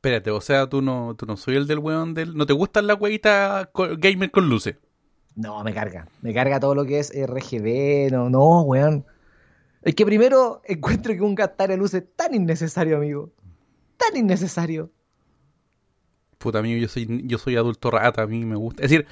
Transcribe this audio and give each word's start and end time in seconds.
Espérate, 0.00 0.30
o 0.30 0.40
sea, 0.40 0.66
tú 0.66 0.80
no, 0.80 1.14
tú 1.14 1.26
no 1.26 1.36
soy 1.36 1.56
el 1.56 1.66
del 1.66 1.78
weón 1.78 2.14
del. 2.14 2.34
¿No 2.34 2.46
te 2.46 2.54
gustan 2.54 2.86
las 2.86 2.98
weitas 2.98 3.68
gamer 3.98 4.30
con 4.30 4.48
luces? 4.48 4.76
No, 5.36 5.62
me 5.62 5.74
carga. 5.74 6.08
Me 6.22 6.32
carga 6.32 6.58
todo 6.58 6.74
lo 6.74 6.86
que 6.86 7.00
es 7.00 7.12
RGB. 7.14 8.10
No, 8.10 8.30
no, 8.30 8.62
weón. 8.62 9.04
Es 9.82 9.94
que 9.94 10.06
primero 10.06 10.62
encuentro 10.64 11.12
que 11.12 11.20
un 11.20 11.34
gastar 11.34 11.68
de 11.68 11.76
luces 11.76 12.04
es 12.04 12.16
tan 12.16 12.34
innecesario, 12.34 12.96
amigo. 12.96 13.30
Tan 13.98 14.16
innecesario. 14.16 14.90
Puta, 16.38 16.60
amigo, 16.60 16.80
yo 16.80 16.88
soy, 16.88 17.20
yo 17.26 17.36
soy 17.36 17.56
adulto 17.56 17.90
rata, 17.90 18.22
a 18.22 18.26
mí 18.26 18.42
me 18.46 18.56
gusta. 18.56 18.82
Es 18.82 18.90
decir, 18.90 19.06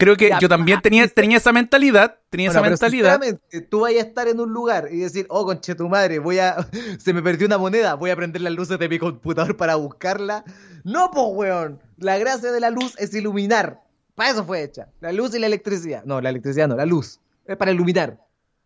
creo 0.00 0.16
que 0.16 0.30
yo 0.40 0.48
también 0.48 0.80
tenía, 0.80 1.06
tenía 1.06 1.36
esa 1.36 1.52
mentalidad. 1.52 2.16
Tenía 2.30 2.50
esa 2.50 2.62
mentalidad. 2.62 3.20
Tú 3.68 3.80
vayas 3.80 4.04
a 4.04 4.08
estar 4.08 4.26
en 4.26 4.40
un 4.40 4.52
lugar 4.52 4.88
y 4.90 4.98
decir, 4.98 5.26
oh, 5.28 5.44
conche 5.44 5.74
tu 5.74 5.88
madre, 5.88 6.18
voy 6.18 6.38
a. 6.38 6.56
Se 6.98 7.12
me 7.12 7.22
perdió 7.22 7.46
una 7.46 7.58
moneda, 7.58 7.94
voy 7.94 8.10
a 8.10 8.16
prender 8.16 8.42
las 8.42 8.54
luces 8.54 8.78
de 8.78 8.88
mi 8.88 8.98
computador 8.98 9.56
para 9.56 9.76
buscarla. 9.76 10.44
No, 10.82 11.10
pues, 11.12 11.26
weón. 11.30 11.80
La 11.98 12.18
gracia 12.18 12.50
de 12.50 12.60
la 12.60 12.70
luz 12.70 12.94
es 12.98 13.14
iluminar. 13.14 13.82
Para 14.14 14.30
eso 14.30 14.44
fue 14.44 14.62
hecha. 14.62 14.88
La 15.00 15.12
luz 15.12 15.34
y 15.34 15.38
la 15.38 15.46
electricidad. 15.46 16.02
No, 16.04 16.20
la 16.20 16.30
electricidad 16.30 16.66
no, 16.66 16.76
la 16.76 16.86
luz. 16.86 17.20
Es 17.44 17.56
para 17.56 17.70
iluminar. 17.70 18.18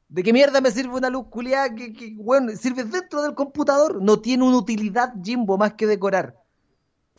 ¿De 0.08 0.22
qué 0.22 0.32
mierda 0.32 0.60
me 0.60 0.70
sirve 0.70 0.94
una 0.94 1.10
luz 1.10 1.26
culiada 1.28 1.74
que, 1.74 1.92
que, 1.92 2.14
bueno, 2.16 2.52
sirve 2.54 2.84
dentro 2.84 3.22
del 3.22 3.34
computador? 3.34 4.00
No 4.00 4.20
tiene 4.20 4.44
una 4.44 4.58
utilidad, 4.58 5.12
Jimbo, 5.22 5.58
más 5.58 5.74
que 5.74 5.86
decorar. 5.86 6.36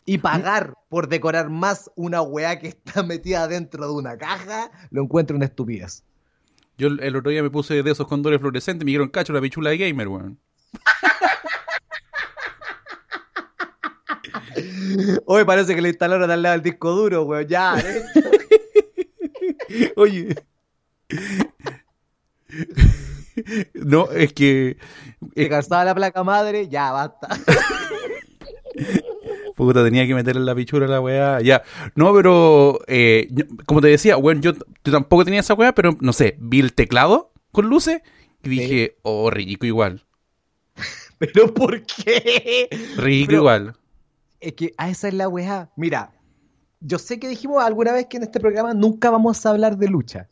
Y 0.06 0.18
pagar 0.18 0.74
por 0.88 1.08
decorar 1.08 1.50
más 1.50 1.90
una 1.96 2.22
weá 2.22 2.60
que 2.60 2.68
está 2.68 3.02
metida 3.02 3.48
dentro 3.48 3.86
de 3.86 3.92
una 3.92 4.16
caja, 4.16 4.70
lo 4.90 5.02
encuentro 5.02 5.36
una 5.36 5.46
estupidez. 5.46 6.04
Yo 6.78 6.88
el 6.88 7.16
otro 7.16 7.30
día 7.30 7.42
me 7.42 7.50
puse 7.50 7.82
de 7.82 7.90
esos 7.90 8.06
condones 8.06 8.38
fluorescentes 8.38 8.82
y 8.82 8.84
me 8.84 8.90
dieron 8.92 9.08
cacho 9.08 9.32
la 9.32 9.40
pichula 9.40 9.70
de 9.70 9.78
gamer, 9.78 10.08
weón. 10.08 10.38
Hoy 15.26 15.44
parece 15.44 15.74
que 15.74 15.82
le 15.82 15.88
instalaron 15.88 16.30
al 16.30 16.42
lado 16.42 16.52
del 16.52 16.62
disco 16.62 16.92
duro, 16.92 17.24
weón. 17.24 17.48
Ya, 17.48 17.76
¿eh? 17.78 18.04
Oye. 19.96 20.36
No, 23.74 24.10
es 24.10 24.32
que. 24.32 24.78
Gastaba 25.34 25.84
la 25.84 25.94
placa 25.94 26.24
madre, 26.24 26.68
ya 26.68 26.90
basta. 26.90 27.28
Puta, 29.56 29.82
tenía 29.82 30.06
que 30.06 30.14
meterle 30.14 30.44
la 30.44 30.54
pichura 30.54 30.84
a 30.84 30.88
la 30.88 31.00
weá. 31.00 31.40
Ya. 31.40 31.62
No, 31.94 32.14
pero. 32.14 32.78
Eh, 32.86 33.28
como 33.64 33.80
te 33.80 33.88
decía, 33.88 34.16
bueno, 34.16 34.42
yo, 34.42 34.52
tampoco 34.82 35.24
tenía 35.24 35.40
esa 35.40 35.54
weá, 35.54 35.74
pero 35.74 35.96
no 36.00 36.12
sé, 36.12 36.36
vi 36.38 36.60
el 36.60 36.74
teclado 36.74 37.32
con 37.52 37.66
luces 37.66 38.02
y 38.44 38.50
dije, 38.50 38.96
oh, 39.02 39.30
ridículo 39.30 39.68
igual. 39.68 40.04
¿Pero 41.18 41.54
por 41.54 41.82
qué? 41.86 42.68
Ridículo 42.98 43.38
igual. 43.38 43.76
Es 44.40 44.52
que 44.52 44.74
a 44.76 44.90
esa 44.90 45.08
es 45.08 45.14
la 45.14 45.26
weá. 45.26 45.70
Mira, 45.74 46.12
yo 46.80 46.98
sé 46.98 47.18
que 47.18 47.26
dijimos 47.26 47.64
alguna 47.64 47.92
vez 47.92 48.06
que 48.08 48.18
en 48.18 48.24
este 48.24 48.38
programa 48.38 48.74
nunca 48.74 49.10
vamos 49.10 49.44
a 49.46 49.50
hablar 49.50 49.78
de 49.78 49.88
lucha. 49.88 50.28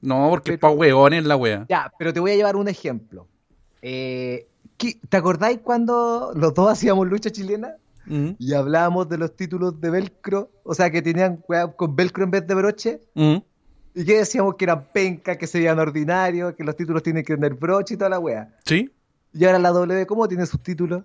No, 0.00 0.28
porque 0.28 0.54
es 0.54 0.58
pa' 0.58 0.70
weones 0.70 1.24
la 1.24 1.36
wea. 1.36 1.66
Ya, 1.68 1.92
pero 1.98 2.12
te 2.12 2.18
voy 2.18 2.32
a 2.32 2.36
llevar 2.36 2.56
un 2.56 2.66
ejemplo. 2.66 3.28
Eh, 3.80 4.48
¿Te 5.08 5.16
acordáis 5.16 5.60
cuando 5.62 6.32
los 6.34 6.52
dos 6.52 6.68
hacíamos 6.68 7.06
lucha 7.06 7.30
chilena? 7.30 7.76
Mm. 8.10 8.30
Y 8.38 8.54
hablábamos 8.54 9.08
de 9.08 9.18
los 9.18 9.34
títulos 9.36 9.80
de 9.80 9.90
velcro, 9.90 10.50
o 10.64 10.74
sea, 10.74 10.90
que 10.90 11.00
tenían 11.02 11.42
con 11.76 11.96
velcro 11.96 12.24
en 12.24 12.30
vez 12.30 12.46
de 12.46 12.54
broche. 12.54 13.00
Mm. 13.14 13.36
Y 13.94 14.04
que 14.04 14.18
decíamos 14.18 14.54
que 14.56 14.64
eran 14.64 14.86
pencas, 14.92 15.36
que 15.36 15.46
se 15.46 15.58
veían 15.58 15.78
ordinarios, 15.78 16.54
que 16.54 16.62
los 16.64 16.76
títulos 16.76 17.02
tienen 17.02 17.24
que 17.24 17.34
tener 17.34 17.54
broche 17.54 17.94
y 17.94 17.96
toda 17.96 18.10
la 18.10 18.18
wea. 18.18 18.56
¿Sí? 18.64 18.90
Y 19.32 19.44
ahora 19.44 19.58
la 19.58 19.70
W, 19.70 20.06
¿cómo 20.06 20.28
tiene 20.28 20.46
sus 20.46 20.62
títulos? 20.62 21.02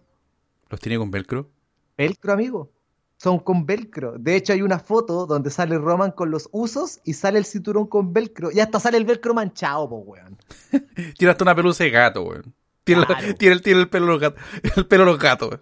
¿Los 0.69 0.79
tiene 0.79 0.97
con 0.97 1.09
velcro? 1.11 1.49
Velcro, 1.97 2.33
amigo. 2.33 2.71
Son 3.17 3.39
con 3.39 3.65
velcro. 3.65 4.15
De 4.19 4.35
hecho, 4.35 4.53
hay 4.53 4.61
una 4.61 4.77
foto 4.79 5.25
donde 5.25 5.49
sale 5.49 5.77
Roman 5.77 6.11
con 6.11 6.29
los 6.31 6.49
usos 6.51 6.99
y 7.05 7.13
sale 7.13 7.39
el 7.39 7.45
cinturón 7.45 7.87
con 7.87 8.11
velcro. 8.13 8.51
Y 8.51 8.59
hasta 8.59 8.79
sale 8.79 8.97
el 8.97 9.05
velcro 9.05 9.33
manchado, 9.33 9.87
po, 9.89 9.97
weón. 9.99 10.37
tiene 11.17 11.31
hasta 11.31 11.43
una 11.43 11.55
pelusa 11.55 11.83
de 11.85 11.89
gato, 11.91 12.23
weón. 12.23 12.53
Tiene, 12.83 13.05
Claro. 13.05 13.27
la- 13.27 13.33
tiene 13.35 13.53
el, 13.55 13.61
tiene 13.61 13.79
el 13.81 13.89
pelo 13.89 14.05
de 14.07 14.11
los 14.11 14.21
gatos. 14.21 14.43
El 14.75 14.85
pelo 14.87 15.05
de 15.05 15.11
los 15.11 15.19
gatos. 15.19 15.59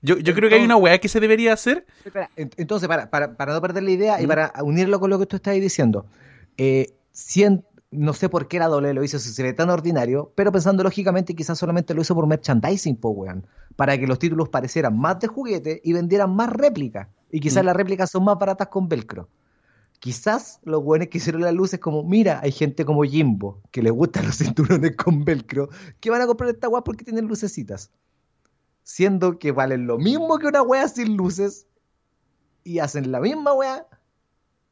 Yo, 0.00 0.16
yo 0.18 0.34
creo 0.34 0.48
que 0.48 0.56
hay 0.56 0.64
una 0.64 0.76
weá 0.76 0.98
que 0.98 1.08
se 1.08 1.18
debería 1.20 1.52
hacer. 1.52 1.86
Entonces, 2.36 2.88
para, 2.88 3.10
para, 3.10 3.36
para 3.36 3.52
no 3.52 3.60
perder 3.60 3.82
la 3.82 3.90
idea 3.90 4.22
y 4.22 4.26
para 4.26 4.52
unirlo 4.62 5.00
con 5.00 5.10
lo 5.10 5.18
que 5.18 5.26
tú 5.26 5.36
estás 5.36 5.54
diciendo, 5.54 6.06
eh, 6.56 6.94
no 7.90 8.12
sé 8.12 8.28
por 8.28 8.48
qué 8.48 8.58
la 8.58 8.68
doble 8.68 8.92
lo 8.92 9.02
hizo 9.02 9.18
si 9.18 9.30
se 9.30 9.42
ve 9.42 9.52
tan 9.54 9.70
ordinario, 9.70 10.32
pero 10.34 10.52
pensando 10.52 10.82
lógicamente, 10.82 11.34
quizás 11.34 11.58
solamente 11.58 11.94
lo 11.94 12.02
hizo 12.02 12.14
por 12.14 12.26
merchandising, 12.26 12.96
po, 12.96 13.10
weón, 13.10 13.46
para 13.76 13.96
que 13.98 14.06
los 14.06 14.18
títulos 14.18 14.50
parecieran 14.50 14.98
más 14.98 15.18
de 15.20 15.26
juguete 15.28 15.80
y 15.82 15.92
vendieran 15.94 16.34
más 16.34 16.50
réplicas. 16.52 17.08
Y 17.30 17.40
quizás 17.40 17.62
Mm. 17.62 17.66
las 17.66 17.76
réplicas 17.76 18.10
son 18.10 18.24
más 18.24 18.38
baratas 18.38 18.68
con 18.68 18.88
velcro. 18.88 19.28
Quizás 20.00 20.60
los 20.64 20.82
weones 20.84 21.08
que 21.08 21.18
hicieron 21.18 21.42
las 21.42 21.52
luces 21.54 21.80
como, 21.80 22.04
mira, 22.04 22.40
hay 22.42 22.52
gente 22.52 22.84
como 22.84 23.02
Jimbo, 23.02 23.60
que 23.72 23.82
le 23.82 23.90
gustan 23.90 24.26
los 24.26 24.36
cinturones 24.38 24.94
con 24.96 25.24
velcro, 25.24 25.70
que 25.98 26.10
van 26.10 26.20
a 26.20 26.26
comprar 26.26 26.50
esta 26.50 26.68
weá 26.68 26.84
porque 26.84 27.04
tienen 27.04 27.26
lucecitas. 27.26 27.90
Siendo 28.88 29.38
que 29.38 29.52
valen 29.52 29.86
lo 29.86 29.98
mismo 29.98 30.38
que 30.38 30.46
una 30.46 30.62
weá 30.62 30.88
sin 30.88 31.14
luces 31.14 31.66
y 32.64 32.78
hacen 32.78 33.12
la 33.12 33.20
misma 33.20 33.52
weá, 33.52 33.86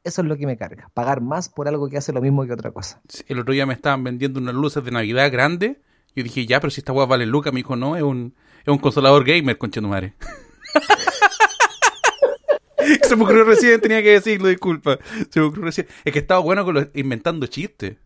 eso 0.03 0.21
es 0.23 0.27
lo 0.27 0.37
que 0.37 0.47
me 0.47 0.57
carga. 0.57 0.89
Pagar 0.95 1.21
más 1.21 1.49
por 1.49 1.67
algo 1.67 1.87
que 1.87 1.99
hace 1.99 2.13
lo 2.13 2.19
mismo 2.19 2.43
que 2.43 2.51
otra 2.51 2.71
cosa. 2.71 2.99
El 3.27 3.37
otro 3.37 3.53
día 3.53 3.67
me 3.67 3.75
estaban 3.75 4.03
vendiendo 4.03 4.39
unas 4.39 4.55
luces 4.55 4.83
de 4.83 4.89
Navidad 4.89 5.31
grandes. 5.31 5.77
Yo 6.15 6.23
dije, 6.23 6.47
ya, 6.47 6.59
pero 6.59 6.71
si 6.71 6.81
esta 6.81 6.93
weá 6.93 7.05
vale 7.05 7.27
lucas. 7.27 7.53
Me 7.53 7.59
dijo, 7.59 7.75
no, 7.75 7.95
es 7.95 8.01
un, 8.01 8.33
es 8.61 8.67
un 8.67 8.79
consolador 8.79 9.23
gamer, 9.23 9.59
conchetumare. 9.59 10.15
Se 13.07 13.15
me 13.15 13.23
ocurrió 13.23 13.43
recién, 13.43 13.79
tenía 13.79 14.01
que 14.01 14.13
decirlo, 14.13 14.47
disculpa. 14.47 14.97
Se 15.29 15.39
me 15.39 15.45
ocurrió 15.45 15.65
recién. 15.65 15.85
Es 16.03 16.11
que 16.11 16.19
estaba 16.19 16.39
bueno 16.39 16.65
con 16.65 16.73
los, 16.73 16.87
inventando 16.95 17.45
chistes. 17.45 17.97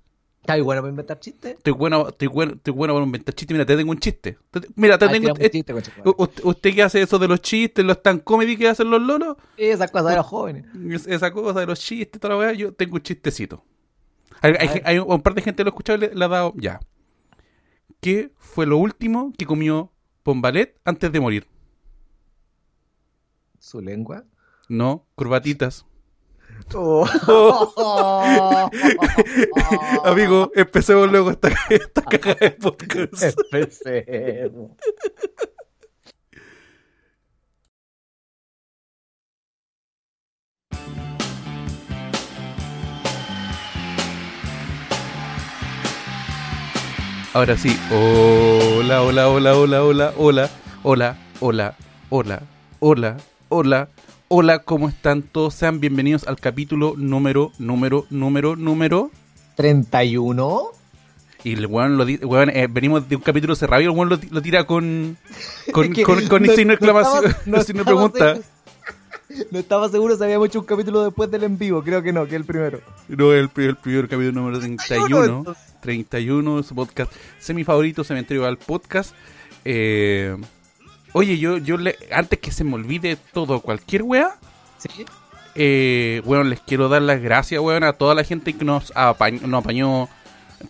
¿Está 0.42 0.54
muy 0.54 0.62
bueno 0.64 0.82
para 0.82 0.90
inventar 0.90 1.20
chistes? 1.20 1.56
Estoy 1.58 1.74
bueno, 1.74 2.10
estoy 2.10 2.28
bueno, 2.28 2.54
estoy 2.54 2.74
bueno 2.74 2.94
para 2.96 3.06
inventar 3.06 3.36
chistes. 3.36 3.54
Mira, 3.54 3.66
te 3.66 3.78
tengo 3.78 3.92
un 3.92 4.00
chiste. 4.00 4.38
Te- 4.50 4.62
Mira, 4.76 4.98
te 4.98 5.06
Ah, 5.06 5.12
tengo 5.12 5.30
un 5.34 5.50
chiste, 5.50 5.72
concha 5.74 5.92
tu 5.92 6.00
madre. 6.00 6.14
U- 6.18 6.50
¿Usted 6.50 6.74
que 6.74 6.82
hace 6.82 7.02
eso 7.02 7.20
de 7.20 7.28
los 7.28 7.42
chistes, 7.42 7.86
los 7.86 8.02
tan 8.02 8.20
comedy 8.20 8.58
que 8.58 8.68
hacen 8.68 8.90
los 8.90 9.02
lolos? 9.02 9.38
Esas 9.56 9.92
cosas 9.92 10.10
de 10.10 10.16
los 10.16 10.26
jóvenes. 10.26 10.66
Es- 10.90 11.06
Esa 11.06 11.32
cosa 11.32 11.60
de 11.60 11.68
los 11.68 11.80
chistes, 11.80 12.20
toda 12.20 12.34
la 12.34 12.40
weá, 12.40 12.54
yo 12.54 12.74
tengo 12.74 12.96
un 12.96 13.02
chistecito. 13.04 13.64
Hay, 14.42 14.98
un 14.98 15.22
par 15.22 15.36
de 15.36 15.44
gente 15.44 15.58
que 15.58 15.64
lo 15.66 15.68
ha 15.70 15.74
escuchado 15.74 15.98
y 16.00 16.02
le, 16.10 16.16
le 16.16 16.26
ha 16.26 16.28
dado 16.28 16.54
ya. 16.58 16.80
¿Qué 18.00 18.32
fue 18.40 18.66
lo 18.66 18.78
último 18.78 19.32
que 19.38 19.46
comió 19.46 19.92
Pombalet 20.24 20.76
antes 20.84 21.12
de 21.12 21.20
morir? 21.20 21.46
Su 23.60 23.80
lengua. 23.80 24.24
No, 24.70 25.06
corbatitas. 25.14 25.86
Oh. 26.74 27.06
Amigo, 30.06 30.52
empecemos 30.56 31.12
luego 31.12 31.32
esta, 31.32 31.50
esta 31.70 32.02
caja 32.04 32.36
de 32.36 32.52
podcast. 32.52 33.38
Empecemos. 33.52 34.72
Ahora 47.34 47.58
sí. 47.58 47.78
Hola, 47.90 49.04
hola, 49.04 49.30
hola, 49.30 49.56
hola, 49.56 49.84
hola, 49.84 50.14
hola, 50.18 50.50
hola, 50.84 51.18
hola, 51.40 51.76
hola, 52.10 52.44
hola, 52.80 53.18
hola, 53.50 53.88
hola, 54.34 54.60
¿cómo 54.60 54.88
están 54.88 55.22
todos? 55.24 55.54
Sean 55.56 55.80
bienvenidos 55.82 56.26
al 56.26 56.38
capítulo 56.40 56.94
número, 56.98 57.52
número, 57.60 58.06
número, 58.10 58.56
número. 58.56 59.12
31. 59.58 60.62
Y 61.44 61.54
el 61.54 61.66
weón 61.66 61.98
lo 61.98 62.06
weón, 62.06 62.50
eh, 62.52 62.68
venimos 62.70 63.10
de 63.10 63.16
un 63.18 63.22
capítulo 63.22 63.56
cerrado 63.56 63.82
y 63.82 63.86
el 63.86 63.92
weón 63.92 64.10
lo, 64.10 64.18
ti- 64.20 64.30
lo 64.32 64.42
tira 64.42 64.66
con 64.66 65.18
con, 65.74 65.86
Es 65.88 65.94
que 65.94 66.04
con, 66.04 66.26
con 66.28 66.44
no- 66.44 66.54
signo 66.54 66.56
de 66.56 66.66
no 66.68 66.74
exclamación, 66.74 67.36
no 67.46 67.62
signo 67.62 67.80
de 67.82 67.86
pregunta. 67.86 68.36
seguro- 68.36 69.48
No 69.52 69.60
estaba 69.60 69.90
seguro 69.90 70.16
si 70.18 70.24
habíamos 70.24 70.48
hecho 70.48 70.60
un 70.60 70.66
capítulo 70.66 71.04
después 71.04 71.30
del 71.30 71.44
en 71.44 71.58
vivo. 71.58 71.84
Creo 71.84 72.02
que 72.02 72.14
no, 72.14 72.26
que 72.26 72.36
el 72.38 72.46
primero. 72.46 72.80
No, 73.10 73.34
el, 73.34 73.50
el 73.56 73.76
primer 73.76 74.08
capítulo 74.08 74.32
número 74.32 74.60
31. 74.60 75.26
entonces. 75.40 75.64
31, 75.82 76.64
su 76.64 76.76
podcast 76.76 77.12
semi 77.40 77.64
favorito, 77.64 78.04
Cementerio 78.04 78.46
al 78.46 78.58
Podcast. 78.58 79.14
Eh, 79.66 80.38
oye, 81.14 81.38
yo, 81.38 81.58
yo 81.58 81.78
le, 81.78 81.96
antes 82.12 82.40
que 82.40 82.52
se 82.52 82.64
me 82.64 82.76
olvide 82.76 83.18
todo, 83.34 83.60
cualquier 83.62 84.04
wea, 84.04 84.32
¿Sí? 84.78 85.06
eh, 85.56 86.22
bueno, 86.26 86.44
les 86.44 86.60
quiero 86.62 86.90
dar 86.90 87.02
las 87.02 87.22
gracias, 87.22 87.62
weón, 87.62 87.84
a 87.84 87.94
toda 87.94 88.16
la 88.16 88.24
gente 88.24 88.54
que 88.54 88.64
nos, 88.66 88.94
apañ- 88.94 89.42
nos 89.42 89.64
apañó 89.64 90.08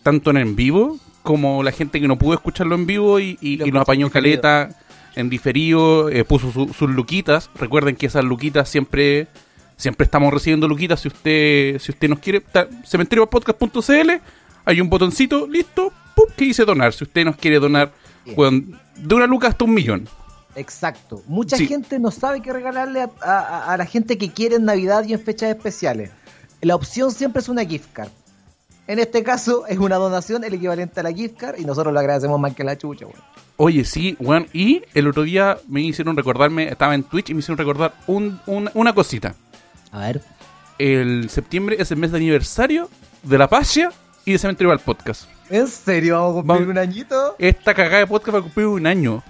tanto 0.03 0.31
en 0.31 0.37
en 0.37 0.55
vivo 0.55 0.97
como 1.23 1.61
la 1.63 1.71
gente 1.71 2.01
que 2.01 2.07
no 2.07 2.17
pudo 2.17 2.33
escucharlo 2.33 2.73
en 2.75 2.85
vivo 2.87 3.19
y, 3.19 3.37
y- 3.41 3.57
nos 3.57 3.81
apañó 3.83 4.07
diferido. 4.07 4.41
caleta 4.41 4.77
en 5.15 5.29
diferido, 5.29 6.09
eh, 6.09 6.23
puso 6.23 6.51
su- 6.51 6.73
sus 6.73 6.89
luquitas. 6.89 7.49
Recuerden 7.55 7.95
que 7.95 8.05
esas 8.07 8.23
luquitas 8.23 8.69
siempre 8.69 9.27
siempre 9.77 10.05
estamos 10.05 10.31
recibiendo 10.33 10.67
luquitas 10.67 10.99
si 11.01 11.07
usted 11.09 11.79
si 11.79 11.91
usted 11.91 12.07
nos 12.09 12.19
quiere. 12.19 12.41
Cementeriopodcast.cl 12.87 14.09
hay 14.65 14.79
un 14.81 14.89
botoncito, 14.89 15.47
listo, 15.47 15.91
pum, 16.15 16.25
que 16.35 16.45
dice 16.45 16.65
donar. 16.65 16.93
Si 16.93 17.03
usted 17.03 17.25
nos 17.25 17.35
quiere 17.35 17.59
donar, 17.59 17.91
weón, 18.35 18.79
de 18.95 19.15
una 19.15 19.27
luca 19.27 19.47
hasta 19.47 19.65
un 19.65 19.73
millón. 19.73 20.07
Exacto. 20.55 21.21
Mucha 21.27 21.55
Sí. 21.57 21.67
gente 21.67 21.99
no 21.99 22.11
sabe 22.11 22.41
qué 22.41 22.51
regalarle 22.53 23.01
a, 23.01 23.09
a- 23.21 23.73
a 23.73 23.77
la 23.77 23.85
gente 23.85 24.17
que 24.17 24.31
quiere 24.31 24.55
en 24.57 24.65
Navidad 24.65 25.05
y 25.05 25.13
en 25.13 25.19
fechas 25.21 25.49
especiales. 25.49 26.11
La 26.61 26.75
opción 26.75 27.11
siempre 27.11 27.41
es 27.41 27.49
una 27.49 27.65
gift 27.65 27.91
card. 27.93 28.09
En 28.87 28.99
este 28.99 29.23
caso 29.23 29.65
es 29.67 29.77
una 29.77 29.95
donación, 29.95 30.43
el 30.43 30.53
equivalente 30.53 30.99
a 30.99 31.03
la 31.03 31.13
gift 31.13 31.37
card, 31.37 31.59
y 31.59 31.65
nosotros 31.65 31.93
lo 31.93 31.99
agradecemos 31.99 32.39
más 32.39 32.53
que 32.53 32.63
la 32.63 32.77
chucha, 32.77 33.05
weón. 33.05 33.17
Oye, 33.57 33.85
sí, 33.85 34.17
weón. 34.19 34.47
Y 34.53 34.81
el 34.93 35.07
otro 35.07 35.23
día 35.23 35.57
me 35.67 35.81
hicieron 35.81 36.17
recordarme, 36.17 36.67
estaba 36.67 36.93
en 36.95 37.03
Twitch 37.03 37.29
y 37.29 37.33
me 37.33 37.39
hicieron 37.39 37.57
recordar 37.57 37.93
un- 38.07 38.39
un- 38.47 38.69
una 38.73 38.93
cosita. 38.93 39.35
A 39.91 39.99
ver. 39.99 40.21
El 40.77 41.29
septiembre 41.29 41.77
es 41.79 41.91
el 41.91 41.97
mes 41.97 42.11
de 42.11 42.17
aniversario 42.17 42.89
de 43.23 43.37
la 43.37 43.47
Pasha 43.47 43.91
y 44.25 44.33
de 44.33 44.39
Cementerio 44.39 44.71
al 44.71 44.79
Podcast. 44.79 45.25
¿En 45.49 45.67
serio 45.67 46.15
vamos 46.15 46.31
a 46.31 46.33
cumplir 46.39 46.47
Vamos- 46.59 46.69
un 46.71 46.77
añito? 46.77 47.35
Esta 47.37 47.73
cagada 47.73 47.99
de 47.99 48.07
podcast 48.07 48.35
va 48.35 48.39
a 48.39 48.41
cumplir 48.41 48.65
un 48.67 48.87
año. 48.87 49.21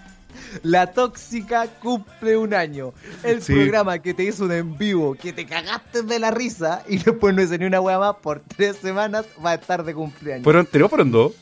La 0.63 0.91
tóxica 0.93 1.67
cumple 1.81 2.37
un 2.37 2.53
año. 2.53 2.93
El 3.23 3.41
Sí. 3.41 3.53
programa 3.53 3.99
que 3.99 4.13
te 4.13 4.23
hizo 4.23 4.45
un 4.45 4.51
en 4.51 4.77
vivo, 4.77 5.15
que 5.15 5.33
te 5.33 5.45
cagaste 5.45 6.03
de 6.03 6.19
la 6.19 6.31
risa 6.31 6.83
y 6.87 6.97
después 6.97 7.33
no 7.35 7.41
hice 7.41 7.57
ni 7.57 7.65
una 7.65 7.79
wea 7.81 7.99
más 7.99 8.15
por 8.17 8.39
tres 8.41 8.77
semanas, 8.77 9.25
va 9.43 9.51
a 9.51 9.55
estar 9.55 9.83
de 9.83 9.93
cumpleaños. 9.93 10.43
¿Fueron 10.43 10.67
tres 10.69 10.83
o 10.83 10.89
fueron 10.89 11.11
dos? 11.11 11.33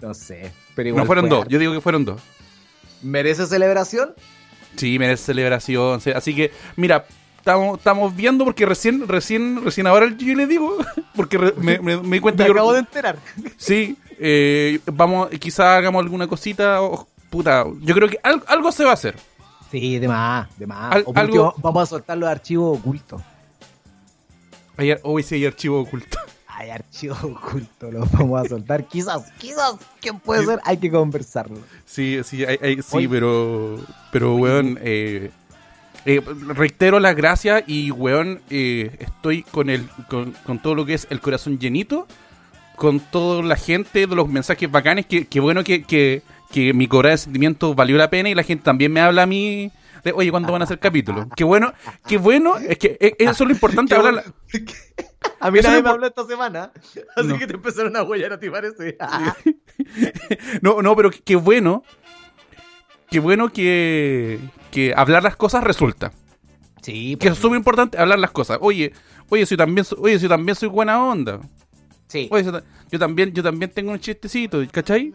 No 0.00 0.12
sé, 0.14 0.52
pero 0.74 0.88
igual 0.90 1.02
No 1.02 1.06
fueron 1.06 1.22
fue 1.24 1.30
dos, 1.30 1.38
harto. 1.40 1.50
yo 1.50 1.58
digo 1.58 1.72
que 1.72 1.80
fueron 1.80 2.04
dos. 2.04 2.20
¿Merece 3.02 3.46
celebración? 3.46 4.14
Sí, 4.76 4.98
merece 4.98 5.24
celebración. 5.24 6.00
sí. 6.00 6.10
Así 6.10 6.34
que, 6.34 6.50
mira, 6.76 7.06
estamos, 7.38 7.78
estamos 7.78 8.14
viendo 8.14 8.44
porque 8.44 8.66
recién, 8.66 9.06
recién, 9.08 9.64
recién 9.64 9.86
ahora 9.86 10.12
yo 10.18 10.34
le 10.34 10.46
digo, 10.46 10.76
porque 11.16 11.38
re- 11.38 11.54
me, 11.56 11.78
me- 11.78 11.96
me 11.98 12.16
di 12.16 12.20
cuenta 12.20 12.42
Me 12.42 12.48
yo- 12.48 12.54
acabo 12.54 12.72
de 12.72 12.80
enterar. 12.80 13.16
Sí, 13.56 13.96
eh, 14.18 14.80
vamos, 14.86 15.28
quizá 15.38 15.76
hagamos 15.76 16.02
alguna 16.02 16.26
cosita. 16.26 16.82
o- 16.82 17.06
puta, 17.36 17.64
yo 17.80 17.94
creo 17.94 18.08
que 18.08 18.18
al- 18.22 18.42
algo 18.46 18.72
se 18.72 18.84
va 18.84 18.90
a 18.90 18.94
hacer. 18.94 19.16
Sí, 19.70 19.98
de 19.98 20.08
más, 20.08 20.48
de 20.58 20.66
más. 20.66 20.94
Al- 20.94 21.04
algo- 21.14 21.54
vamos 21.58 21.82
a 21.82 21.86
soltar 21.86 22.16
los 22.16 22.28
archivos 22.28 22.78
ocultos. 22.78 23.20
Hay, 24.76 24.94
hoy 25.02 25.22
sí 25.22 25.36
hay 25.36 25.46
archivo 25.46 25.80
oculto. 25.80 26.18
Hay 26.58 26.70
archivos 26.70 27.22
ocultos, 27.22 27.92
los 27.92 28.10
vamos 28.12 28.40
a 28.46 28.48
soltar. 28.48 28.84
Quizás, 28.88 29.30
quizás, 29.38 29.74
¿quién 30.00 30.18
puede 30.18 30.46
ser? 30.46 30.58
Hay 30.64 30.78
que 30.78 30.90
conversarlo. 30.90 31.58
Sí, 31.84 32.18
sí, 32.24 32.46
hay- 32.46 32.58
hay- 32.62 32.76
sí, 32.80 32.96
Oye. 32.96 33.08
pero, 33.10 33.78
pero, 34.10 34.36
weón, 34.36 34.78
eh, 34.80 35.30
eh, 36.06 36.22
reitero 36.54 36.98
las 36.98 37.14
gracias 37.14 37.62
y, 37.66 37.90
weón, 37.90 38.40
eh, 38.48 38.96
estoy 39.00 39.42
con, 39.42 39.68
el, 39.68 39.86
con, 40.08 40.30
con 40.46 40.58
todo 40.62 40.74
lo 40.74 40.86
que 40.86 40.94
es 40.94 41.06
el 41.10 41.20
corazón 41.20 41.58
llenito, 41.58 42.06
con 42.76 43.00
toda 43.00 43.42
la 43.42 43.56
gente, 43.56 44.06
de 44.06 44.14
los 44.16 44.26
mensajes 44.26 44.70
bacanes, 44.70 45.04
que, 45.04 45.26
que 45.26 45.40
bueno 45.40 45.62
que, 45.62 45.82
que, 45.84 46.22
que 46.50 46.72
mi 46.74 46.86
cobra 46.88 47.10
de 47.10 47.18
sentimientos 47.18 47.74
valió 47.76 47.96
la 47.96 48.10
pena 48.10 48.28
y 48.28 48.34
la 48.34 48.42
gente 48.42 48.64
también 48.64 48.92
me 48.92 49.00
habla 49.00 49.22
a 49.24 49.26
mí 49.26 49.70
de, 50.04 50.12
oye, 50.12 50.30
¿cuándo 50.30 50.52
van 50.52 50.62
a 50.62 50.64
hacer 50.64 50.78
capítulos? 50.78 51.26
Qué 51.36 51.42
bueno, 51.44 51.72
qué 52.06 52.16
bueno, 52.18 52.56
es 52.58 52.78
que 52.78 52.96
eh, 53.00 53.14
eso 53.18 53.44
es 53.44 53.48
lo 53.48 53.50
importante, 53.50 53.94
hablar... 53.94 54.24
A 55.40 55.50
mí 55.50 55.58
nadie 55.60 55.82
me 55.82 55.90
habló 55.90 56.06
esta 56.06 56.24
semana, 56.24 56.70
así 57.16 57.26
No. 57.28 57.38
que 57.38 57.46
te 57.46 57.54
empezaron 57.54 57.94
a 57.96 58.02
huellar 58.04 58.32
a 58.32 58.38
ti, 58.38 58.48
parece. 58.48 58.96
No, 60.62 60.80
no, 60.82 60.96
pero 60.96 61.10
qué 61.10 61.36
bueno, 61.36 61.82
qué 63.10 63.20
bueno 63.20 63.50
que, 63.52 64.38
que 64.70 64.94
hablar 64.96 65.22
las 65.22 65.36
cosas 65.36 65.62
resulta. 65.64 66.12
Sí, 66.82 67.16
que 67.16 67.28
es 67.28 67.38
súper 67.38 67.56
importante 67.58 67.98
hablar 67.98 68.18
las 68.18 68.30
cosas. 68.30 68.58
Oye, 68.60 68.92
oye, 69.28 69.44
si 69.44 69.54
yo 69.54 69.58
también, 69.58 69.84
oye, 69.98 70.16
si 70.18 70.22
yo 70.24 70.28
también 70.28 70.54
soy 70.54 70.68
buena 70.68 71.02
onda. 71.02 71.40
sí. 72.06 72.28
Oye, 72.30 72.44
yo 72.90 72.98
también, 72.98 73.32
yo 73.32 73.42
también 73.42 73.70
tengo 73.72 73.90
un 73.92 73.98
chistecito, 74.00 74.62
¿cachai? 74.70 75.12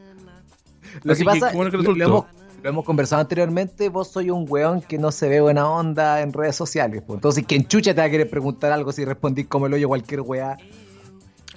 Lo 1.03 1.13
Así 1.13 1.21
que 1.21 1.25
pasa, 1.25 1.51
que 1.51 1.57
lo, 1.57 2.05
hemos, 2.05 2.25
lo 2.63 2.69
hemos 2.69 2.85
conversado 2.85 3.21
anteriormente, 3.21 3.89
vos 3.89 4.07
soy 4.09 4.29
un 4.29 4.45
weón 4.47 4.81
que 4.81 4.97
no 4.97 5.11
se 5.11 5.29
ve 5.29 5.41
buena 5.41 5.69
onda 5.69 6.21
en 6.21 6.33
redes 6.33 6.55
sociales. 6.55 7.01
pues. 7.05 7.17
Entonces, 7.17 7.43
¿quién 7.47 7.67
chucha 7.67 7.93
te 7.93 8.01
va 8.01 8.07
a 8.07 8.09
querer 8.09 8.29
preguntar 8.29 8.71
algo 8.71 8.91
si 8.91 9.05
respondís 9.05 9.47
como 9.47 9.65
el 9.67 9.73
hoyo 9.73 9.87
cualquier 9.87 10.21
weá? 10.21 10.57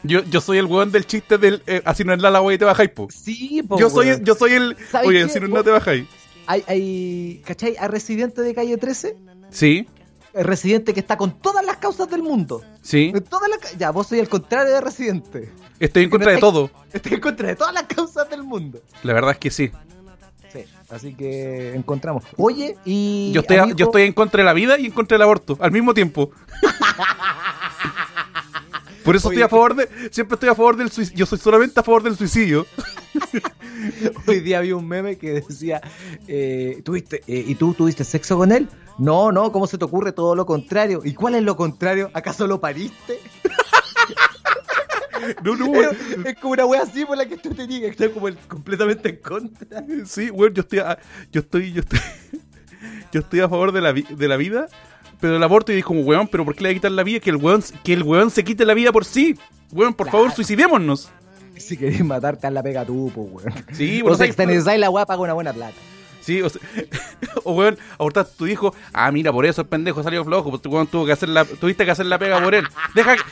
Yo, 0.02 0.22
yo 0.24 0.40
soy 0.40 0.58
el 0.58 0.66
weón 0.66 0.92
del 0.92 1.06
chiste 1.06 1.38
del 1.38 1.62
eh, 1.66 1.80
así 1.84 2.04
no 2.04 2.12
es 2.12 2.20
la 2.20 2.30
la 2.30 2.52
y 2.52 2.58
te 2.58 2.64
bajáis, 2.66 2.90
po. 2.90 3.08
Sí, 3.10 3.62
Yo 3.78 3.88
soy, 3.88 4.08
weón. 4.08 4.18
el- 4.20 4.24
yo 4.24 4.34
soy 4.34 4.52
el. 4.52 4.76
¿Sabes 4.90 5.08
Oye, 5.08 5.28
si 5.28 5.40
no, 5.40 5.48
no 5.48 5.64
te 5.64 5.70
bajáis. 5.70 6.06
Hay, 6.46 6.62
hay, 6.66 7.42
¿cachai? 7.46 7.74
A 7.78 7.88
residente 7.88 8.42
de 8.42 8.54
calle 8.54 8.76
13, 8.76 9.16
Sí, 9.50 9.88
el 10.34 10.44
residente 10.44 10.92
que 10.92 11.00
está 11.00 11.16
con 11.16 11.38
todas 11.40 11.64
las 11.64 11.78
causas 11.78 12.10
del 12.10 12.22
mundo. 12.22 12.62
sí. 12.82 13.12
Todas 13.30 13.48
las 13.48 13.78
ya, 13.78 13.90
vos 13.92 14.08
soy 14.08 14.18
el 14.18 14.28
contrario 14.28 14.74
de 14.74 14.80
residente. 14.82 15.50
Estoy 15.80 16.04
en 16.04 16.10
contra 16.10 16.32
de 16.32 16.38
todo. 16.38 16.70
Estoy 16.92 17.14
en 17.14 17.20
contra 17.20 17.48
de 17.48 17.56
todas 17.56 17.74
las 17.74 17.84
causas 17.84 18.28
del 18.30 18.42
mundo. 18.42 18.80
La 19.02 19.12
verdad 19.12 19.32
es 19.32 19.38
que 19.38 19.50
sí. 19.50 19.70
Sí, 20.52 20.64
así 20.88 21.14
que 21.14 21.74
encontramos. 21.74 22.22
Oye, 22.36 22.76
y. 22.84 23.32
Yo 23.32 23.40
estoy, 23.40 23.56
amigo- 23.56 23.76
yo 23.76 23.86
estoy 23.86 24.02
en 24.02 24.12
contra 24.12 24.38
de 24.38 24.44
la 24.44 24.52
vida 24.52 24.78
y 24.78 24.86
en 24.86 24.92
contra 24.92 25.16
del 25.16 25.22
aborto 25.22 25.56
al 25.60 25.72
mismo 25.72 25.94
tiempo. 25.94 26.30
Por 29.04 29.16
eso 29.16 29.28
Oye. 29.28 29.36
estoy 29.36 29.42
a 29.42 29.48
favor 29.48 29.74
de. 29.74 29.88
Siempre 30.12 30.34
estoy 30.34 30.48
a 30.48 30.54
favor 30.54 30.76
del 30.76 30.90
suicidio. 30.90 31.18
Yo 31.18 31.26
soy 31.26 31.38
solamente 31.38 31.78
a 31.80 31.82
favor 31.82 32.02
del 32.02 32.16
suicidio. 32.16 32.66
Hoy 34.26 34.40
día 34.40 34.60
vi 34.60 34.72
un 34.72 34.86
meme 34.88 35.16
que 35.18 35.32
decía, 35.32 35.80
eh, 36.26 36.80
¿tuviste, 36.84 37.22
eh, 37.26 37.44
¿y 37.46 37.54
tú 37.56 37.74
tuviste 37.74 38.02
sexo 38.04 38.38
con 38.38 38.50
él? 38.50 38.68
No, 38.98 39.30
no, 39.30 39.52
¿cómo 39.52 39.66
se 39.66 39.76
te 39.76 39.84
ocurre 39.84 40.12
todo 40.12 40.34
lo 40.34 40.46
contrario? 40.46 41.02
¿Y 41.04 41.12
cuál 41.14 41.34
es 41.34 41.42
lo 41.42 41.56
contrario? 41.56 42.10
¿Acaso 42.14 42.46
lo 42.46 42.60
pariste? 42.60 43.18
No, 45.42 45.56
no, 45.56 45.64
Es, 45.66 45.70
weón. 45.70 46.26
es 46.26 46.34
como 46.36 46.52
una 46.52 46.66
wea 46.66 46.82
así 46.82 47.04
por 47.04 47.16
la 47.16 47.26
que 47.26 47.36
tú 47.36 47.50
tenías 47.54 47.80
que 47.82 47.88
estar 47.88 48.10
como 48.10 48.28
el- 48.28 48.36
completamente 48.38 49.08
en 49.10 49.16
contra. 49.16 49.84
Sí, 50.06 50.30
weón, 50.30 50.54
yo 50.54 50.60
estoy 50.62 50.78
a, 50.80 50.98
yo 51.32 51.40
estoy, 51.40 51.72
yo 51.72 51.80
estoy, 51.80 51.98
yo 53.12 53.20
estoy 53.20 53.40
a 53.40 53.48
favor 53.48 53.72
de 53.72 53.80
la, 53.80 53.92
vi- 53.92 54.06
de 54.08 54.28
la 54.28 54.36
vida, 54.36 54.66
pero 55.20 55.34
del 55.34 55.42
aborto 55.42 55.72
y 55.72 55.76
dijo 55.76 55.88
como, 55.88 56.00
weón, 56.02 56.28
pero 56.28 56.44
¿por 56.44 56.54
qué 56.54 56.62
le 56.62 56.68
voy 56.68 56.72
a 56.72 56.78
quitar 56.78 56.90
la 56.92 57.02
vida? 57.02 57.20
Que 57.20 57.30
el 57.30 57.36
weón, 57.36 57.62
que 57.82 57.92
el 57.92 58.02
weón 58.02 58.30
se 58.30 58.44
quite 58.44 58.64
la 58.64 58.74
vida 58.74 58.92
por 58.92 59.04
sí. 59.04 59.36
Weón, 59.72 59.94
por 59.94 60.06
Claro. 60.06 60.18
favor, 60.18 60.32
suicidémonos. 60.34 61.10
Si 61.56 61.76
querés 61.76 62.04
matarte, 62.04 62.46
haz 62.46 62.52
la 62.52 62.62
pega 62.62 62.84
tú, 62.84 63.10
pues, 63.14 63.28
weón. 63.46 63.64
Sí, 63.72 64.00
o 64.00 64.04
bueno, 64.04 64.16
sea, 64.16 64.18
¿sabes? 64.18 64.30
externalizáis 64.30 64.80
la 64.80 64.90
weá, 64.90 65.06
paga 65.06 65.22
una 65.22 65.32
buena 65.34 65.52
plata. 65.52 65.74
Sí, 66.20 66.40
o, 66.42 66.48
sea, 66.48 66.60
o 67.44 67.52
weón, 67.52 67.78
abortaste 67.98 68.32
a 68.34 68.36
tu 68.36 68.46
hijo. 68.46 68.74
Ah, 68.92 69.12
mira, 69.12 69.30
por 69.32 69.44
eso 69.46 69.60
el 69.60 69.68
pendejo 69.68 70.02
salió 70.02 70.24
flojo. 70.24 70.50
Porque 70.50 70.68
weón 70.68 70.86
tuvo 70.86 71.04
que 71.06 71.12
hacer 71.12 71.28
la, 71.28 71.44
tuviste 71.44 71.84
que 71.84 71.90
hacer 71.90 72.06
la 72.06 72.18
pega 72.18 72.42
por 72.42 72.54
él. 72.54 72.64
Deja 72.94 73.16
que- 73.16 73.22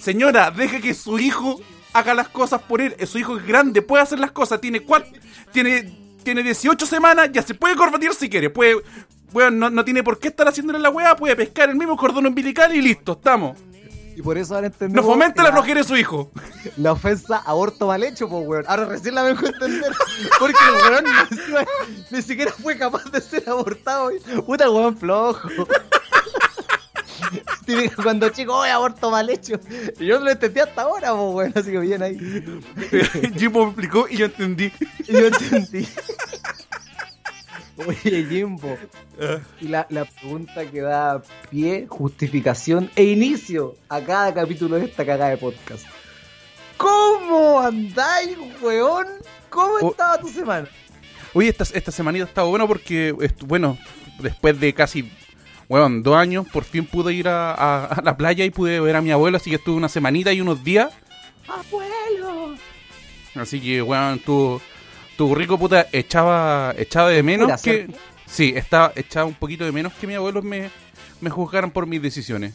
Señora, 0.00 0.50
deja 0.50 0.80
que 0.80 0.94
su 0.94 1.18
hijo 1.18 1.60
haga 1.92 2.14
las 2.14 2.28
cosas 2.28 2.62
por 2.62 2.80
él. 2.80 2.94
Su 3.06 3.18
hijo 3.18 3.36
es 3.36 3.46
grande, 3.46 3.82
puede 3.82 4.02
hacer 4.02 4.18
las 4.18 4.32
cosas. 4.32 4.60
Tiene 4.60 4.80
cuatro, 4.80 5.10
tiene, 5.52 5.92
tiene 6.22 6.42
18 6.42 6.86
semanas, 6.86 7.30
ya 7.32 7.42
se 7.42 7.54
puede 7.54 7.76
corbatir 7.76 8.14
si 8.14 8.30
quiere. 8.30 8.50
Puede, 8.50 8.76
weón, 9.32 9.58
no, 9.58 9.68
no 9.68 9.84
tiene 9.84 10.02
por 10.02 10.18
qué 10.18 10.28
estar 10.28 10.48
haciéndole 10.48 10.78
la 10.78 10.90
weá. 10.90 11.16
Puede 11.16 11.36
pescar 11.36 11.68
el 11.68 11.76
mismo 11.76 11.96
cordón 11.96 12.26
umbilical 12.26 12.74
y 12.74 12.80
listo, 12.80 13.12
estamos. 13.12 13.58
Y 14.16 14.22
por 14.22 14.36
eso 14.36 14.54
ahora 14.54 14.66
entendemos 14.66 15.04
No 15.04 15.12
fomente 15.12 15.42
la 15.42 15.52
flojera 15.52 15.80
de 15.80 15.86
su 15.86 15.96
hijo. 15.96 16.30
la 16.76 16.92
ofensa 16.92 17.38
aborto 17.38 17.86
mal 17.86 18.02
hecho, 18.02 18.28
pues, 18.28 18.46
weón. 18.46 18.64
Ahora 18.68 18.86
recién 18.86 19.14
la 19.14 19.22
vengo 19.22 19.46
a 19.46 19.48
entender. 19.50 19.92
Porque 20.38 20.58
el 20.66 20.92
weón 20.92 21.04
ni 22.10 22.22
siquiera, 22.22 22.52
fue 22.52 22.76
capaz 22.76 23.04
de 23.10 23.20
ser 23.20 23.48
abortado. 23.48 24.10
Puta, 24.46 24.70
weón 24.70 24.96
flojo. 24.96 25.48
Típico 27.66 28.02
cuando 28.02 28.28
chico, 28.30 28.54
oye, 28.56 28.70
aborto 28.70 29.10
mal 29.10 29.28
hecho. 29.30 29.54
Y 29.98 30.06
yo 30.06 30.18
no 30.18 30.24
lo 30.26 30.30
entendí 30.32 30.60
hasta 30.60 30.82
ahora, 30.82 31.14
pues. 31.14 31.56
Así 31.56 31.70
que 31.70 31.78
bien 31.78 32.02
ahí. 32.02 32.16
Jimbo 33.38 33.64
me 33.66 33.70
explicó 33.72 34.06
y 34.08 34.16
yo 34.16 34.26
entendí. 34.26 34.72
Y 35.06 35.12
yo 35.12 35.26
entendí. 35.26 35.88
Oye, 37.86 38.26
Jimbo. 38.28 38.76
Ah. 39.20 39.38
Y 39.60 39.68
la, 39.68 39.86
la 39.90 40.04
pregunta 40.04 40.66
que 40.70 40.80
da 40.82 41.22
pie, 41.50 41.86
justificación 41.88 42.90
e 42.94 43.04
inicio 43.04 43.76
a 43.88 44.00
cada 44.00 44.34
capítulo 44.34 44.76
de 44.76 44.84
esta 44.84 45.06
cagada 45.06 45.30
de 45.30 45.36
podcast. 45.38 45.84
¿Cómo 46.76 47.60
andáis, 47.60 48.36
weón? 48.62 49.06
¿Cómo 49.48 49.74
Oh. 49.82 49.90
estaba 49.90 50.18
tu 50.18 50.28
semana? 50.28 50.68
Oye, 51.32 51.48
esta, 51.48 51.64
esta 51.72 51.90
semanita 51.92 52.24
estaba 52.24 52.48
bueno 52.48 52.66
porque, 52.66 53.14
bueno, 53.46 53.78
después 54.18 54.58
de 54.60 54.72
casi, 54.74 55.10
weón, 55.70 56.02
dos 56.02 56.16
años, 56.16 56.46
por 56.52 56.64
fin 56.64 56.84
pude 56.84 57.14
ir 57.14 57.28
a, 57.28 57.52
a- 57.54 57.84
a 57.86 58.02
la 58.02 58.16
playa 58.18 58.44
y 58.44 58.50
pude 58.50 58.78
ver 58.80 58.96
a 58.96 59.00
mi 59.00 59.10
abuelo, 59.10 59.38
así 59.38 59.48
que 59.48 59.56
estuve 59.56 59.76
una 59.76 59.88
semanita 59.88 60.32
y 60.32 60.40
unos 60.42 60.62
días. 60.62 60.92
¡Abuelo! 61.48 62.56
Así 63.34 63.60
que, 63.60 63.80
weón, 63.80 64.16
estuvo, 64.16 64.60
estuvo 65.10 65.34
rico, 65.34 65.58
puta, 65.58 65.86
echaba, 65.92 66.74
echaba 66.76 67.08
de 67.08 67.22
menos 67.22 67.46
Pura, 67.46 67.58
que... 67.62 67.88
Sí, 68.26 68.52
estaba, 68.54 68.92
echaba 68.94 69.26
un 69.26 69.34
poquito 69.34 69.64
de 69.64 69.72
menos 69.72 69.92
que 69.94 70.06
mi 70.06 70.14
abuelo 70.14 70.40
me, 70.42 70.70
me 71.20 71.30
juzgaran 71.30 71.70
por 71.70 71.86
mis 71.86 72.00
decisiones. 72.02 72.54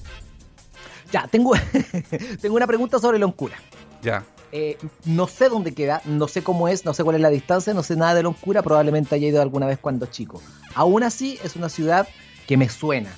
Ya, 1.11 1.27
tengo, 1.27 1.53
tengo 2.41 2.55
una 2.55 2.67
pregunta 2.67 2.99
sobre 2.99 3.19
Loncura. 3.19 3.55
Ya. 4.01 4.23
Eh, 4.51 4.77
no 5.05 5.27
sé 5.27 5.49
dónde 5.49 5.73
queda, 5.73 6.01
no 6.05 6.27
sé 6.29 6.43
cómo 6.43 6.67
es, 6.69 6.85
no 6.85 6.93
sé 6.93 7.03
cuál 7.03 7.17
es 7.17 7.21
la 7.21 7.29
distancia, 7.29 7.73
no 7.73 7.83
sé 7.83 7.95
nada 7.97 8.13
de 8.13 8.23
Loncura, 8.23 8.61
probablemente 8.61 9.15
haya 9.15 9.27
ido 9.27 9.41
alguna 9.41 9.65
vez 9.65 9.77
cuando 9.79 10.05
chico. 10.05 10.41
Aún 10.75 11.03
así, 11.03 11.37
es 11.43 11.55
una 11.57 11.67
ciudad 11.67 12.07
que 12.47 12.57
me 12.57 12.69
suena. 12.69 13.11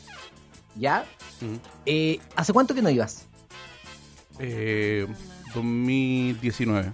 ¿Ya? 0.76 1.06
Eh, 1.86 2.20
¿Hace 2.36 2.54
cuánto 2.54 2.74
que 2.74 2.82
no 2.82 2.90
ibas? 2.90 3.26
Eh, 4.40 5.08
2019. 5.54 6.94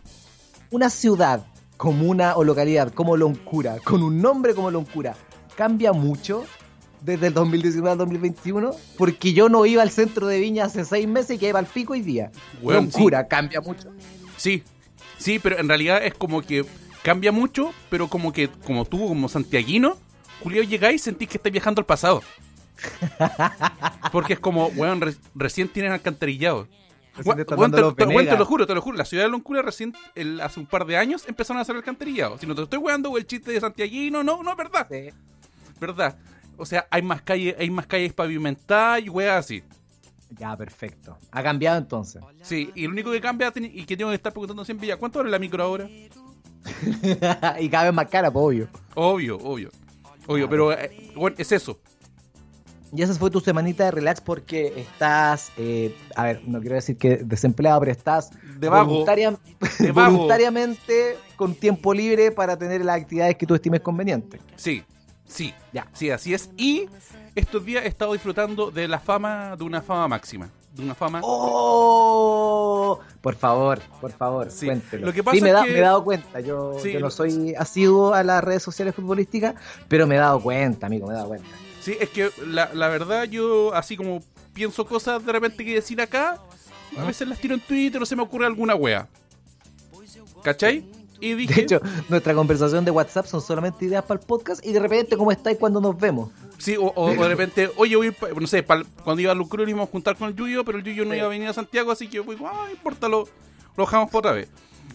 Una 0.72 0.90
ciudad, 0.90 1.46
comuna 1.78 2.36
o 2.36 2.44
localidad 2.44 2.94
como 2.94 3.18
Loncura, 3.18 3.78
con 3.84 4.04
un 4.04 4.22
nombre 4.22 4.56
como 4.56 4.72
Loncura, 4.72 5.16
cambia 5.56 5.94
mucho 5.94 6.46
desde 7.02 7.28
el 7.28 7.34
2019 7.34 7.92
al 7.92 7.98
2021, 7.98 8.72
porque 8.98 9.34
yo 9.34 9.50
no 9.50 9.66
iba 9.66 9.82
al 9.82 9.90
centro 9.90 10.28
de 10.28 10.40
Viña 10.40 10.66
hace 10.66 10.86
seis 10.86 11.08
meses 11.08 11.36
y 11.36 11.40
que 11.40 11.50
iba 11.50 11.60
al 11.60 11.66
pico 11.66 11.94
hoy 11.94 12.02
día. 12.02 12.32
Weón, 12.62 12.86
Locura, 12.86 13.28
cambia 13.28 13.60
mucho. 13.60 13.90
Sí, 14.38 14.64
sí, 15.18 15.40
pero 15.40 15.60
en 15.60 15.68
realidad 15.68 16.04
es 16.04 16.14
como 16.14 16.42
que 16.42 16.66
cambia 17.04 17.32
mucho, 17.32 17.74
pero 17.90 18.08
como 18.08 18.32
que, 18.32 18.48
como 18.48 18.86
tú, 18.86 19.08
como 19.08 19.28
santiaguino, 19.28 19.98
Julio 20.44 20.64
llegáis 20.64 21.02
y 21.02 21.04
sentís 21.06 21.30
que 21.30 21.38
estás 21.38 21.52
viajando 21.52 21.80
al 21.82 21.86
pasado. 21.86 22.22
Porque 24.12 24.34
es 24.34 24.40
como, 24.40 24.68
weón, 24.68 25.02
re- 25.02 25.16
recién 25.36 25.70
tienen 25.70 25.92
alcantarillado. 25.92 26.68
Recién 27.16 27.36
te 27.46 27.54
Weón, 27.54 27.72
te, 27.72 27.78
te- 27.78 28.06
weón, 28.06 28.26
te 28.26 28.38
lo 28.38 28.46
juro, 28.46 28.66
te 28.68 28.74
lo 28.76 28.82
juro. 28.82 28.98
La 28.98 29.06
ciudad 29.06 29.24
de 29.26 29.30
Loncura 29.30 29.62
recién, 29.62 29.94
el- 30.16 30.42
hace 30.42 30.60
un 30.60 30.66
par 30.66 30.86
de 30.86 30.98
años, 30.98 31.24
empezaron 31.28 31.60
a 31.60 31.62
hacer 31.62 31.76
alcantarillado. 31.76 32.38
Si 32.38 32.46
no 32.48 32.56
te 32.56 32.64
estoy 32.64 32.80
weando, 32.80 33.10
o 33.12 33.18
el 33.18 33.26
chiste 33.28 33.52
de 33.52 33.60
santiaguino, 33.62 34.24
no, 34.24 34.42
no, 34.44 34.52
es 34.52 34.58
verdad. 34.58 34.88
Sí. 34.90 35.10
verdad. 35.80 36.18
O 36.58 36.66
sea, 36.66 36.88
hay 36.92 37.02
más 37.02 37.22
calles, 37.22 37.56
hay 37.58 37.70
más 37.70 37.88
calles 37.88 38.14
pavimentadas 38.14 39.02
y 39.04 39.10
weas 39.10 39.46
así. 39.46 39.64
Ya, 40.38 40.58
perfecto. 40.58 41.18
Ha 41.32 41.44
cambiado 41.44 41.78
entonces. 41.78 42.22
Sí, 42.42 42.72
y 42.76 42.84
lo 42.86 42.90
único 42.90 43.12
que 43.12 43.22
cambia 43.22 43.52
y 43.56 43.86
que 43.86 43.96
tengo 43.96 44.10
que 44.10 44.16
estar 44.16 44.32
preguntando 44.34 44.66
siempre 44.66 44.88
ya, 44.88 44.98
¿cuánto 44.98 45.20
vale 45.20 45.30
la 45.32 45.38
micro 45.40 45.64
ahora? 45.64 45.88
y 47.60 47.70
cada 47.70 47.86
vez 47.86 47.94
más 47.94 48.10
cara, 48.10 48.32
pues, 48.32 48.44
obvio. 48.44 48.68
Obvio, 48.96 49.38
obvio. 49.38 49.70
Obvio, 50.28 50.50
pero 50.50 50.72
eh, 50.74 51.12
bueno, 51.16 51.36
es 51.40 51.52
eso. 51.52 51.80
Y 52.96 53.02
esa 53.02 53.14
fue 53.16 53.32
tu 53.32 53.40
semanita 53.40 53.86
de 53.86 53.92
relax 53.92 54.22
porque 54.22 54.72
estás, 54.78 55.52
eh, 55.58 55.96
a 56.16 56.26
ver, 56.26 56.42
no 56.46 56.60
quiero 56.60 56.76
decir 56.76 56.96
que 56.96 57.18
desempleado, 57.18 57.80
pero 57.80 57.92
estás 57.92 58.30
De 58.60 58.70
vago. 58.70 58.92
voluntaria- 59.04 59.36
De 59.80 59.92
vago. 59.92 60.12
voluntariamente 60.18 61.18
con 61.36 61.56
tiempo 61.56 61.92
libre 61.94 62.32
para 62.32 62.56
tener 62.56 62.86
las 62.86 63.02
actividades 63.02 63.36
que 63.36 63.48
tú 63.48 63.56
estimes 63.56 63.82
convenientes. 63.82 64.40
Sí, 64.56 64.84
sí, 65.26 65.54
Ya. 65.74 65.88
sí, 65.94 66.12
así 66.12 66.36
es. 66.36 66.52
Y 66.56 66.88
estos 67.34 67.66
días 67.66 67.84
he 67.84 67.88
estado 67.88 68.14
disfrutando 68.14 68.70
de 68.70 68.88
la 68.88 69.00
fama, 69.00 69.56
de 69.58 69.64
una 69.64 69.82
fama 69.82 70.08
máxima. 70.08 70.50
De 70.74 70.84
una 70.84 70.96
fama. 70.96 71.22
¡Oh! 71.24 73.00
Por 73.22 73.36
favor, 73.36 73.80
por 74.02 74.12
favor, 74.12 74.52
Sí. 74.52 74.66
cuéntelo. 74.66 75.06
Lo 75.08 75.14
que 75.14 75.24
pasa 75.24 75.36
sí, 75.38 75.42
me, 75.42 75.50
es 75.50 75.54
da- 75.56 75.64
que- 75.64 75.72
me 75.72 75.78
he 75.78 75.82
dado 75.82 76.04
cuenta. 76.04 76.40
Yo, 76.40 76.74
Sí, 76.82 76.92
yo 76.94 77.00
no 77.00 77.06
lo- 77.08 77.12
soy 77.12 77.54
asiduo 77.56 78.14
a 78.14 78.24
las 78.24 78.44
redes 78.44 78.64
sociales 78.64 78.96
futbolísticas, 78.96 79.56
pero 79.88 80.08
me 80.08 80.16
he 80.16 80.18
dado 80.18 80.42
cuenta, 80.42 80.88
amigo, 80.88 81.08
me 81.08 81.14
he 81.14 81.16
dado 81.18 81.28
cuenta. 81.30 81.48
Sí, 81.82 81.96
es 82.00 82.10
que 82.10 82.32
la, 82.48 82.70
la 82.74 82.88
verdad 82.88 83.24
yo 83.26 83.74
así 83.74 83.96
como 83.98 84.22
pienso 84.54 84.86
cosas 84.86 85.24
de 85.26 85.32
repente 85.32 85.64
que 85.66 85.76
decir 85.76 86.02
acá, 86.02 86.40
a 86.98 87.04
veces 87.06 87.28
las 87.28 87.40
tiro 87.40 87.54
en 87.56 87.62
Twitter 87.62 88.02
o 88.02 88.06
se 88.06 88.16
me 88.16 88.24
ocurre 88.24 88.46
alguna 88.46 88.76
wea. 88.76 89.08
¿Cachai? 90.44 90.86
Y 91.26 91.36
dije, 91.36 91.54
De 91.56 91.62
hecho, 91.62 91.82
nuestra 92.10 92.34
conversación 92.34 92.84
de 92.86 92.92
WhatsApp 92.92 93.26
son 93.26 93.42
solamente 93.42 93.86
ideas 93.86 94.04
para 94.04 94.20
el 94.20 94.26
podcast 94.26 94.66
y 94.66 94.74
de 94.74 94.80
repente, 94.80 95.16
¿cómo 95.16 95.32
estáis 95.32 95.58
cuando 95.58 95.80
nos 95.80 95.98
vemos? 95.98 96.30
sí, 96.58 96.76
o, 96.78 96.84
o- 96.86 97.12
o 97.12 97.14
de 97.14 97.28
repente, 97.30 97.70
oye, 97.78 97.96
voy, 97.96 98.16
no 98.40 98.48
sé, 98.48 98.64
cuando 98.66 99.22
iba 99.22 99.32
a 99.32 99.36
Lucro 99.36 99.64
íbamos 99.68 99.88
a 99.90 99.92
juntar 99.92 100.16
con 100.18 100.30
el 100.30 100.36
Yuyo, 100.36 100.64
pero 100.66 100.78
el 100.78 100.84
Yuyo 100.84 101.06
no 101.06 101.16
iba 101.16 101.26
a 101.26 101.30
venir 101.30 101.48
a 101.48 101.54
Santiago, 101.54 101.92
así 101.92 102.08
que 102.08 102.22
pues, 102.24 102.38
ah, 102.46 102.64
no 102.66 102.72
importa, 102.72 103.08
lo, 103.10 103.28
lo 103.76 103.84
dejamos 103.86 104.10
por 104.10 104.20
otra 104.20 104.32
vez. 104.34 104.50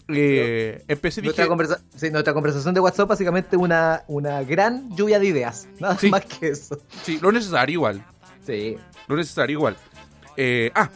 Eh, 0.08 0.82
empecé 0.88 1.20
Nuestra, 1.23 1.44
dije, 1.44 1.50
conversa- 1.54 1.80
sí, 1.97 2.11
nuestra 2.11 2.32
conversación 2.32 2.73
de 2.75 2.80
WhatsApp 2.80 3.08
básicamente 3.08 3.56
una, 3.56 4.04
una 4.06 4.42
gran 4.42 4.94
lluvia 4.97 5.18
de 5.18 5.26
ideas. 5.26 5.68
Nada 5.80 5.99
Sí. 5.99 6.08
más 6.11 6.25
que 6.25 6.49
eso. 6.49 6.78
sí, 7.02 7.18
lo 7.20 7.30
necesario 7.32 7.75
igual. 7.75 8.04
Sí. 8.47 8.76
Lo 9.06 9.16
necesario 9.16 9.58
igual. 9.58 9.76
Eh, 10.37 10.70
ah, 10.75 10.88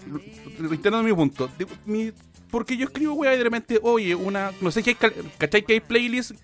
reiterando 0.59 1.03
mi 1.03 1.13
punto. 1.15 1.51
Mi- 1.85 2.13
porque 2.53 2.77
yo 2.77 2.85
escribo, 2.85 3.15
weá, 3.15 3.35
y 3.35 3.39
de 3.39 3.43
repente, 3.45 3.81
oye, 3.83 4.15
una. 4.15 4.53
No 4.61 4.71
sé 4.71 4.83
si 4.83 4.91
hay. 4.91 4.97
¿Cachai 5.39 5.65
que 5.65 5.73
hay 5.73 5.81
playlists 5.81 6.35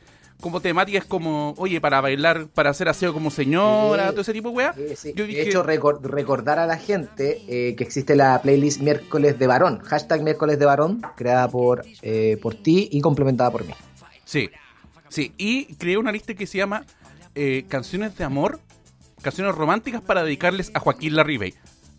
como 0.41 0.61
temáticas 0.61 1.05
como, 1.05 1.53
oye, 1.59 1.81
para 1.81 2.01
bailar, 2.01 2.47
para 2.47 2.71
hacer 2.71 2.89
aseo 2.89 3.13
como 3.13 3.31
señora, 3.31 4.05
Sí. 4.07 4.11
todo 4.13 4.21
ese 4.23 4.33
tipo 4.33 4.49
de 4.51 4.55
weá? 4.57 4.73
Sí, 4.73 4.97
sí. 4.97 5.13
Yo 5.17 5.27
De 5.27 5.43
hecho, 5.43 5.65
recor- 5.65 6.01
recordar 6.01 6.59
a 6.59 6.67
la 6.67 6.79
gente 6.79 7.43
eh, 7.49 7.75
que 7.77 7.85
existe 7.85 8.15
la 8.17 8.41
playlist 8.41 8.81
Miércoles 8.81 9.39
de 9.39 9.47
Varón, 9.47 9.81
hashtag 9.81 10.23
Miércoles 10.23 10.59
de 10.59 10.65
Varón, 10.65 11.03
creada 11.17 11.49
por, 11.49 11.85
eh, 12.03 12.39
por 12.41 12.55
ti 12.55 12.89
y 12.91 13.01
complementada 13.01 13.51
por 13.51 13.65
mí. 13.67 13.75
Sí, 14.25 14.49
sí. 15.09 15.33
Y 15.37 15.75
creé 15.75 15.99
una 15.99 16.13
lista 16.13 16.35
que 16.35 16.47
se 16.47 16.59
llama 16.59 16.85
eh, 17.35 17.65
Canciones 17.69 18.17
de 18.17 18.23
Amor, 18.25 18.61
canciones 19.23 19.55
románticas 19.57 20.01
para 20.03 20.23
dedicarles 20.23 20.71
a 20.73 20.79
Joaquín 20.81 21.17
Larribey. 21.17 21.55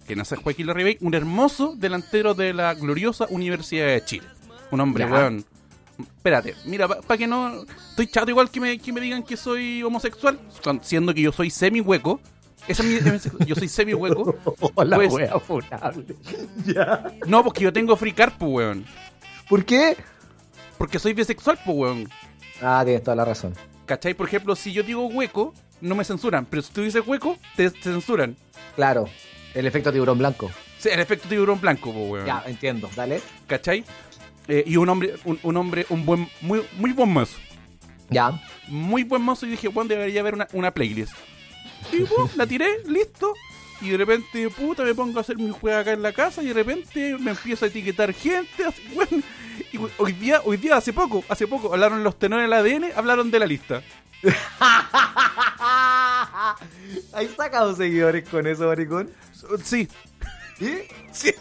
Que 0.10 0.16
nace 0.16 0.36
Joaquín 0.38 0.66
Larribey, 0.66 0.98
un 1.02 1.14
hermoso 1.14 1.76
delantero 1.78 2.34
de 2.34 2.52
la 2.52 2.74
gloriosa 2.74 3.28
Universidad 3.30 3.86
de 3.90 4.04
Chile. 4.04 4.26
Un 4.72 4.82
hombre, 4.82 5.06
Ya. 5.06 5.12
weón. 5.12 5.46
Espérate, 6.00 6.56
mira, 6.66 6.88
para 6.88 7.18
que 7.18 7.28
no. 7.28 7.64
Estoy 7.92 8.08
chato 8.08 8.32
igual 8.32 8.50
que 8.50 8.60
me, 8.60 8.80
que 8.80 8.92
me 8.92 9.02
digan 9.02 9.22
que 9.22 9.38
soy 9.38 9.84
homosexual, 9.84 10.40
siendo 10.82 11.14
que 11.14 11.22
yo 11.22 11.32
soy 11.32 11.52
semi 11.52 11.80
hueco. 11.80 12.20
Esa 12.68 12.82
es 12.82 12.90
mi, 13.38 13.46
yo 13.46 13.54
soy 13.56 13.68
semi 13.68 13.94
hueco. 13.94 14.36
Hola, 14.76 14.96
Pues- 14.96 15.14
wea 15.14 15.32
ya. 16.66 17.04
No, 17.28 17.44
porque 17.44 17.64
yo 17.66 17.72
tengo 17.72 17.96
free 17.96 18.14
carpo, 18.14 18.48
weón. 18.48 18.86
¿Por 19.48 19.64
qué? 19.64 19.96
Porque 20.80 20.98
soy 20.98 21.14
bisexual, 21.14 21.60
pues, 21.64 21.78
weón. 21.78 22.10
Ah, 22.64 22.82
tienes 22.84 23.04
toda 23.04 23.16
la 23.16 23.26
razón. 23.26 23.54
¿Cachai? 23.86 24.16
Por 24.16 24.28
ejemplo, 24.28 24.56
si 24.56 24.72
yo 24.74 24.82
digo 24.82 25.06
hueco, 25.06 25.54
no 25.82 25.94
me 25.94 26.04
censuran. 26.04 26.46
Pero 26.46 26.64
si 26.64 26.74
tú 26.74 26.82
dices 26.82 27.04
hueco, 27.06 27.38
te 27.56 27.70
censuran. 27.70 28.36
Claro, 28.76 29.06
el 29.54 29.66
efecto 29.66 29.92
tiburón 29.92 30.18
blanco. 30.18 30.52
Sí, 30.78 30.90
el 30.90 31.00
efecto 31.00 31.28
tiburón 31.28 31.60
blanco, 31.60 31.90
weón. 31.90 32.26
Ya, 32.26 32.44
entiendo. 32.46 32.90
Dale. 32.96 33.22
¿Cachai? 33.48 33.84
Eh, 34.48 34.64
y 34.66 34.78
un 34.78 34.90
hombre, 34.90 35.16
un, 35.26 35.40
un 35.44 35.58
hombre, 35.58 35.86
un 35.90 36.06
buen, 36.06 36.28
muy, 36.42 36.64
muy 36.78 36.94
buen 36.94 37.12
mozo. 37.12 37.38
Ya. 38.10 38.42
Muy 38.68 39.04
buen 39.04 39.22
mozo. 39.22 39.46
Y 39.46 39.52
dije, 39.52 39.68
Juan, 39.68 39.88
debería 39.88 40.22
haber 40.22 40.34
una, 40.34 40.48
una 40.54 40.72
playlist. 40.72 41.14
Y 41.92 42.00
pum, 42.02 42.28
la 42.36 42.48
tiré, 42.48 42.68
listo. 42.88 43.34
Y 43.82 43.90
de 43.90 43.98
repente, 43.98 44.50
puta, 44.50 44.84
me 44.84 44.94
pongo 44.94 45.20
a 45.20 45.22
hacer 45.22 45.38
mi 45.38 45.52
juego 45.52 45.78
acá 45.78 45.94
en 45.94 46.02
la 46.02 46.12
casa 46.12 46.44
y 46.44 46.48
de 46.48 46.54
repente 46.54 47.18
me 47.20 47.32
empiezo 47.32 47.66
a 47.66 47.68
etiquetar 47.68 48.14
gente. 48.14 48.66
Así, 48.66 48.82
weón. 48.94 49.24
Y 49.72 49.78
hoy 49.98 50.14
día, 50.14 50.42
hoy 50.46 50.58
día, 50.58 50.78
hace 50.78 50.94
poco, 50.94 51.24
hace 51.30 51.46
poco, 51.46 51.72
hablaron 51.74 52.04
los 52.04 52.18
tenores 52.18 52.50
del 52.50 52.54
ADN, 52.54 52.86
hablaron 52.96 53.30
de 53.30 53.40
la 53.40 53.46
lista. 53.46 53.84
¿Has 57.14 57.30
sacado 57.38 57.76
seguidores 57.76 58.28
con 58.30 58.48
eso, 58.48 58.68
maricón? 58.68 59.10
Sí, 59.64 59.88
¿Sí? 60.58 60.84
Sí, 61.14 61.32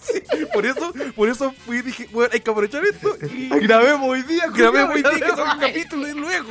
sí, 0.00 0.22
por 0.54 0.64
eso, 0.64 0.92
por 1.14 1.28
eso 1.28 1.52
fui 1.66 1.78
y 1.78 1.82
dije, 1.82 2.08
bueno, 2.12 2.30
hay 2.32 2.40
que 2.40 2.50
aprovechar 2.50 2.82
esto 2.84 3.14
y 3.26 3.48
Grabemos 3.60 4.08
hoy 4.08 4.22
día, 4.22 4.46
grabemos 4.48 4.94
hoy 4.94 5.02
día 5.02 5.12
que 5.12 5.18
son 5.18 5.30
un 5.30 5.36
grabemos. 5.36 5.66
capítulo 5.66 6.08
y 6.08 6.12
luego. 6.14 6.50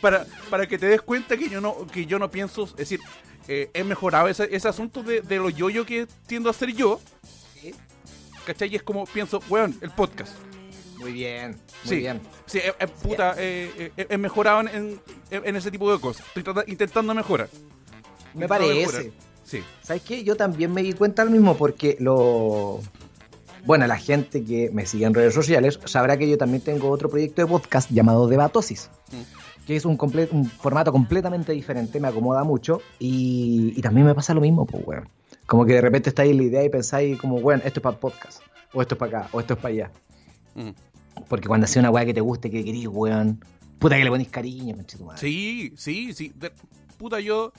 Para, 0.00 0.24
para 0.48 0.66
que 0.66 0.78
te 0.78 0.86
des 0.86 1.02
cuenta 1.02 1.36
que 1.36 1.48
yo 1.50 1.60
no, 1.60 1.86
que 1.88 2.06
yo 2.06 2.18
no 2.18 2.30
pienso, 2.30 2.64
es 2.64 2.76
decir, 2.76 3.00
eh, 3.46 3.70
he 3.74 3.84
mejorado 3.84 4.28
ese, 4.28 4.48
ese 4.54 4.68
asunto 4.68 5.02
de, 5.02 5.20
de 5.20 5.36
lo 5.36 5.50
yo-yo 5.50 5.84
que 5.84 6.06
tiendo 6.26 6.48
a 6.48 6.52
hacer 6.52 6.72
yo. 6.72 7.00
¿cachai? 8.46 8.72
Y 8.72 8.76
es 8.76 8.82
como 8.82 9.04
pienso, 9.06 9.42
weón, 9.50 9.76
el 9.82 9.90
podcast. 9.90 10.32
Muy 10.98 11.12
bien, 11.12 11.50
muy 11.84 11.90
Sí. 11.94 11.96
bien. 11.96 12.20
Sí, 12.46 12.58
eh, 12.58 12.72
eh, 12.80 12.86
puta, 12.86 13.34
eh, 13.38 13.92
eh, 13.96 14.06
he 14.08 14.18
mejorado 14.18 14.60
en, 14.62 14.68
en, 14.68 15.00
en 15.30 15.56
ese 15.56 15.70
tipo 15.70 15.92
de 15.92 16.00
cosas. 16.00 16.24
Estoy 16.34 16.54
intentando 16.66 17.14
mejorar. 17.14 17.48
Me 18.34 18.44
Intentando 18.44 18.48
parece. 18.66 18.80
mejorar. 18.86 19.04
Sí. 19.44 19.62
¿Sabes 19.82 20.02
qué? 20.02 20.24
Yo 20.24 20.36
también 20.36 20.72
me 20.72 20.82
di 20.82 20.92
cuenta 20.92 21.24
lo 21.24 21.30
mismo 21.30 21.56
porque 21.56 21.96
lo... 22.00 22.80
Bueno, 23.64 23.86
la 23.86 23.96
gente 23.98 24.44
que 24.44 24.70
me 24.72 24.86
sigue 24.86 25.04
en 25.06 25.14
redes 25.14 25.34
sociales 25.34 25.78
sabrá 25.84 26.16
que 26.16 26.28
yo 26.28 26.38
también 26.38 26.62
tengo 26.62 26.88
otro 26.90 27.08
proyecto 27.08 27.42
de 27.42 27.48
podcast 27.48 27.90
llamado 27.90 28.26
Debatosis, 28.28 28.90
Mm. 29.10 29.66
que 29.66 29.76
es 29.76 29.84
un, 29.84 29.96
comple- 29.98 30.28
un 30.30 30.44
formato 30.46 30.92
completamente 30.92 31.52
diferente, 31.52 31.98
me 32.00 32.08
acomoda 32.08 32.44
mucho 32.44 32.80
y, 32.98 33.72
y 33.76 33.80
también 33.82 34.06
me 34.06 34.14
pasa 34.14 34.32
lo 34.34 34.40
mismo, 34.40 34.64
pues, 34.66 34.82
weón. 34.86 35.08
Como 35.46 35.64
que 35.64 35.72
de 35.74 35.80
repente 35.80 36.10
estáis 36.10 36.30
en 36.32 36.36
la 36.38 36.42
idea 36.44 36.64
y 36.64 36.68
pensáis 36.68 37.18
como, 37.18 37.36
weón, 37.36 37.60
esto 37.64 37.80
es 37.80 37.82
para 37.82 37.98
podcast, 37.98 38.42
o 38.72 38.80
esto 38.82 38.94
es 38.94 38.98
para 38.98 39.18
acá, 39.20 39.28
o 39.32 39.40
esto 39.40 39.54
es 39.54 39.60
para 39.60 39.72
allá. 39.74 39.90
Mm. 40.54 40.70
Porque 41.28 41.48
cuando 41.48 41.64
hacía 41.64 41.80
una 41.80 41.90
weá 41.90 42.04
que 42.04 42.14
te 42.14 42.20
guste, 42.20 42.50
que 42.50 42.64
querís, 42.64 42.86
weón, 42.88 43.44
puta 43.78 43.96
que 43.96 44.04
le 44.04 44.10
ponéis 44.10 44.28
cariño, 44.28 44.74
conchetumadre. 44.76 45.20
Sí, 45.20 45.72
sí, 45.76 46.12
sí. 46.12 46.32
De- 46.34 46.52
puta, 46.96 47.20
yo. 47.20 47.52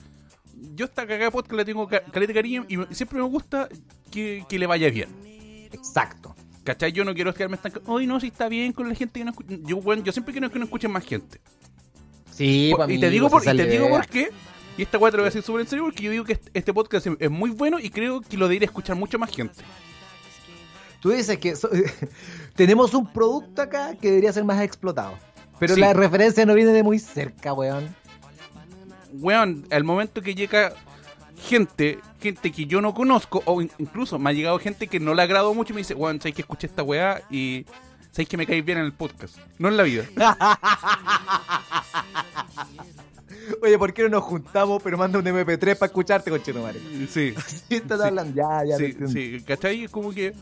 Yo 0.74 0.84
esta 0.84 1.02
cagada 1.06 1.26
de 1.26 1.30
podcast 1.30 1.54
le 1.54 1.64
tengo 1.64 1.86
ca- 1.88 2.02
caleta 2.04 2.34
cariño 2.34 2.66
y 2.68 2.76
me- 2.76 2.86
siempre 2.94 3.18
me 3.18 3.24
gusta 3.24 3.68
que, 4.10 4.44
que 4.48 4.58
le 4.58 4.66
vaya 4.66 4.90
bien. 4.90 5.08
Exacto. 5.72 6.34
¿Cachai? 6.64 6.92
Yo 6.92 7.04
no 7.04 7.14
quiero 7.14 7.32
quedarme 7.32 7.56
estancado. 7.56 7.82
Hoy 7.90 8.06
no, 8.06 8.20
si 8.20 8.26
está 8.26 8.48
bien 8.48 8.72
con 8.72 8.88
la 8.88 8.94
gente 8.94 9.20
que 9.20 9.24
no 9.24 9.30
escucha. 9.30 9.54
Yo, 9.64 9.76
bueno, 9.80 10.02
yo 10.04 10.12
siempre 10.12 10.32
quiero 10.32 10.50
que 10.50 10.58
no 10.58 10.64
escuchen 10.66 10.90
más 10.90 11.04
gente. 11.06 11.40
Sí, 12.32 12.72
Por- 12.76 12.90
y 12.90 12.98
te 12.98 13.10
digo, 13.10 13.30
por, 13.30 13.42
y 13.42 13.56
te 13.56 13.66
digo 13.66 13.88
por 13.88 14.06
qué. 14.06 14.30
Y 14.76 14.82
esta 14.82 14.98
weá 14.98 15.10
te 15.10 15.16
lo 15.16 15.22
voy 15.22 15.26
a 15.28 15.30
decir 15.30 15.42
súper 15.42 15.62
en 15.62 15.66
serio 15.66 15.84
porque 15.84 16.02
yo 16.02 16.10
digo 16.10 16.24
que 16.24 16.34
este, 16.34 16.50
este 16.54 16.72
podcast 16.74 17.06
es, 17.06 17.12
es 17.18 17.30
muy 17.30 17.50
bueno 17.50 17.78
y 17.78 17.90
creo 17.90 18.20
que 18.20 18.36
lo 18.36 18.48
debería 18.48 18.66
escuchar 18.66 18.96
mucho 18.96 19.18
más 19.18 19.30
gente. 19.30 19.58
Tú 21.00 21.10
dices 21.10 21.38
que 21.38 21.56
so- 21.56 21.70
tenemos 22.54 22.92
un 22.94 23.10
producto 23.12 23.62
acá 23.62 23.94
que 23.94 24.08
debería 24.08 24.32
ser 24.32 24.44
más 24.44 24.60
explotado. 24.62 25.14
Pero 25.58 25.74
Sí. 25.74 25.80
la 25.80 25.92
referencia 25.92 26.44
no 26.46 26.54
viene 26.54 26.72
de 26.72 26.82
muy 26.82 26.98
cerca, 26.98 27.52
weón. 27.52 27.94
Weón, 29.14 29.66
al 29.70 29.84
momento 29.84 30.22
que 30.22 30.34
llega 30.34 30.72
gente, 31.36 31.98
gente 32.20 32.52
que 32.52 32.66
yo 32.66 32.80
no 32.80 32.94
conozco, 32.94 33.42
o 33.44 33.60
in- 33.62 33.70
incluso 33.78 34.18
me 34.18 34.30
ha 34.30 34.32
llegado 34.32 34.58
gente 34.58 34.86
que 34.88 35.00
no 35.00 35.14
le 35.14 35.22
agrado 35.22 35.52
mucho 35.54 35.72
y 35.72 35.74
me 35.74 35.80
dice, 35.80 35.94
weón, 35.94 36.20
sabes 36.20 36.34
que 36.34 36.42
escuché 36.42 36.66
esta 36.66 36.82
weá 36.82 37.22
y 37.30 37.64
sabes 38.12 38.28
que 38.28 38.36
me 38.36 38.46
caes 38.46 38.64
bien 38.64 38.78
en 38.78 38.84
el 38.84 38.92
podcast. 38.92 39.36
No 39.58 39.68
en 39.68 39.76
la 39.76 39.82
vida. 39.82 40.04
Oye, 43.62 43.78
¿por 43.78 43.92
qué 43.92 44.02
no 44.04 44.08
nos 44.10 44.22
juntamos? 44.24 44.82
Pero 44.82 44.96
manda 44.96 45.18
un 45.18 45.24
MP3 45.26 45.76
para 45.76 45.86
escucharte, 45.86 46.30
conchetumare. 46.30 46.78
Sí. 47.10 47.34
Sí, 47.68 47.74
estás 47.76 48.00
Sí. 48.00 48.06
hablando. 48.06 48.34
Ya, 48.34 48.64
ya. 48.64 48.76
Sí, 48.76 48.96
sí, 49.08 49.42
¿cachai? 49.46 49.84
Es 49.84 49.90
como 49.90 50.12
que. 50.12 50.32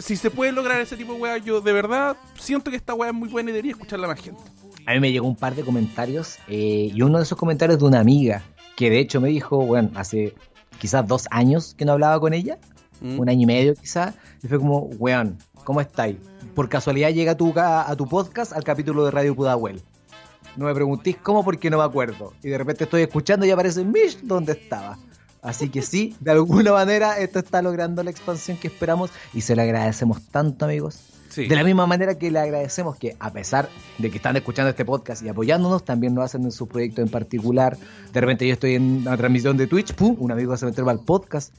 Si- 0.00 0.16
se 0.16 0.30
puede 0.30 0.52
lograr 0.52 0.80
ese 0.80 0.96
tipo 0.96 1.14
de 1.14 1.20
weá, 1.20 1.38
yo 1.38 1.60
de 1.60 1.72
verdad 1.72 2.16
siento 2.38 2.70
que 2.70 2.76
esta 2.76 2.94
weá 2.94 3.10
es 3.10 3.14
muy 3.14 3.28
buena 3.28 3.50
y 3.50 3.52
debería 3.52 3.72
escucharla 3.72 4.06
más 4.08 4.20
gente. 4.20 4.40
A 4.86 4.92
mí 4.94 5.00
me 5.00 5.12
llegó 5.12 5.26
un 5.28 5.36
par 5.36 5.54
de 5.54 5.62
comentarios 5.62 6.38
eh, 6.48 6.90
y 6.94 7.02
uno 7.02 7.18
de 7.18 7.24
esos 7.24 7.38
comentarios 7.38 7.78
de 7.78 7.84
una 7.84 8.00
amiga 8.00 8.42
que 8.76 8.90
de 8.90 8.98
hecho 8.98 9.20
me 9.20 9.28
dijo, 9.28 9.58
bueno, 9.58 9.90
hace 9.94 10.34
quizás 10.78 11.06
dos 11.06 11.26
años 11.30 11.74
que 11.76 11.84
no 11.84 11.92
hablaba 11.92 12.18
con 12.18 12.32
ella, 12.32 12.58
¿Mm? 13.00 13.18
un 13.20 13.28
año 13.28 13.42
y 13.42 13.46
medio 13.46 13.74
quizás, 13.74 14.14
y 14.42 14.48
fue 14.48 14.58
como, 14.58 14.78
weón, 14.98 15.38
¿cómo 15.64 15.80
estáis? 15.80 16.16
Por 16.54 16.68
casualidad 16.68 17.10
llega 17.10 17.32
a 17.32 17.36
tu, 17.36 17.52
ca- 17.52 17.88
a 17.90 17.94
tu 17.96 18.06
podcast 18.08 18.52
al 18.52 18.64
capítulo 18.64 19.04
de 19.04 19.10
Radio 19.10 19.34
Pudahuel. 19.36 19.82
No 20.56 20.64
me 20.66 20.74
preguntéis 20.74 21.16
cómo 21.22 21.44
porque 21.44 21.70
no 21.70 21.78
me 21.78 21.84
acuerdo. 21.84 22.32
Y 22.42 22.48
de 22.48 22.58
repente 22.58 22.84
estoy 22.84 23.02
escuchando 23.02 23.46
y 23.46 23.50
aparece 23.50 23.84
Mish 23.84 24.20
donde 24.22 24.52
estaba. 24.52 24.98
Así 25.42 25.70
que 25.70 25.80
sí, 25.82 26.14
de 26.20 26.32
alguna 26.32 26.72
manera 26.72 27.18
esto 27.18 27.38
está 27.38 27.62
logrando 27.62 28.02
la 28.02 28.10
expansión 28.10 28.56
que 28.58 28.68
esperamos 28.68 29.10
y 29.32 29.40
se 29.40 29.56
lo 29.56 29.62
agradecemos 29.62 30.22
tanto 30.28 30.66
amigos. 30.66 30.98
Sí. 31.30 31.46
De 31.46 31.54
la 31.54 31.62
misma 31.62 31.86
manera 31.86 32.18
que 32.18 32.30
le 32.30 32.40
agradecemos 32.40 32.96
que, 32.96 33.16
a 33.20 33.32
pesar 33.32 33.68
de 33.98 34.10
que 34.10 34.16
están 34.16 34.36
escuchando 34.36 34.68
este 34.70 34.84
podcast 34.84 35.22
y 35.22 35.28
apoyándonos, 35.28 35.84
también 35.84 36.14
lo 36.14 36.22
hacen 36.22 36.42
en 36.42 36.50
su 36.50 36.66
proyecto 36.66 37.02
en 37.02 37.08
particular. 37.08 37.78
De 38.12 38.20
repente 38.20 38.46
yo 38.46 38.52
estoy 38.54 38.74
en 38.74 38.98
una 39.06 39.16
transmisión 39.16 39.56
de 39.56 39.66
Twitch, 39.68 39.94
pum, 39.94 40.16
un 40.18 40.32
amigo 40.32 40.56
se 40.56 40.66
metió 40.66 40.86
al 40.90 41.00
podcast. 41.00 41.54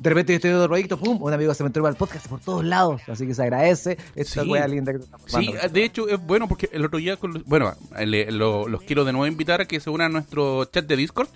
De 0.00 0.08
repente 0.08 0.32
yo 0.32 0.36
estoy 0.36 0.50
en 0.52 0.56
otro 0.56 0.68
proyecto, 0.68 0.98
pum, 0.98 1.22
un 1.22 1.32
amigo 1.34 1.52
se 1.52 1.62
metió 1.62 1.84
al 1.86 1.94
podcast 1.96 2.26
por 2.28 2.40
todos 2.40 2.64
lados. 2.64 3.02
Así 3.08 3.26
que 3.26 3.34
se 3.34 3.42
agradece 3.42 3.98
esta 4.16 4.42
Sí. 4.42 4.50
linda 4.70 4.92
que 4.92 4.98
estamos 5.00 5.30
Sí, 5.30 5.52
de 5.70 5.84
hecho 5.84 6.08
es 6.08 6.18
bueno 6.18 6.48
porque 6.48 6.70
el 6.72 6.86
otro 6.86 6.98
día, 6.98 7.18
con 7.18 7.34
los- 7.34 7.44
bueno, 7.44 7.74
le- 8.02 8.32
lo- 8.32 8.66
los 8.68 8.80
quiero 8.80 9.04
de 9.04 9.12
nuevo 9.12 9.26
invitar 9.26 9.60
a 9.60 9.66
que 9.66 9.78
se 9.80 9.90
unan 9.90 10.06
a 10.06 10.14
nuestro 10.14 10.64
chat 10.64 10.86
de 10.86 10.96
Discord. 10.96 11.28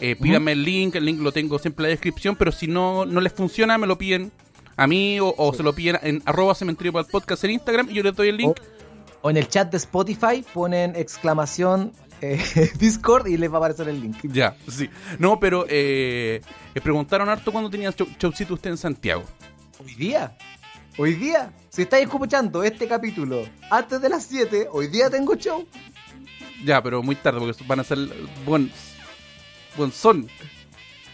Eh, 0.00 0.16
pídanme 0.16 0.52
el 0.52 0.62
link, 0.62 0.94
el 0.94 1.04
link 1.04 1.20
lo 1.20 1.32
tengo 1.32 1.58
siempre 1.58 1.84
en 1.84 1.88
la 1.88 1.90
descripción, 1.90 2.36
pero 2.36 2.52
si 2.52 2.66
no, 2.66 3.04
no 3.04 3.20
les 3.20 3.32
funciona, 3.32 3.78
me 3.78 3.86
lo 3.86 3.98
piden 3.98 4.30
a 4.76 4.86
mí 4.86 5.18
o, 5.18 5.34
o 5.36 5.52
se 5.52 5.62
lo 5.62 5.74
piden 5.74 5.98
en 6.02 6.22
arroba 6.24 6.54
cementerio 6.54 6.92
para 6.92 7.04
el 7.04 7.10
podcast 7.10 7.42
en 7.44 7.52
Instagram 7.52 7.90
y 7.90 7.94
yo 7.94 8.02
les 8.02 8.14
doy 8.14 8.28
el 8.28 8.36
link. 8.36 8.56
O 9.22 9.30
en 9.30 9.36
el 9.36 9.48
chat 9.48 9.70
de 9.70 9.76
Spotify 9.78 10.44
ponen 10.54 10.94
exclamación 10.94 11.92
eh, 12.20 12.40
Discord 12.78 13.26
y 13.28 13.36
les 13.36 13.50
va 13.50 13.56
a 13.56 13.58
aparecer 13.58 13.88
el 13.88 14.00
link. 14.00 14.16
Ya, 14.24 14.56
sí. 14.68 14.88
No, 15.18 15.38
pero 15.38 15.66
eh, 15.68 16.40
me 16.74 16.80
preguntaron 16.80 17.28
harto 17.28 17.52
cuando 17.52 17.70
tenía 17.70 17.92
show, 17.92 18.06
showcito 18.18 18.54
usted 18.54 18.70
en 18.70 18.76
Santiago. 18.76 19.24
Hoy 19.84 19.94
día, 19.94 20.36
hoy 20.96 21.14
día, 21.14 21.52
si 21.70 21.82
estáis 21.82 22.06
escuchando 22.06 22.62
este 22.62 22.88
capítulo 22.88 23.44
antes 23.70 24.00
de 24.00 24.08
las 24.08 24.24
7, 24.24 24.68
hoy 24.72 24.88
día 24.88 25.08
tengo 25.10 25.36
show. 25.36 25.66
Ya, 26.64 26.82
pero 26.82 27.02
muy 27.02 27.14
tarde 27.14 27.38
porque 27.38 27.64
van 27.66 27.80
a 27.80 27.84
ser 27.84 27.98
buen, 28.44 28.72
son. 29.92 30.28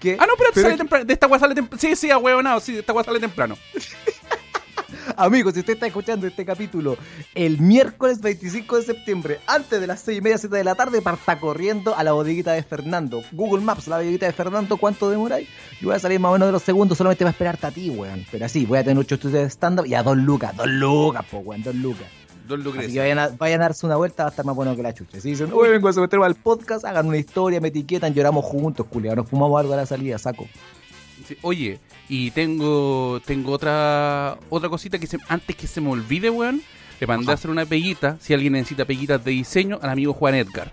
¿Qué? 0.01 0.17
Ah, 0.19 0.27
no, 0.27 0.35
pero, 0.37 0.51
Pero 0.53 0.67
sale 0.67 0.77
temprano. 0.77 1.05
De 1.05 1.13
esta 1.15 1.27
weá 1.27 1.39
sale 1.39 1.55
temprano. 1.55 1.81
Sí, 1.81 1.97
sí, 1.97 2.11
a 2.11 2.19
huevo, 2.19 2.61
sí, 2.61 2.73
de 2.73 2.81
esta 2.81 2.93
weá 2.93 3.05
sale 3.05 3.21
temprano. 3.21 3.57
Amigos, 5.17 5.55
si 5.55 5.61
usted 5.61 5.75
está 5.75 5.87
escuchando 5.87 6.27
este 6.27 6.45
capítulo 6.45 6.97
el 7.35 7.61
miércoles 7.61 8.21
25 8.21 8.77
de 8.77 8.83
septiembre, 8.83 9.41
antes 9.47 9.81
de 9.81 9.87
las 9.87 10.01
6 10.01 10.19
y 10.19 10.21
media, 10.21 10.39
7 10.39 10.57
de 10.57 10.65
la 10.65 10.75
tarde, 10.75 11.03
parta 11.03 11.39
corriendo 11.39 11.95
a 11.95 12.03
la 12.03 12.13
bodeguita 12.13 12.53
de 12.53 12.63
Fernando. 12.63 13.23
Google 13.33 13.63
Maps, 13.63 13.87
la 13.87 13.97
bodeguita 13.97 14.27
de 14.27 14.33
Fernando, 14.33 14.77
¿cuánto 14.77 15.11
demoráis? 15.11 15.49
Yo 15.81 15.89
voy 15.89 15.97
a 15.97 15.99
salir 15.99 16.21
más 16.21 16.31
o 16.31 16.33
menos 16.33 16.49
de 16.49 16.53
los 16.53 16.63
segundos, 16.63 16.99
solamente 16.99 17.25
va 17.25 17.31
a 17.31 17.33
esperarte 17.33 17.67
a 17.67 17.71
ti, 17.71 17.91
weón. 17.91 18.25
Pero 18.31 18.47
así, 18.47 18.67
voy 18.67 18.79
a 18.79 18.85
tener 18.85 18.99
8 18.99 19.15
estudios 19.15 19.43
de 19.43 19.51
stand-up 19.51 19.87
y 19.87 19.95
a 19.95 20.03
2 20.03 20.17
lucas, 20.17 20.57
2 20.57 20.67
lucas, 20.69 21.25
po, 21.31 21.39
weón, 21.39 21.63
2 21.63 21.75
lucas. 21.77 22.07
Don 22.47 22.61
Así 22.79 22.93
que 22.93 22.99
vayan 22.99 23.19
a, 23.19 23.29
vayan 23.29 23.63
a 23.63 23.65
darse 23.65 23.87
una 23.87 23.97
vuelta, 23.97 24.25
va 24.25 24.29
a 24.29 24.31
estar 24.31 24.45
más 24.45 24.55
bueno 24.55 24.77
que 24.77 24.83
la 24.83 24.93
chucha. 24.93 25.19
Si 25.19 25.31
dicen, 25.31 25.53
uy, 25.53 25.71
vengo 25.71 25.89
a 25.89 25.93
someterme 25.93 26.27
al 26.27 26.35
podcast, 26.35 26.85
hagan 26.85 27.07
una 27.07 27.17
historia, 27.17 27.61
me 27.61 27.69
etiquetan, 27.69 28.13
lloramos 28.13 28.45
juntos, 28.45 28.87
culiao, 28.87 29.17
nos 29.17 29.29
fumamos 29.29 29.59
algo 29.59 29.73
a 29.73 29.77
la 29.77 29.87
salida, 29.87 30.19
saco. 30.19 30.47
Sí, 31.27 31.39
Oye, 31.41 31.81
y 32.09 32.33
tengo 32.33 33.21
tengo 33.25 33.53
otra 33.53 34.37
otra 34.51 34.69
cosita 34.69 34.99
que 34.99 35.07
se, 35.07 35.19
antes 35.29 35.57
que 35.57 35.67
se 35.67 35.81
me 35.81 35.89
olvide, 35.89 36.29
weón, 36.29 36.61
le 37.01 37.07
mandé 37.07 37.25
Ajá. 37.25 37.33
a 37.33 37.35
hacer 37.35 37.51
una 37.51 37.65
peguita, 37.65 38.19
si 38.21 38.35
alguien 38.35 38.53
necesita 38.53 38.85
peguitas 38.85 39.25
de 39.25 39.31
diseño, 39.31 39.79
al 39.81 39.91
amigo 39.91 40.13
Juan 40.13 40.35
Edgar. 40.35 40.71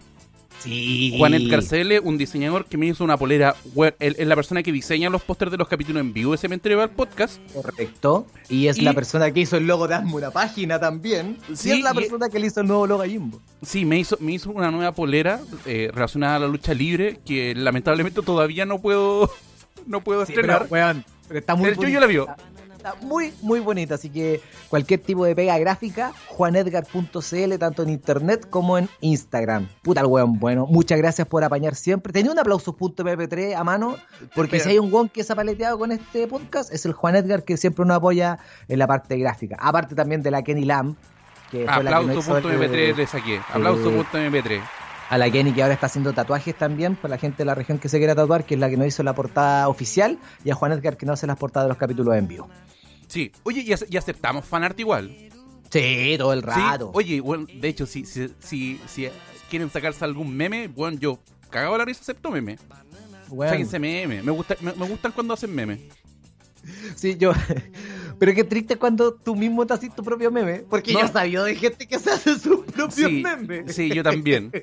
Sí. 0.61 1.15
Juan 1.17 1.33
Edgar 1.33 1.63
CL, 1.63 1.99
un 2.03 2.17
diseñador 2.17 2.65
que 2.65 2.77
me 2.77 2.85
hizo 2.87 3.03
una 3.03 3.17
polera, 3.17 3.55
es 3.99 4.27
la 4.27 4.35
persona 4.35 4.61
que 4.63 4.71
diseña 4.71 5.09
los 5.09 5.21
pósters 5.23 5.51
de 5.51 5.57
los 5.57 5.67
capítulos 5.67 6.01
en 6.01 6.13
vivo 6.13 6.31
de 6.33 6.37
Cementerio 6.37 6.79
del 6.79 6.89
Podcast. 6.89 7.39
Correcto. 7.53 8.27
Y 8.49 8.67
es 8.67 8.77
Y- 8.77 8.81
la 8.81 8.93
persona 8.93 9.31
que 9.31 9.39
hizo 9.41 9.57
el 9.57 9.65
logo 9.67 9.87
de 9.87 9.95
Hazme 9.95 10.13
una 10.13 10.31
página 10.31 10.79
también. 10.79 11.37
Sí, 11.53 11.69
y 11.69 11.71
es 11.73 11.81
la 11.83 11.91
y- 11.91 11.95
persona 11.95 12.29
que 12.29 12.39
le 12.39 12.47
hizo 12.47 12.61
el 12.61 12.67
nuevo 12.67 12.85
logo 12.85 13.01
a 13.03 13.07
Jimbo. 13.07 13.41
Sí, 13.63 13.85
me 13.85 13.97
hizo, 13.99 14.17
me 14.19 14.33
hizo 14.33 14.51
una 14.51 14.69
nueva 14.71 14.91
polera 14.91 15.39
eh, 15.65 15.89
relacionada 15.93 16.35
a 16.35 16.39
la 16.39 16.47
lucha 16.47 16.73
libre 16.73 17.19
que 17.25 17.53
lamentablemente 17.55 18.21
todavía 18.21 18.65
no 18.65 18.79
puedo 18.79 19.31
no 19.87 20.01
puedo 20.03 20.25
Sí, 20.25 20.33
estrenar. 20.33 20.67
pero, 20.69 20.71
weón, 20.71 21.05
pero 21.27 21.39
está 21.39 21.55
muy 21.55 21.69
Pero 21.71 21.89
yo 21.89 21.99
la 21.99 22.05
vio. 22.07 22.27
Está 22.81 22.95
muy, 23.05 23.31
muy 23.43 23.59
bonita. 23.59 23.93
Así 23.93 24.09
que 24.09 24.41
cualquier 24.67 25.01
tipo 25.01 25.23
de 25.23 25.35
pega 25.35 25.55
gráfica, 25.59 26.13
juanedgar.cl, 26.29 27.57
tanto 27.59 27.83
en 27.83 27.89
internet 27.89 28.47
como 28.49 28.77
en 28.79 28.89
Instagram. 29.01 29.67
Puta 29.83 30.01
el 30.01 30.07
weón, 30.07 30.39
bueno. 30.39 30.65
Muchas 30.65 30.97
gracias 30.97 31.27
por 31.27 31.43
apañar 31.43 31.75
siempre. 31.75 32.11
Tenía 32.11 32.31
un 32.31 32.39
aplauso.mp3 32.39 33.55
a 33.55 33.63
mano, 33.63 33.97
porque 34.35 34.59
si 34.59 34.69
hay 34.69 34.79
un 34.79 34.91
weón 34.91 35.09
que 35.09 35.23
se 35.23 35.31
ha 35.33 35.35
paleteado 35.35 35.77
con 35.77 35.91
este 35.91 36.27
podcast, 36.27 36.73
es 36.73 36.85
el 36.87 36.93
Juan 36.93 37.15
Edgar 37.15 37.43
que 37.43 37.55
siempre 37.57 37.85
nos 37.85 37.97
apoya 37.97 38.39
en 38.67 38.79
la 38.79 38.87
parte 38.87 39.15
gráfica. 39.17 39.57
Aparte 39.59 39.93
también 39.93 40.23
de 40.23 40.31
la 40.31 40.41
Kenny 40.41 40.65
Lam. 40.65 40.95
Que 41.51 41.63
el- 41.63 41.69
Aplauso.mp3 41.69 42.95
le 42.95 43.05
saqué. 43.07 43.41
Aplauso.mp3. 43.53 44.59
a 45.09 45.17
la 45.17 45.29
Kenny 45.29 45.51
que 45.51 45.61
ahora 45.61 45.73
está 45.73 45.87
haciendo 45.87 46.13
tatuajes 46.13 46.55
también, 46.57 46.95
por 46.95 47.09
la 47.09 47.17
gente 47.17 47.39
de 47.39 47.45
la 47.45 47.53
región 47.53 47.77
que 47.79 47.89
se 47.89 47.97
quiera 47.97 48.15
tatuar, 48.15 48.45
que 48.45 48.53
es 48.53 48.59
la 48.61 48.69
que 48.69 48.77
nos 48.77 48.87
hizo 48.87 49.03
la 49.03 49.13
portada 49.13 49.67
oficial, 49.67 50.17
y 50.45 50.51
a 50.51 50.55
Juan 50.55 50.71
Edgar 50.71 50.95
que 50.95 51.05
nos 51.05 51.15
hace 51.19 51.27
las 51.27 51.35
portadas 51.37 51.65
de 51.65 51.69
los 51.69 51.77
capítulos 51.77 52.15
en 52.15 52.29
vivo. 52.29 52.47
Sí. 53.11 53.31
Oye, 53.43 53.61
y, 53.61 53.73
ace- 53.73 53.87
y 53.89 53.97
aceptamos 53.97 54.45
fanart 54.45 54.79
igual. 54.79 55.13
Sí, 55.69 56.15
todo 56.17 56.31
el 56.33 56.39
Sí. 56.41 56.45
rato. 56.47 56.91
Oye, 56.93 57.19
bueno, 57.21 57.45
de 57.53 57.67
hecho, 57.67 57.85
si, 57.85 58.05
si, 58.05 58.29
si, 58.39 58.79
si 58.87 59.07
quieren 59.49 59.69
sacarse 59.69 60.03
algún 60.05 60.33
meme, 60.35 60.67
bueno, 60.69 60.97
yo 60.97 61.19
cagado 61.49 61.77
la 61.77 61.83
risa 61.85 62.01
acepto 62.01 62.31
meme. 62.31 62.57
Weón. 63.29 63.51
Sáquense 63.51 63.79
meme. 63.79 64.23
Me, 64.23 64.31
gusta, 64.31 64.55
me, 64.61 64.71
me 64.73 64.85
gustan 64.87 65.11
cuando 65.11 65.33
hacen 65.33 65.53
meme. 65.53 65.89
Sí, 66.95 67.17
yo. 67.17 67.33
Pero 68.19 68.33
qué 68.33 68.43
triste 68.43 68.75
cuando 68.77 69.13
tú 69.13 69.35
mismo 69.35 69.65
te 69.65 69.73
haces 69.73 69.93
tu 69.95 70.03
propio 70.03 70.29
meme. 70.31 70.59
Porque 70.69 70.93
No. 70.93 71.01
yo 71.01 71.07
sabía 71.07 71.43
de 71.43 71.55
gente 71.55 71.87
que 71.87 71.99
se 71.99 72.11
hace 72.11 72.37
su 72.39 72.63
propio 72.63 73.07
Sí, 73.07 73.21
meme. 73.23 73.67
sí, 73.73 73.89
yo 73.89 74.03
también. 74.03 74.51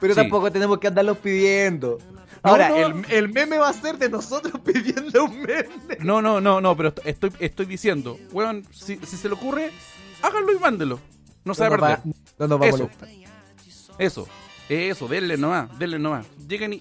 Pero 0.00 0.14
sí. 0.14 0.20
tampoco 0.20 0.50
tenemos 0.50 0.78
que 0.78 0.86
andarlos 0.88 1.18
pidiendo. 1.18 1.98
Ahora, 2.44 2.68
no. 2.68 2.76
El, 2.76 3.06
el 3.10 3.28
meme 3.30 3.56
va 3.58 3.70
a 3.70 3.72
ser 3.72 3.96
de 3.98 4.10
nosotros 4.10 4.60
pidiendo 4.64 5.24
un 5.24 5.40
meme. 5.40 5.96
No, 6.00 6.20
no, 6.20 6.40
no, 6.40 6.60
no, 6.60 6.76
pero 6.76 6.92
estoy, 7.04 7.32
estoy 7.40 7.66
diciendo, 7.66 8.18
weón, 8.32 8.64
si, 8.70 8.98
si 8.98 9.16
se 9.16 9.28
le 9.28 9.34
ocurre, 9.34 9.72
háganlo 10.22 10.52
y 10.52 10.58
mándelo. 10.58 11.00
No 11.44 11.54
se 11.54 11.62
va 11.62 11.68
a 11.68 11.78
perder. 11.78 12.14
no 12.38 12.46
nos 12.46 12.60
va 12.60 12.66
Eso. 12.68 12.90
Eso, 13.98 14.28
eso, 14.68 15.08
denle 15.08 15.36
nomás, 15.36 15.78
denle 15.78 15.98
nomás. 15.98 16.26
Lleguen 16.46 16.74
y, 16.74 16.80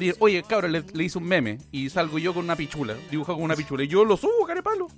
y 0.00 0.14
oye, 0.20 0.42
cabrón, 0.42 0.72
le, 0.72 0.84
le 0.92 1.04
hice 1.04 1.18
un 1.18 1.24
meme 1.24 1.58
y 1.70 1.90
salgo 1.90 2.18
yo 2.18 2.32
con 2.32 2.44
una 2.44 2.56
pichula, 2.56 2.94
dibujado 3.10 3.36
con 3.36 3.44
una 3.44 3.56
pichula, 3.56 3.82
y 3.84 3.88
yo 3.88 4.04
lo 4.04 4.16
subo, 4.16 4.46
carepalo. 4.46 4.88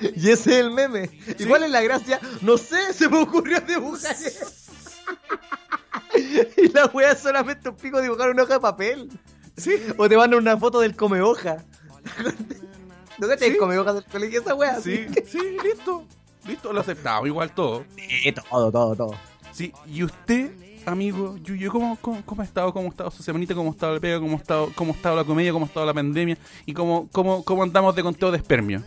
Y 0.00 0.30
ese 0.30 0.32
es 0.32 0.46
el 0.46 0.70
meme. 0.70 1.10
¿Y 1.38 1.44
cuál 1.44 1.64
es 1.64 1.70
la 1.70 1.80
gracia? 1.82 2.20
No 2.42 2.58
sé, 2.58 2.92
se 2.92 3.08
me 3.08 3.18
ocurrió 3.18 3.60
dibujar. 3.60 4.16
y 6.56 6.68
la 6.72 6.86
wea 6.86 7.12
es 7.12 7.18
solamente 7.20 7.68
un 7.68 7.76
pico 7.76 8.00
dibujar 8.00 8.30
una 8.30 8.42
hoja 8.42 8.54
de 8.54 8.60
papel. 8.60 9.08
Sí, 9.56 9.72
O 9.98 10.08
te 10.08 10.16
mandan 10.16 10.40
una 10.40 10.56
foto 10.56 10.80
del 10.80 10.96
come 10.96 11.20
hoja. 11.20 11.58
¿No 13.18 13.28
cachai 13.28 13.48
Sí. 13.48 13.54
el 13.54 13.58
come 13.58 13.76
hoja 13.78 13.92
del 13.92 14.04
colegio 14.04 14.40
esa 14.40 14.54
wea? 14.54 14.80
sí, 14.80 15.06
sí, 15.26 15.56
listo. 15.62 16.04
Listo, 16.46 16.72
lo 16.72 16.80
aceptamos, 16.80 17.26
igual 17.26 17.52
todo. 17.54 17.84
Sí, 17.96 18.32
todo, 18.32 18.72
todo, 18.72 18.96
todo. 18.96 19.14
Sí, 19.52 19.72
y 19.86 20.02
usted, 20.02 20.52
amigo 20.86 21.36
Yuyo, 21.36 21.70
¿cómo, 21.70 21.98
cómo, 22.00 22.22
cómo 22.24 22.40
ha 22.40 22.44
estado? 22.46 22.72
¿Cómo 22.72 22.86
ha 22.86 22.90
estado 22.90 23.10
su 23.10 23.22
semanita? 23.22 23.54
¿Cómo 23.54 23.70
ha 23.70 23.72
estado 23.74 23.94
la 23.94 24.00
pega? 24.00 24.18
¿Cómo 24.18 24.36
ha 24.36 24.40
estado, 24.40 24.72
cómo 24.74 24.92
ha 24.92 24.96
estado 24.96 25.16
la 25.16 25.24
comedia? 25.24 25.52
¿Cómo 25.52 25.66
ha 25.66 25.68
estado 25.68 25.84
la 25.84 25.92
pandemia? 25.92 26.38
¿Y 26.64 26.72
cómo, 26.72 27.08
cómo, 27.12 27.44
cómo 27.44 27.62
andamos 27.62 27.94
de 27.94 28.02
conteo 28.02 28.30
de 28.30 28.38
espermio? 28.38 28.82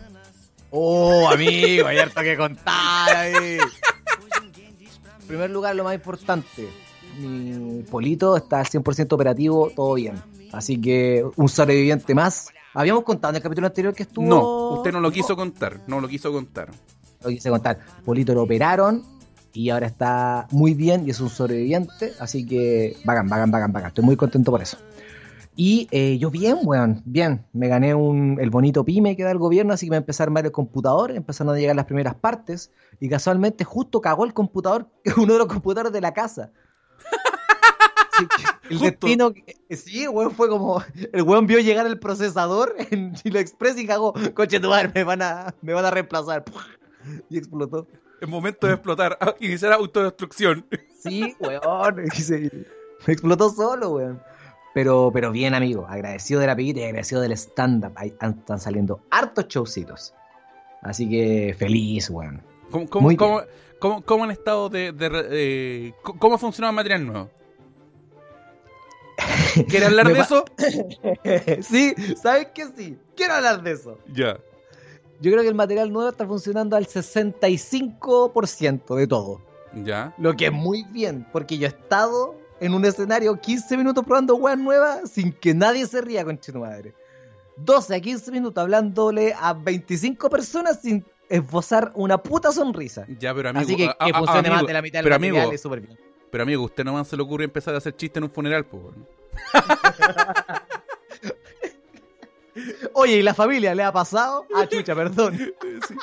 Oh, 0.70 1.28
amigo, 1.28 1.86
hay 1.86 1.98
harto 1.98 2.20
que 2.22 2.36
contar 2.36 3.16
ahí. 3.16 3.34
En 3.58 3.60
primer 5.28 5.50
lugar, 5.50 5.76
lo 5.76 5.84
más 5.84 5.94
importante. 5.94 6.68
Mi 7.18 7.82
polito 7.82 8.36
está 8.36 8.60
al 8.60 8.66
100% 8.66 9.12
operativo, 9.12 9.70
todo 9.74 9.94
bien. 9.94 10.14
Así 10.52 10.80
que 10.80 11.24
un 11.36 11.48
sobreviviente 11.48 12.14
más. 12.14 12.48
Habíamos 12.74 13.04
contado 13.04 13.30
en 13.30 13.36
el 13.36 13.42
capítulo 13.42 13.66
anterior 13.66 13.94
que 13.94 14.02
estuvo... 14.02 14.26
No, 14.26 14.78
usted 14.78 14.92
no 14.92 15.00
lo 15.00 15.10
quiso 15.10 15.36
contar, 15.36 15.80
no 15.86 16.00
lo 16.00 16.08
quiso 16.08 16.32
contar. 16.32 16.70
Lo 17.22 17.30
quise 17.30 17.50
contar. 17.50 17.78
Polito 18.04 18.34
lo 18.34 18.42
operaron 18.42 19.02
y 19.52 19.70
ahora 19.70 19.86
está 19.86 20.48
muy 20.50 20.74
bien 20.74 21.06
y 21.06 21.10
es 21.10 21.20
un 21.20 21.30
sobreviviente. 21.30 22.12
Así 22.18 22.44
que 22.44 22.96
bacán, 23.04 23.28
bacán, 23.28 23.50
bacán, 23.50 23.72
bacán. 23.72 23.88
Estoy 23.88 24.04
muy 24.04 24.16
contento 24.16 24.50
por 24.50 24.60
eso. 24.60 24.76
Y 25.56 25.86
eh, 25.92 26.18
yo 26.18 26.30
bien, 26.30 26.58
weón, 26.64 27.02
bien. 27.04 27.46
Me 27.52 27.68
gané 27.68 27.94
un, 27.94 28.38
el 28.40 28.50
bonito 28.50 28.84
pyme 28.84 29.16
que 29.16 29.22
da 29.22 29.30
el 29.30 29.38
gobierno, 29.38 29.72
así 29.72 29.86
que 29.86 29.90
me 29.90 29.96
empecé 29.98 30.22
a 30.22 30.24
armar 30.24 30.44
el 30.44 30.52
computador, 30.52 31.12
empezaron 31.12 31.54
a 31.54 31.58
llegar 31.58 31.76
las 31.76 31.84
primeras 31.84 32.16
partes 32.16 32.72
y 32.98 33.08
casualmente 33.08 33.62
justo 33.62 34.00
cagó 34.00 34.24
el 34.24 34.34
computador, 34.34 34.88
uno 35.16 35.34
de 35.34 35.38
los 35.38 35.46
computadores 35.46 35.92
de 35.92 36.00
la 36.00 36.12
casa. 36.12 36.50
El 38.70 38.78
Justo. 38.78 38.84
destino. 39.06 39.32
Sí, 39.70 40.06
weón, 40.08 40.30
fue 40.32 40.48
como. 40.48 40.82
El 41.12 41.22
weón 41.22 41.46
vio 41.46 41.58
llegar 41.60 41.86
el 41.86 41.98
procesador 41.98 42.74
en 42.90 43.14
Chile 43.14 43.40
Express 43.40 43.78
y 43.78 43.86
cagó, 43.86 44.14
coche 44.34 44.60
tu 44.60 44.68
madre, 44.68 44.90
me 44.94 45.04
van 45.04 45.22
a, 45.22 45.54
me 45.62 45.72
van 45.74 45.84
a 45.84 45.90
reemplazar. 45.90 46.44
Y 47.28 47.36
explotó. 47.36 47.86
Es 48.20 48.26
momento 48.28 48.66
de 48.66 48.72
explotar, 48.74 49.18
iniciar 49.40 49.72
autodestrucción. 49.72 50.64
Sí, 51.00 51.34
weón. 51.38 51.96
me 53.06 53.12
explotó 53.12 53.50
solo, 53.50 53.90
weón. 53.90 54.22
Pero, 54.72 55.10
pero 55.12 55.30
bien, 55.30 55.52
amigo. 55.54 55.86
Agradecido 55.86 56.40
de 56.40 56.46
la 56.46 56.56
peguita 56.56 56.80
y 56.80 56.84
agradecido 56.84 57.20
del 57.20 57.32
stand-up. 57.32 57.92
Ahí 57.96 58.08
están 58.08 58.58
saliendo 58.58 59.00
hartos 59.10 59.46
showcitos. 59.48 60.14
Así 60.82 61.08
que 61.08 61.54
feliz, 61.58 62.08
weón. 62.08 62.42
¿Cómo, 62.70 62.88
cómo, 62.88 63.02
Muy 63.02 63.16
cómo, 63.16 63.42
cómo- 63.78 64.02
cómo 64.02 64.24
han 64.24 64.30
estado 64.30 64.68
de... 64.70 64.92
eh, 65.30 65.92
¿Cómo 66.02 66.34
ha 66.34 66.38
funcionado 66.38 66.70
el 66.70 66.76
material 66.76 67.06
nuevo? 67.06 67.30
¿Quieres 69.68 69.88
hablar 69.88 70.08
de 70.12 70.20
eso? 70.20 70.44
sí, 71.62 71.94
¿sabes 72.20 72.48
qué? 72.54 72.66
Sí. 72.76 72.98
Quiero 73.16 73.34
hablar 73.34 73.62
de 73.62 73.72
eso. 73.72 73.98
Ya. 74.12 74.38
Yo 75.20 75.30
creo 75.30 75.42
que 75.42 75.48
el 75.48 75.54
material 75.54 75.92
nuevo 75.92 76.10
está 76.10 76.26
funcionando 76.26 76.76
al 76.76 76.86
65% 76.86 78.94
de 78.96 79.06
todo. 79.06 79.40
Ya. 79.84 80.14
Lo 80.18 80.34
que 80.36 80.46
es 80.46 80.52
muy 80.52 80.84
bien, 80.90 81.26
porque 81.32 81.56
yo 81.58 81.66
he 81.66 81.70
estado 81.70 82.34
en 82.60 82.74
un 82.74 82.84
escenario 82.84 83.40
15 83.40 83.76
minutos 83.76 84.04
probando 84.04 84.36
weas 84.36 84.58
nuevas 84.58 85.10
sin 85.10 85.32
que 85.32 85.54
nadie 85.54 85.86
se 85.86 86.00
ría 86.00 86.24
con 86.24 86.38
tu 86.38 86.52
madre. 86.58 86.94
12 87.56 87.94
a 87.96 88.00
15 88.00 88.30
minutos 88.32 88.60
hablándole 88.62 89.34
a 89.40 89.52
25 89.54 90.28
personas 90.30 90.80
sin 90.80 91.04
esbozar 91.28 91.92
una 91.94 92.18
puta 92.18 92.50
sonrisa. 92.52 93.06
Ya, 93.18 93.34
pero 93.34 93.48
amigo... 93.50 93.64
Así 93.64 93.76
que 93.76 93.84
a- 93.86 93.96
que 93.98 94.10
a- 94.12 94.18
funcione 94.18 94.38
amigo, 94.48 94.54
más 94.56 94.66
de 94.66 94.72
la 94.72 94.82
mitad 94.82 94.98
del 94.98 95.04
pero 95.04 95.14
material 95.16 95.36
amigo, 95.40 95.52
es 95.54 95.60
súper 95.60 95.80
bien. 95.80 95.98
pero 96.30 96.42
amigo, 96.42 96.62
usted 96.64 96.84
nomás 96.84 97.08
se 97.08 97.16
le 97.16 97.22
ocurre 97.22 97.44
empezar 97.44 97.74
a 97.74 97.78
hacer 97.78 97.96
chistes 97.96 98.18
en 98.18 98.24
un 98.24 98.30
funeral, 98.30 98.64
pues. 98.66 98.82
Oye, 102.92 103.16
¿y 103.16 103.22
la 103.22 103.34
familia 103.34 103.74
le 103.74 103.82
ha 103.82 103.92
pasado? 103.92 104.46
Ah, 104.54 104.66
chucha, 104.68 104.94
perdón. 104.94 105.36
Sí. 105.88 105.94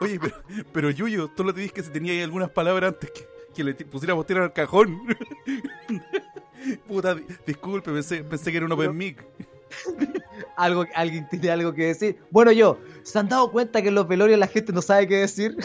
Oye, 0.00 0.18
pero, 0.18 0.36
pero 0.72 0.90
Yuyo, 0.90 1.28
tú 1.28 1.44
lo 1.44 1.52
te 1.52 1.60
dijiste 1.60 1.80
que 1.80 1.86
se 1.86 1.92
tenía 1.92 2.12
ahí 2.12 2.22
algunas 2.22 2.50
palabras 2.50 2.94
antes 2.94 3.10
que, 3.12 3.28
que 3.54 3.62
le 3.62 3.74
pusiéramos 3.74 4.26
tierra 4.26 4.44
al 4.44 4.52
cajón. 4.52 4.98
Puta, 6.88 7.14
di- 7.14 7.24
disculpe, 7.46 7.92
pensé, 7.92 8.24
pensé 8.24 8.50
que 8.50 8.56
era 8.56 8.66
un 8.66 8.72
open 8.72 8.96
mic. 8.96 9.24
Algo, 10.56 10.86
alguien 10.94 11.28
tiene 11.28 11.50
algo 11.50 11.74
que 11.74 11.86
decir. 11.86 12.18
Bueno, 12.30 12.50
yo, 12.50 12.78
¿se 13.02 13.18
han 13.18 13.28
dado 13.28 13.50
cuenta 13.52 13.82
que 13.82 13.88
en 13.88 13.94
los 13.94 14.08
velorios 14.08 14.38
la 14.38 14.46
gente 14.48 14.72
no 14.72 14.80
sabe 14.82 15.06
qué 15.06 15.16
decir? 15.16 15.56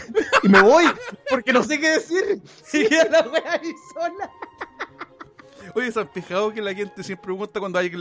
y 0.43 0.49
me 0.49 0.61
voy, 0.61 0.83
porque 1.29 1.53
no 1.53 1.63
sé 1.63 1.79
qué 1.79 1.91
decir. 1.91 2.41
Y 2.73 2.87
queda 2.87 3.05
la 3.09 3.29
wea 3.29 3.53
ahí 3.53 3.71
sola. 3.93 4.29
Oye, 5.79 5.91
¿se 5.91 5.99
han 5.99 6.09
fijado 6.09 6.51
que 6.53 6.61
la 6.61 6.73
gente 6.73 7.03
siempre 7.03 7.25
pregunta 7.27 7.59
cuando 7.59 7.79
hay, 7.79 7.91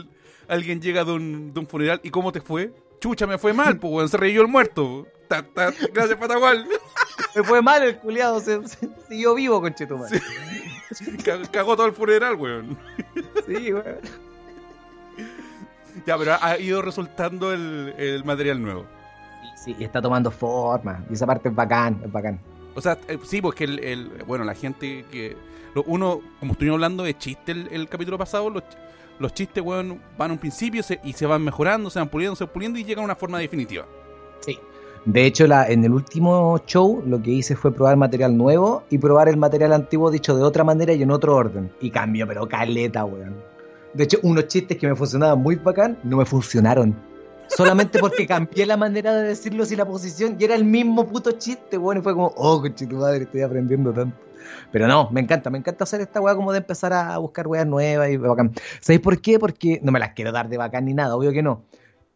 alguien 0.49 0.81
llega 0.81 1.05
de 1.05 1.13
un, 1.13 1.53
de 1.55 1.61
un 1.61 1.67
funeral 1.67 2.01
y 2.03 2.11
cómo 2.11 2.33
te 2.33 2.41
fue? 2.41 2.73
Chucha, 3.01 3.27
me 3.27 3.39
fue 3.39 3.53
mal, 3.53 3.79
pues, 3.79 3.93
weón, 3.93 4.09
se 4.09 4.17
reyó 4.17 4.43
el 4.43 4.49
muerto. 4.49 5.07
Ta, 5.29 5.43
ta, 5.43 5.73
gracias, 5.93 6.19
Patagual. 6.19 6.67
Me 7.37 7.43
fue 7.45 7.61
mal 7.63 7.83
el 7.83 7.99
culiado, 7.99 8.41
se, 8.41 8.67
se- 8.67 8.89
siguió 9.09 9.35
vivo 9.35 9.61
con 9.61 9.75
Chetumal. 9.75 10.09
Ca- 11.25 11.43
Cagó 11.53 11.77
todo 11.77 11.87
el 11.87 11.93
funeral, 11.93 12.35
weón. 12.37 12.77
Sí, 13.47 13.73
weón. 13.73 13.99
Ya, 16.07 16.17
pero 16.17 16.37
ha, 16.41 16.59
ido 16.59 16.81
resultando 16.83 17.53
el, 17.53 17.95
el 17.99 18.25
material 18.25 18.63
nuevo. 18.63 18.87
Sí, 19.57 19.77
y 19.79 19.85
está 19.85 20.01
tomando 20.01 20.31
forma. 20.31 21.05
Y 21.11 21.15
esa 21.15 21.27
parte 21.27 21.49
es 21.51 21.55
bacán, 21.55 22.01
es 22.05 22.11
bacán. 22.11 22.41
O 22.75 22.81
sea, 22.81 22.99
eh, 23.09 23.19
sí, 23.25 23.41
porque 23.43 23.65
el, 23.65 23.79
el- 23.81 24.09
bueno, 24.27 24.45
la 24.45 24.55
gente 24.55 25.05
que... 25.11 25.37
uno, 25.87 26.21
como 26.41 26.53
estuvimos 26.53 26.77
hablando 26.77 27.05
de 27.05 27.17
chiste 27.17 27.53
el, 27.53 27.89
capítulo 27.89 28.19
pasado, 28.19 28.51
los, 28.51 28.63
ch- 28.63 28.77
los 29.19 29.35
chistes, 29.35 29.63
weón, 29.65 30.01
van 30.17 30.31
a 30.31 30.35
un 30.35 30.39
principio 30.39 30.83
se- 30.83 31.01
y 31.05 31.13
se 31.13 31.27
van 31.27 31.43
mejorando, 31.43 31.91
se 31.91 31.99
van 31.99 32.09
puliendo, 32.09 32.37
se 32.37 32.45
van 32.45 32.53
puliendo 32.53 32.79
y 32.79 32.85
llegan 32.85 33.03
a 33.03 33.07
una 33.07 33.17
forma 33.17 33.39
definitiva. 33.39 33.87
Sí. 34.41 34.59
De 35.05 35.25
hecho, 35.25 35.47
en 35.47 35.85
el 35.85 35.93
último 35.93 36.59
show 36.67 37.03
lo 37.07 37.23
que 37.23 37.31
hice 37.31 37.57
fue 37.57 37.73
probar 37.73 37.97
material 37.97 38.37
nuevo 38.37 38.85
y 38.91 38.99
probar 38.99 39.29
el 39.29 39.37
material 39.37 39.73
antiguo 39.73 40.11
dicho 40.11 40.37
de 40.37 40.43
otra 40.43 40.65
manera 40.65 40.93
y 40.93 41.03
en 41.03 41.11
otro 41.11 41.35
orden. 41.35 41.71
Y 41.81 41.91
cambio, 41.91 42.27
pero 42.27 42.47
caleta, 42.47 43.05
weón. 43.05 43.35
De 43.95 44.05
hecho, 44.05 44.19
unos 44.23 44.49
chistes 44.49 44.77
que 44.77 44.87
me 44.87 44.95
funcionaban 44.95 45.41
muy 45.41 45.57
bacán 45.57 45.99
no 46.05 46.19
me 46.19 46.27
funcionaron. 46.27 46.95
Solamente 47.49 47.99
porque 47.99 48.27
cambié 48.27 48.67
la 48.67 48.77
manera 48.77 49.15
de 49.15 49.29
decirlos 49.29 49.73
y 49.73 49.77
la 49.77 49.87
posición 49.87 50.37
y 50.39 50.45
era 50.45 50.55
el 50.55 50.65
mismo 50.65 51.07
puto 51.07 51.33
chiste, 51.33 51.79
weón. 51.79 51.99
Y 51.99 52.03
fue 52.03 52.15
como, 52.15 52.33
oh, 52.37 52.61
conche 52.61 52.87
tu 52.87 52.97
madre, 52.97 53.25
estoy 53.25 53.43
aprendiendo 53.43 53.93
tanto. 53.93 54.17
Pero 54.71 54.87
no, 54.87 55.09
me 55.11 55.21
encanta, 55.21 55.51
me 55.51 55.59
encanta 55.59 55.85
hacer 55.85 56.01
esta 56.01 56.21
weá 56.21 56.35
como 56.35 56.53
de 56.53 56.59
empezar 56.59 56.93
a 56.93 57.17
buscar 57.19 57.47
weas 57.47 57.67
nuevas 57.67 58.11
y 58.11 58.17
bacán. 58.17 58.53
¿Sabéis 58.81 59.01
por 59.01 59.21
qué? 59.21 59.39
Porque 59.39 59.81
no 59.83 59.93
me 59.93 59.99
las 59.99 60.11
quiero 60.11 60.33
dar 60.33 60.49
de 60.49 60.57
bacán 60.57 60.85
ni 60.85 60.95
nada, 60.95 61.17
obvio 61.17 61.33
que 61.33 61.43
no. 61.43 61.65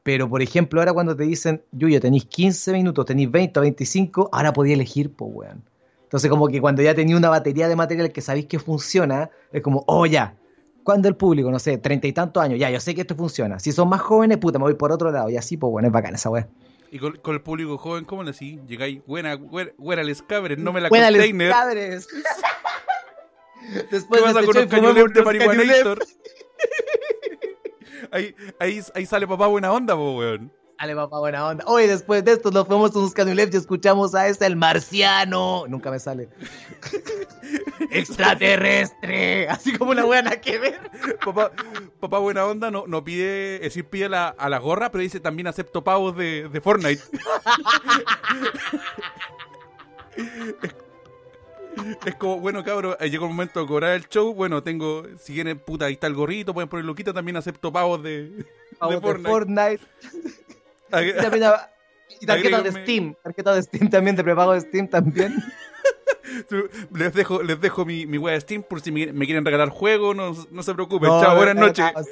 Pero, 0.02 0.28
por 0.28 0.42
ejemplo, 0.42 0.80
ahora 0.80 0.92
cuando 0.92 1.16
te 1.16 1.24
dicen, 1.24 1.62
Yuyo, 1.70 2.00
tenéis 2.00 2.24
15 2.26 2.72
minutos, 2.72 3.06
tenéis 3.06 3.30
20 3.30 3.60
o 3.60 3.62
25, 3.62 4.30
ahora 4.32 4.52
podía 4.52 4.74
elegir, 4.74 5.12
pues, 5.14 5.30
weón. 5.32 5.62
Entonces, 6.02 6.28
como 6.28 6.48
que 6.48 6.60
cuando 6.60 6.82
ya 6.82 6.94
tenía 6.94 7.16
una 7.16 7.30
batería 7.30 7.68
de 7.68 7.76
material 7.76 8.12
que 8.12 8.20
sabéis 8.20 8.46
que 8.46 8.58
funciona, 8.58 9.30
es 9.52 9.62
como, 9.62 9.84
oh, 9.86 10.04
ya. 10.06 10.34
Cuando 10.82 11.08
el 11.08 11.16
público, 11.16 11.50
no 11.50 11.58
sé, 11.58 11.78
treinta 11.78 12.06
y 12.06 12.12
tantos 12.12 12.42
años, 12.42 12.58
ya, 12.58 12.70
yo 12.70 12.80
sé 12.80 12.94
que 12.94 13.02
esto 13.02 13.14
funciona. 13.14 13.58
Si 13.58 13.72
son 13.72 13.88
más 13.88 14.00
jóvenes, 14.00 14.38
puta, 14.38 14.58
me 14.58 14.64
voy 14.64 14.74
por 14.74 14.92
otro 14.92 15.10
lado. 15.12 15.30
Y 15.30 15.36
así, 15.36 15.56
pues, 15.56 15.70
bueno, 15.70 15.88
es 15.88 15.92
bacán 15.92 16.14
esa 16.14 16.30
weá. 16.30 16.48
Y 16.90 16.98
con, 16.98 17.16
con 17.16 17.34
el 17.34 17.40
público 17.40 17.78
joven, 17.78 18.04
¿cómo 18.04 18.22
le 18.22 18.32
decís? 18.32 18.58
Llegáis, 18.66 19.00
buena, 19.06 19.36
buena, 19.36 19.70
buena 19.78 20.02
les 20.02 20.22
cabres, 20.22 20.58
no 20.58 20.72
me 20.72 20.80
la 20.80 20.88
Buena, 20.88 21.10
les 21.10 21.20
container. 21.22 21.50
cabres. 21.50 22.08
¿Qué 23.72 23.86
Después 23.90 24.22
pasa 24.22 24.40
de 24.40 24.46
con 24.46 24.56
este 24.56 24.76
fumamos 24.76 24.94
cañones 24.94 25.14
de 25.14 25.22
marihuanator? 25.22 25.98
ahí, 28.10 28.34
ahí, 28.58 28.80
ahí 28.94 29.06
sale 29.06 29.26
papá 29.26 29.46
buena 29.46 29.72
onda, 29.72 29.94
po, 29.94 30.18
weón. 30.18 30.52
Dale, 30.82 30.96
papá, 30.96 31.20
buena 31.20 31.46
onda. 31.46 31.62
Hoy, 31.68 31.86
después 31.86 32.24
de 32.24 32.32
esto, 32.32 32.50
nos 32.50 32.66
fuimos 32.66 32.90
a 32.90 33.14
canulefs 33.14 33.54
y 33.54 33.58
escuchamos 33.58 34.16
a 34.16 34.26
ese, 34.26 34.46
el 34.46 34.56
marciano. 34.56 35.64
Nunca 35.68 35.92
me 35.92 36.00
sale. 36.00 36.28
Extraterrestre. 37.92 39.48
Así 39.48 39.78
como 39.78 39.92
una 39.92 40.04
buena 40.04 40.40
que 40.40 40.58
ver. 40.58 40.80
Papá, 41.24 41.52
papá 42.00 42.18
buena 42.18 42.44
onda 42.46 42.72
no, 42.72 42.88
no 42.88 43.04
pide, 43.04 43.58
es 43.58 43.62
decir, 43.62 43.84
pide 43.84 44.08
la, 44.08 44.30
a 44.30 44.48
la 44.48 44.58
gorra, 44.58 44.90
pero 44.90 45.02
dice 45.02 45.20
también 45.20 45.46
acepto 45.46 45.84
pavos 45.84 46.16
de, 46.16 46.48
de 46.48 46.60
Fortnite. 46.60 47.00
es, 52.04 52.14
como, 52.16 52.40
bueno, 52.40 52.64
cabrón, 52.64 52.96
eh, 52.98 53.08
llegó 53.08 53.26
el 53.26 53.30
momento 53.30 53.60
de 53.60 53.66
cobrar 53.68 53.92
el 53.92 54.08
show. 54.08 54.34
Bueno, 54.34 54.64
tengo, 54.64 55.04
si 55.16 55.32
quieren, 55.32 55.60
puta, 55.60 55.84
ahí 55.84 55.92
está 55.92 56.08
el 56.08 56.14
gorrito, 56.14 56.52
pueden 56.52 56.68
poner 56.68 56.84
loquita, 56.84 57.12
también 57.12 57.36
acepto 57.36 57.72
pavos 57.72 58.02
de, 58.02 58.44
Pavos 58.78 58.96
de 58.96 59.00
Fortnite. 59.00 59.30
Fortnite. 59.30 59.80
Y, 60.92 61.12
también 61.14 61.44
y 62.20 62.26
tarjeta 62.26 62.62
de. 62.62 62.70
Steam. 62.70 63.14
Tarjeta 63.22 63.54
de 63.54 63.62
Steam 63.62 63.90
también, 63.90 64.16
de 64.16 64.24
prepago 64.24 64.52
de 64.52 64.60
Steam 64.60 64.88
también. 64.88 65.34
Les 66.94 67.12
dejo, 67.12 67.42
les 67.42 67.60
dejo 67.60 67.84
mi, 67.84 68.06
mi 68.06 68.16
web 68.16 68.32
de 68.34 68.40
Steam 68.40 68.62
por 68.62 68.80
si 68.80 68.90
me, 68.90 69.12
me 69.12 69.26
quieren 69.26 69.44
regalar 69.44 69.68
juegos, 69.68 70.16
no, 70.16 70.34
no 70.50 70.62
se 70.62 70.72
preocupen. 70.72 71.10
No, 71.10 71.20
Chao, 71.20 71.36
buenas 71.36 71.56
no, 71.56 71.66
noches. 71.66 71.84
no. 71.94 72.02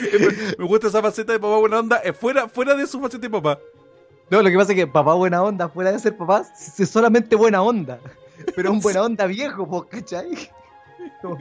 Me 0.58 0.64
gusta 0.64 0.88
esa 0.88 1.02
faceta 1.02 1.32
de 1.32 1.38
papá 1.38 1.56
buena 1.56 1.78
onda, 1.78 2.00
eh, 2.04 2.12
fuera, 2.12 2.48
fuera 2.48 2.74
de 2.74 2.86
su 2.86 3.00
faceta 3.00 3.22
de 3.22 3.30
papá. 3.30 3.58
No, 4.30 4.42
lo 4.42 4.50
que 4.50 4.56
pasa 4.56 4.72
es 4.72 4.76
que 4.76 4.86
papá 4.86 5.14
buena 5.14 5.42
onda, 5.42 5.68
fuera 5.68 5.92
de 5.92 5.98
ser 5.98 6.16
papá, 6.16 6.44
es 6.78 6.88
solamente 6.88 7.36
buena 7.36 7.62
onda. 7.62 7.98
Pero 8.54 8.72
un 8.72 8.80
buena 8.80 9.02
onda 9.04 9.26
viejo, 9.26 9.68
pues, 9.68 9.84
¿cachai? 9.90 10.50
Como, 11.22 11.38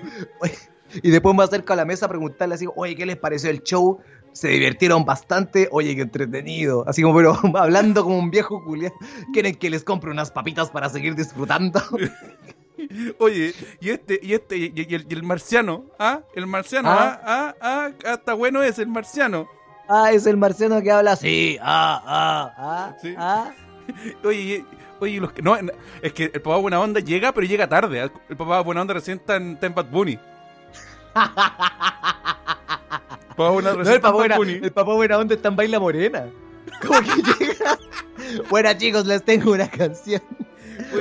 Y 1.04 1.10
después 1.12 1.36
me 1.36 1.44
acerco 1.44 1.74
a 1.74 1.76
la 1.76 1.86
mesa 1.86 2.06
a 2.06 2.10
preguntarle 2.10 2.56
así, 2.56 2.66
oye, 2.76 2.96
¿qué 2.96 3.06
les 3.06 3.18
pareció 3.18 3.50
el 3.50 3.62
show? 3.64 4.00
Se 4.34 4.50
divirtieron 4.50 5.06
bastante, 5.06 5.70
oye, 5.72 5.96
qué 5.96 6.02
entretenido. 6.02 6.84
Así 6.88 7.02
como, 7.02 7.16
pero 7.16 7.38
hablando 7.56 8.04
como 8.04 8.18
un 8.20 8.32
viejo 8.32 8.64
culiado. 8.64 8.96
¿Quieren 9.34 9.56
que 9.56 9.70
les 9.70 9.84
compre 9.84 10.12
unas 10.12 10.32
papitas 10.32 10.70
para 10.72 10.90
seguir 10.90 11.16
disfrutando? 11.16 11.82
Oye, 13.20 13.54
y 13.80 13.90
este, 13.90 14.20
y 14.22 14.34
este, 14.34 14.58
y, 14.58 14.74
y 14.76 14.96
el, 14.96 15.06
y 15.10 15.14
el 15.14 15.24
marciano, 15.24 15.86
¿ah? 15.98 16.20
El 16.36 16.46
marciano, 16.46 16.90
Ah. 16.92 17.20
¿ah? 17.24 17.56
¿ah? 17.62 17.90
¿ah? 18.06 18.14
Está 18.14 18.34
bueno 18.34 18.62
es 18.62 18.78
el 18.80 18.88
marciano. 18.88 19.48
Ah, 19.88 20.12
es 20.12 20.26
el 20.28 20.36
marciano 20.38 20.82
que 20.82 20.92
habla 20.92 21.14
así. 21.14 21.58
Ah, 21.62 22.04
ah, 22.06 22.54
ah, 22.58 22.96
Sí. 23.02 23.16
ah. 23.18 23.52
Oye, 24.24 24.66
oye, 25.00 25.20
los 25.20 25.32
que, 25.32 25.42
no, 25.42 25.56
es 26.02 26.14
que 26.14 26.26
el 26.26 26.42
papá 26.42 26.58
buena 26.58 26.80
onda 26.82 27.00
llega, 27.00 27.32
pero 27.32 27.48
llega 27.48 27.70
tarde. 27.70 28.02
¿ah? 28.02 28.12
El 28.30 28.36
papá 28.38 28.62
buena 28.62 28.82
onda 28.82 28.94
recién 28.96 29.20
está 29.20 29.38
en, 29.38 29.54
está 29.54 29.68
en 29.68 29.76
Bad 29.76 29.90
Bunny. 29.90 30.20
Buena 33.38 33.52
onda 33.52 33.74
No, 33.74 33.82
el 33.92 34.02
papá, 34.02 34.38
Bunny. 34.38 34.54
el 34.54 35.32
está 35.32 35.50
en 35.50 35.56
Baila 35.56 35.80
Morena. 35.80 36.30
¿Cómo 36.86 37.00
que 37.02 37.46
llega? 37.46 37.78
Buenas 38.50 38.78
chicos, 38.78 39.06
les 39.06 39.24
tengo 39.24 39.52
una 39.52 39.70
canción. 39.70 40.22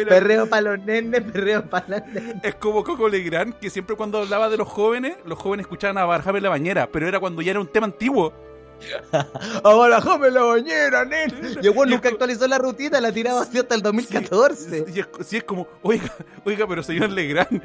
Perreo 0.09 0.48
para 0.48 0.62
los 0.62 0.79
nenes, 0.81 1.22
perreo 1.22 1.68
para 1.68 1.88
las 1.88 2.07
nenes. 2.07 2.37
Es 2.42 2.55
como 2.57 2.85
Coco 2.85 3.09
Legrand, 3.09 3.55
que 3.55 3.70
siempre 3.70 3.96
cuando 3.96 4.18
hablaba 4.18 4.48
de 4.48 4.57
los 4.57 4.68
jóvenes, 4.68 5.16
los 5.24 5.38
jóvenes 5.38 5.64
escuchaban 5.64 5.98
a 5.98 6.05
Barjame 6.05 6.38
en 6.38 6.44
la 6.44 6.50
bañera, 6.50 6.88
pero 6.90 7.09
era 7.09 7.18
cuando 7.20 7.42
ya 7.42 7.53
era 7.53 7.61
un 7.61 7.66
tema 7.66 7.87
antiguo. 7.87 8.33
Abarajame 9.64 10.30
la 10.30 10.42
bañera, 10.42 11.04
nen. 11.04 11.30
Y 11.62 11.66
el 11.66 11.70
weón 11.70 11.90
nunca 11.90 12.08
actualizó 12.08 12.46
la 12.46 12.58
rutina, 12.58 13.00
la 13.00 13.12
tiraba 13.12 13.42
así 13.42 13.58
hasta 13.58 13.74
el 13.74 13.82
2014. 13.82 14.84
Sí, 14.87 15.00
es, 15.00 15.26
sí, 15.26 15.37
es 15.38 15.44
como, 15.44 15.66
oiga, 15.82 16.12
oiga, 16.44 16.66
pero 16.66 16.82
señor 16.82 17.10
Legrand, 17.10 17.62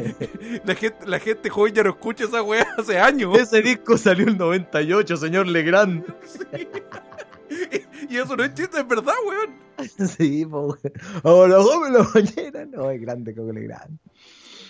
la 0.64 0.74
gente, 0.74 1.06
la 1.06 1.18
gente 1.18 1.50
joven 1.50 1.74
ya 1.74 1.82
no 1.82 1.90
escucha 1.90 2.24
esa 2.24 2.42
weá 2.42 2.66
hace 2.78 2.98
años. 2.98 3.36
Ese 3.38 3.62
disco 3.62 3.96
salió 3.98 4.28
en 4.28 4.38
98, 4.38 5.16
señor 5.16 5.46
Legrand. 5.46 6.04
Sí. 6.26 6.68
Y 8.10 8.16
eso 8.16 8.36
no 8.36 8.42
es 8.44 8.52
chiste, 8.54 8.80
es 8.80 8.88
verdad, 8.88 9.14
weón. 9.26 9.88
Sí, 10.18 10.44
pues. 10.44 10.80
Abarajame 11.22 11.90
la 11.90 12.02
bañera. 12.12 12.64
No, 12.66 12.90
es 12.90 13.00
grande 13.00 13.34
como 13.34 13.52
Legrand. 13.52 13.98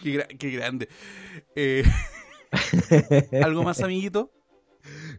Qué, 0.02 0.10
gra- 0.18 0.38
qué 0.38 0.50
grande. 0.50 0.88
Eh, 1.56 1.82
¿Algo 3.42 3.62
más, 3.62 3.80
amiguito? 3.80 4.30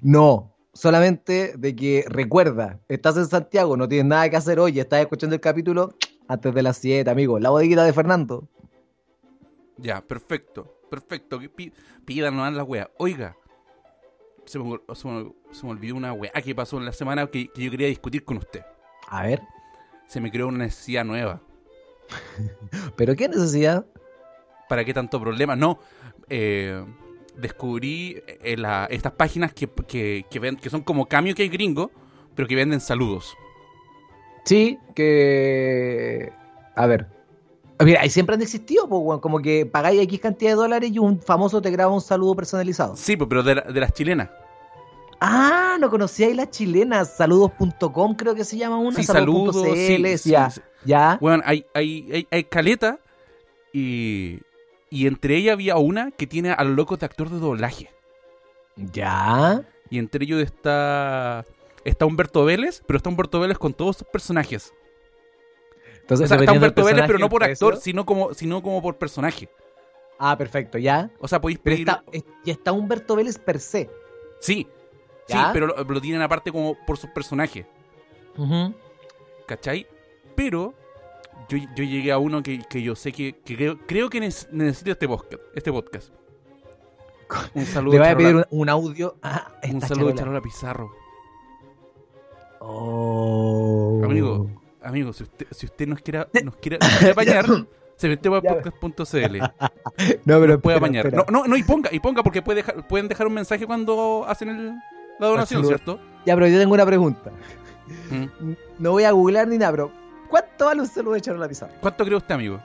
No, 0.02 0.56
solamente 0.74 1.54
de 1.58 1.76
que 1.76 2.06
recuerda, 2.08 2.80
estás 2.88 3.18
en 3.18 3.26
Santiago, 3.28 3.78
no 3.78 3.88
tienes 3.88 4.06
nada 4.08 4.30
que 4.30 4.36
hacer 4.36 4.60
hoy, 4.60 4.80
estás 4.80 5.02
escuchando 5.02 5.36
el 5.36 5.42
capítulo 5.42 5.94
antes 6.28 6.54
de 6.54 6.62
las 6.64 6.78
7, 6.78 7.10
amigo. 7.10 7.40
La 7.40 7.50
bodeguita 7.50 7.84
de 7.84 7.94
Fernando. 7.94 8.48
Ya, 9.78 10.02
perfecto, 10.02 10.80
perfecto. 10.90 11.40
Pídanos 12.06 12.54
la 12.54 12.64
wea. 12.64 12.90
Oiga, 12.98 13.36
se 14.46 14.60
me, 14.60 14.80
se 14.94 15.08
me- 15.08 15.34
se 15.52 15.66
me 15.66 15.72
olvidó 15.72 15.96
una 15.96 16.14
wea 16.14 16.32
que 16.44 16.54
pasó 16.56 16.78
en 16.78 16.86
la 16.86 16.94
semana 16.94 17.28
que, 17.28 17.48
que 17.50 17.64
yo 17.64 17.72
quería 17.72 17.88
discutir 17.88 18.24
con 18.24 18.38
usted. 18.38 18.62
A 19.08 19.24
ver, 19.24 19.42
Se 20.08 20.22
me 20.22 20.32
creó 20.32 20.48
una 20.48 20.60
necesidad 20.60 21.04
nueva. 21.04 21.42
¿pero 22.96 23.16
qué 23.16 23.28
necesidad? 23.28 23.86
¿Para 24.70 24.86
qué 24.86 24.94
tanto 24.94 25.20
problema? 25.20 25.56
No, 25.56 25.80
eh, 26.30 26.84
descubrí 27.38 28.22
eh, 28.28 28.56
la- 28.58 28.86
estas 28.90 29.12
páginas 29.14 29.54
que, 29.54 29.68
que, 29.88 30.26
que, 30.30 30.40
ven- 30.40 30.58
que 30.58 30.70
son 30.70 30.82
como 30.82 31.06
cambio 31.08 31.36
que 31.36 31.44
hay 31.44 31.50
gringo, 31.50 31.92
pero 32.36 32.48
que 32.48 32.56
venden 32.56 32.80
saludos. 32.82 33.36
Sí, 34.46 34.78
que. 34.96 36.32
A 36.76 36.86
ver. 36.88 37.08
Mira, 37.84 38.02
ahí 38.02 38.10
siempre 38.10 38.36
han 38.36 38.42
existido, 38.42 38.88
pues, 38.88 39.20
como 39.20 39.40
que 39.40 39.66
pagáis 39.66 40.02
X 40.04 40.20
cantidad 40.22 40.52
de 40.52 40.56
dólares 40.56 40.92
y 40.94 41.00
un 41.00 41.20
famoso 41.22 41.62
te 41.62 41.72
graba 41.72 41.92
un 41.94 42.00
saludo 42.02 42.36
personalizado. 42.36 42.96
Sí, 42.96 43.18
pero 43.18 43.44
de, 43.44 43.56
la- 43.56 43.62
de 43.64 43.80
las 43.80 43.92
chilenas. 43.94 44.30
Ah, 45.20 45.78
no 45.80 45.90
conocíais 45.90 46.36
las 46.36 46.52
chilenas, 46.52 47.16
saludos.com 47.18 48.16
creo 48.16 48.36
que 48.36 48.44
se 48.44 48.58
llama 48.58 48.78
una, 48.78 48.98
Sí, 48.98 49.04
saludos. 49.04 49.56
sí, 49.76 50.30
ya, 50.30 50.50
sí. 50.50 50.62
ya. 50.86 51.18
Bueno, 51.22 51.42
hay, 51.46 51.66
hay, 51.74 52.08
hay, 52.12 52.28
hay 52.30 52.44
caleta 52.44 53.00
y, 53.74 54.40
y 54.96 55.08
entre 55.08 55.36
ellas 55.36 55.54
había 55.54 55.76
una 55.78 56.12
que 56.12 56.26
tiene 56.28 56.52
a 56.52 56.64
los 56.64 56.76
locos 56.76 57.00
de 57.00 57.06
actor 57.06 57.30
de 57.30 57.40
doblaje. 57.40 57.90
Ya. 58.76 59.64
Y 59.90 60.00
entre 60.00 60.24
ellos 60.24 60.42
está 60.42 61.46
está 61.84 62.06
Humberto 62.06 62.46
Vélez, 62.46 62.82
pero 62.88 62.98
está 62.98 63.10
Humberto 63.10 63.40
Vélez 63.40 63.58
con 63.58 63.74
todos 63.74 63.98
sus 63.98 64.08
personajes. 64.08 64.74
Entonces, 66.02 66.26
O 66.26 66.28
sea, 66.28 66.38
está 66.38 66.54
Humberto 66.54 66.84
Vélez, 66.84 67.04
pero 67.08 67.20
no 67.20 67.30
por 67.30 67.44
actor, 67.44 67.78
sino 67.78 68.06
como, 68.06 68.34
sino 68.34 68.62
como 68.62 68.82
por 68.82 68.98
personaje. 68.98 69.50
Ah, 70.18 70.38
perfecto, 70.38 70.78
ya. 70.78 71.10
O 71.20 71.28
sea, 71.28 71.42
podéis 71.42 71.60
Pero 71.60 71.76
pedir... 71.76 71.90
está, 71.90 72.04
es- 72.12 72.24
y 72.46 72.52
está 72.52 72.72
Humberto 72.72 73.16
Vélez 73.16 73.38
per 73.38 73.60
se. 73.60 73.90
Sí, 74.40 74.68
sí, 75.28 75.38
pero 75.52 75.68
lo, 75.68 75.84
lo 75.84 76.02
tienen 76.02 76.22
aparte 76.22 76.52
como 76.52 76.78
por 76.86 76.98
sus 76.98 77.10
personajes. 77.10 77.66
¿Cachai? 79.46 79.88
Pero 80.36 80.74
yo, 81.50 81.58
yo 81.58 81.84
llegué 81.84 82.12
a 82.12 82.18
uno 82.18 82.42
que, 82.44 82.60
que 82.70 82.82
yo 82.82 82.96
sé 82.96 83.12
que, 83.12 83.36
que 83.44 83.56
creo, 83.56 83.80
creo 83.86 84.10
que 84.10 84.20
nes- 84.20 84.48
necesito 84.52 84.92
este 84.92 85.08
podcast. 85.08 85.42
Este 85.54 85.72
podcast. 85.72 86.10
Un 87.54 87.66
saludo, 87.66 87.94
Le 87.94 88.00
voy 88.00 88.08
a 88.08 88.18
pedir 88.18 88.36
un, 88.36 88.46
un 88.52 88.70
audio. 88.70 89.16
Ah, 89.24 89.52
un 89.72 89.82
saludo 89.82 90.10
de 90.10 90.16
charola. 90.16 90.42
Pizarro. 90.42 90.92
Oh. 92.60 94.02
Amigo, 94.04 94.50
amigo, 94.82 95.14
si 95.14 95.24
usted, 95.24 95.48
si 95.52 95.66
usted 95.66 95.88
nos 95.88 96.02
quiere, 96.02 96.26
nos 96.44 96.56
apañar, 97.12 97.46
se 97.96 98.08
mete 98.08 98.28
a 98.30 98.42
podcast.cl. 98.42 99.38
No, 100.26 100.40
pero 100.40 100.60
puede 100.60 100.78
apañar. 100.78 101.14
No, 101.14 101.26
no, 101.30 101.46
no, 101.46 101.58
y 101.58 101.64
ponga, 101.64 101.90
y 101.94 102.00
ponga, 102.00 102.24
porque 102.24 102.42
puede 102.42 102.58
dejar, 102.58 102.88
pueden 102.88 103.08
dejar 103.08 103.28
un 103.28 103.34
mensaje 103.34 103.66
cuando 103.66 104.26
hacen 104.28 104.50
el, 104.50 104.74
la 105.20 105.28
donación. 105.28 105.66
¿cierto? 105.66 106.00
Ya, 106.26 106.36
pero 106.36 106.48
yo 106.48 106.60
tengo 106.60 106.74
una 106.74 106.86
pregunta. 106.86 107.32
Mm. 108.10 108.54
No 108.80 108.92
voy 108.92 109.04
a 109.04 109.12
googlear 109.12 109.48
ni 109.48 109.58
nada, 109.58 109.72
pero 109.72 109.92
¿cuánto 110.30 110.66
vale 110.66 110.82
un 110.82 110.88
saludo 110.88 111.14
de 111.14 111.22
Charola 111.22 111.48
Pizarro? 111.48 111.74
¿Cuánto 111.82 112.06
cree 112.06 112.18
usted, 112.18 112.36
amigo? 112.36 112.62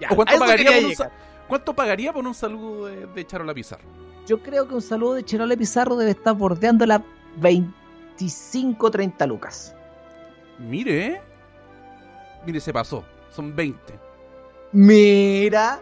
Ya, 0.00 0.08
¿O 0.10 0.16
cuánto 0.16 0.36
a 0.36 0.38
pagaría, 0.38 0.70
por 0.72 0.84
un, 0.84 1.12
¿Cuánto 1.48 1.74
pagaría 1.74 2.12
por 2.12 2.26
un 2.26 2.34
saludo 2.34 2.86
de, 2.86 3.06
de 3.06 3.26
Charola 3.26 3.54
Pizarro? 3.54 3.84
Yo 4.26 4.42
creo 4.42 4.68
que 4.68 4.74
un 4.74 4.82
saludo 4.82 5.14
de 5.14 5.24
Charola 5.24 5.56
Pizarro 5.56 5.96
debe 5.96 6.12
estar 6.12 6.34
bordeando 6.34 6.86
las 6.86 7.00
25, 7.36 8.90
30 8.90 9.26
lucas. 9.26 9.74
Mire. 10.58 11.20
Mire, 12.46 12.60
se 12.60 12.72
pasó. 12.72 13.04
Son 13.30 13.54
20. 13.54 13.98
Mira. 14.72 15.80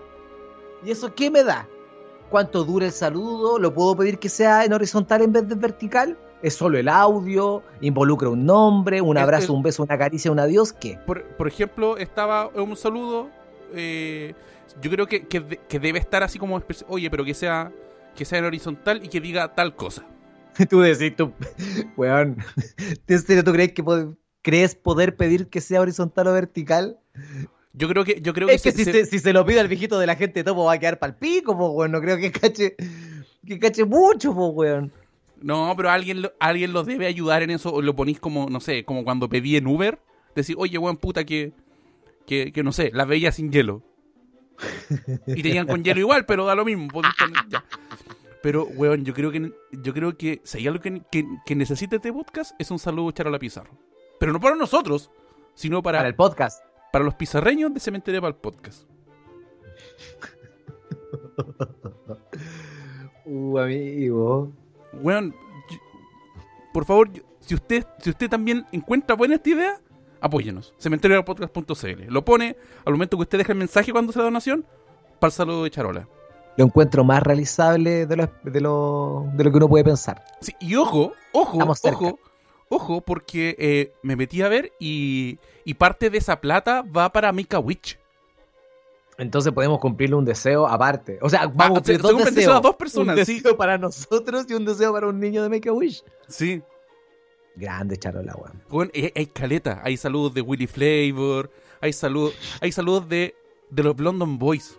¿Y 0.85 0.91
eso 0.91 1.15
qué 1.15 1.31
me 1.31 1.43
da? 1.43 1.67
¿Cuánto 2.31 2.65
dura 2.65 2.87
el 2.87 2.93
saludo? 2.93 3.59
¿Lo 3.59 3.73
puedo 3.73 3.97
pedir 3.97 4.19
que 4.19 4.29
sea 4.29 4.65
en 4.65 4.73
horizontal 4.73 5.23
en 5.23 5.33
vez 5.33 5.49
de 5.49 5.55
en 5.55 5.61
vertical? 5.61 6.19
¿Es 6.43 6.55
solo 6.55 6.79
el 6.79 6.89
audio? 6.89 7.63
¿Involucra 7.81 8.29
un 8.29 8.47
nombre? 8.47 9.01
¿Un 9.01 9.19
abrazo, 9.19 9.53
un 9.53 9.63
beso, 9.63 9.83
una 9.83 9.99
caricia, 9.99 10.31
un 10.31 10.39
adiós? 10.39 10.73
¿Qué? 10.73 10.99
Por, 11.05 11.25
por 11.37 11.49
ejemplo, 11.49 11.97
estaba 11.97 12.49
un 12.49 12.77
saludo. 12.77 13.29
eh, 13.75 14.35
yo 14.81 14.91
creo 14.91 15.07
que, 15.07 15.27
que, 15.27 15.41
de- 15.41 15.57
que 15.69 15.81
debe 15.81 15.99
estar 15.99 16.23
así 16.23 16.39
como. 16.39 16.63
Oye, 16.89 17.11
pero 17.11 17.25
que 17.25 17.35
sea, 17.35 17.73
que 18.15 18.25
sea 18.25 18.39
en 18.39 18.45
horizontal 18.45 19.03
y 19.05 19.09
que 19.09 19.21
diga 19.21 19.55
tal 19.55 19.75
cosa. 19.75 20.05
Tú 20.71 20.81
decís, 20.81 21.15
tú, 21.17 21.33
weón, 21.97 22.37
¿en 23.07 23.19
serio 23.23 23.45
tú 23.45 23.53
crees 23.53 23.73
que 23.73 23.85
pod- 23.85 24.17
crees 24.43 24.75
poder 24.75 25.17
pedir 25.17 25.49
que 25.49 25.61
sea 25.61 25.81
horizontal 25.81 26.27
o 26.29 26.33
vertical? 26.33 26.99
Yo 27.73 27.89
creo 27.89 28.05
que. 28.05 28.21
Yo 28.21 28.33
creo 28.33 28.47
que, 28.49 28.55
Es 28.55 28.63
que 28.63 28.73
se- 28.73 28.79
si 28.79 28.85
se- 28.85 28.93
se, 28.93 29.07
si 29.07 29.19
se 29.19 29.33
lo 29.33 29.45
pide 29.45 29.61
al 29.61 29.69
viejito 29.69 29.99
de 29.99 30.07
la 30.07 30.15
gente 30.17 30.45
topo 30.45 30.65
va 30.65 30.75
a 30.75 30.79
quedar 30.79 30.99
pal 31.01 31.17
pico, 31.17 31.57
po, 31.59 31.71
weón. 31.71 31.91
No 31.93 32.01
creo 32.01 32.17
que 32.17 32.31
cache, 32.33 32.77
que 33.47 33.59
cache 33.59 33.85
mucho, 33.85 34.33
po, 34.35 34.49
weón. 34.49 34.93
No, 35.43 35.73
pero 35.77 35.91
alguien 35.91 36.23
lo, 36.23 36.33
alguien 36.41 36.73
lo 36.73 36.85
debe 36.85 37.07
ayudar 37.07 37.43
en 37.43 37.51
eso. 37.51 37.73
O 37.73 37.83
lo 37.83 37.95
ponís 37.95 38.21
como, 38.21 38.49
no 38.51 38.61
sé, 38.61 38.85
como 38.85 39.05
cuando 39.05 39.29
pedí 39.29 39.57
en 39.57 39.67
Uber. 39.67 40.01
Decir, 40.35 40.57
oye, 40.59 40.79
weón, 40.79 40.97
puta, 40.97 41.25
que, 41.25 41.53
que, 42.27 42.53
que 42.53 42.63
no 42.63 42.73
sé, 42.73 42.91
las 42.93 43.07
veía 43.09 43.33
sin 43.33 43.51
hielo. 43.51 43.83
Y 45.27 45.43
tenían 45.43 45.67
con 45.67 45.83
hielo 45.85 46.01
igual, 46.01 46.27
pero 46.27 46.45
da 46.45 46.55
lo 46.55 46.65
mismo. 46.65 46.89
ya. 47.49 47.65
Pero, 48.43 48.65
weón, 48.65 49.05
yo 49.05 49.15
creo 49.15 49.31
que 49.31 49.53
yo 49.73 49.95
creo 49.95 50.17
que 50.17 50.41
si 50.45 50.59
hay 50.59 50.69
algo 50.69 50.81
que, 50.81 51.03
que, 51.11 51.27
que 51.45 51.55
necesita 51.57 51.97
este 51.97 52.13
podcast 52.13 52.55
es 52.59 52.71
un 52.71 52.79
saludo 52.79 53.11
echar 53.11 53.27
a 53.27 53.31
la 53.31 53.39
pizarro. 53.39 53.71
Pero 54.19 54.33
no 54.33 54.41
para 54.41 54.57
nosotros, 54.57 55.11
sino 55.55 55.83
para, 55.83 55.99
Para 55.99 56.09
el 56.09 56.15
podcast. 56.15 56.65
para 56.93 57.05
los 57.05 57.15
pizarreños 57.15 57.73
de 57.75 57.81
Cementerio 57.81 58.21
para 58.21 58.31
el 58.31 58.37
podcast. 58.37 58.89
Uh, 63.31 63.59
amigo. 63.59 64.51
Weón, 64.93 65.35
yo- 65.71 65.79
por 66.73 66.85
favor, 66.85 67.13
yo- 67.13 67.23
si 67.41 67.55
usted, 67.55 67.87
si 68.01 68.11
usted 68.11 68.29
también 68.29 68.67
encuentra 68.73 69.17
buena 69.17 69.37
esta 69.37 69.51
idea, 69.51 69.81
apóyenos. 70.21 70.75
Cementeriopodcast.cl. 70.79 72.05
Lo 72.09 72.25
pone 72.25 72.57
al 72.85 72.93
momento 72.93 73.17
que 73.17 73.23
usted 73.23 73.39
deja 73.39 73.53
el 73.53 73.59
mensaje 73.59 73.93
cuando 73.93 74.13
se 74.13 74.19
da 74.19 74.25
donación 74.27 74.65
para 75.21 75.29
el 75.29 75.33
saludo 75.33 75.65
de 75.65 75.71
Charola. 75.71 76.09
Lo 76.57 76.65
encuentro 76.65 77.05
más 77.05 77.23
realizable 77.23 78.05
de 78.07 78.17
lo, 78.17 78.29
de 78.43 78.61
lo, 78.61 79.27
de 79.35 79.45
lo 79.45 79.51
que 79.51 79.57
uno 79.59 79.69
puede 79.69 79.85
pensar. 79.85 80.25
Sí, 80.41 80.53
y 80.61 80.75
ojo, 80.75 81.13
ojo, 81.33 81.59
ojo, 82.09 82.19
ojo, 82.69 83.01
porque 83.01 83.55
eh, 83.59 83.93
me 84.03 84.17
metí 84.17 84.43
a 84.43 84.49
ver 84.49 84.73
y, 84.81 85.39
y 85.65 85.75
parte 85.75 86.11
de 86.11 86.19
esa 86.19 86.41
plata 86.41 86.83
va 86.83 87.11
para 87.13 87.33
Mika 87.33 87.61
Witch. 87.61 87.99
Entonces 89.19 89.53
podemos 89.53 89.81
cumplirle 89.81 90.15
un 90.17 90.25
deseo 90.25 90.67
aparte. 90.67 91.19
O 91.21 91.29
sea, 91.29 91.47
vamos 91.49 91.61
a 91.61 91.65
Ah, 91.65 91.69
cumplir 91.75 91.97
se- 91.97 92.03
dos 92.03 92.11
se 92.11 92.15
cumplen 92.15 92.35
deseos. 92.35 92.47
deseos 92.55 92.57
a 92.57 92.61
dos 92.69 92.77
personas, 92.77 93.19
un 93.19 93.25
sí. 93.27 93.35
deseo 93.35 93.57
para 93.57 93.77
nosotros 93.77 94.47
y 94.49 94.55
un 94.55 94.65
deseo 94.65 94.93
para 94.93 95.09
un 95.09 95.19
niño 95.21 95.43
de 95.43 95.49
Make 95.49 95.69
a 95.69 95.73
Wish. 95.73 96.05
Sí. 96.29 96.63
Grande 97.57 97.97
Charola, 97.97 98.35
weón. 98.37 98.63
Weón, 98.71 98.91
hay, 98.95 99.13
hay 99.17 99.27
caleta. 99.27 99.81
Hay 99.83 99.97
saludos 99.97 100.33
de 100.35 100.41
Willy 100.43 100.69
Flavor. 100.69 101.51
Hay 101.81 101.93
saludos, 101.93 102.35
hay 102.61 102.71
saludos 102.73 103.09
de, 103.09 103.35
de 103.71 103.83
los 103.83 103.99
London 103.99 104.39
Boys. 104.39 104.79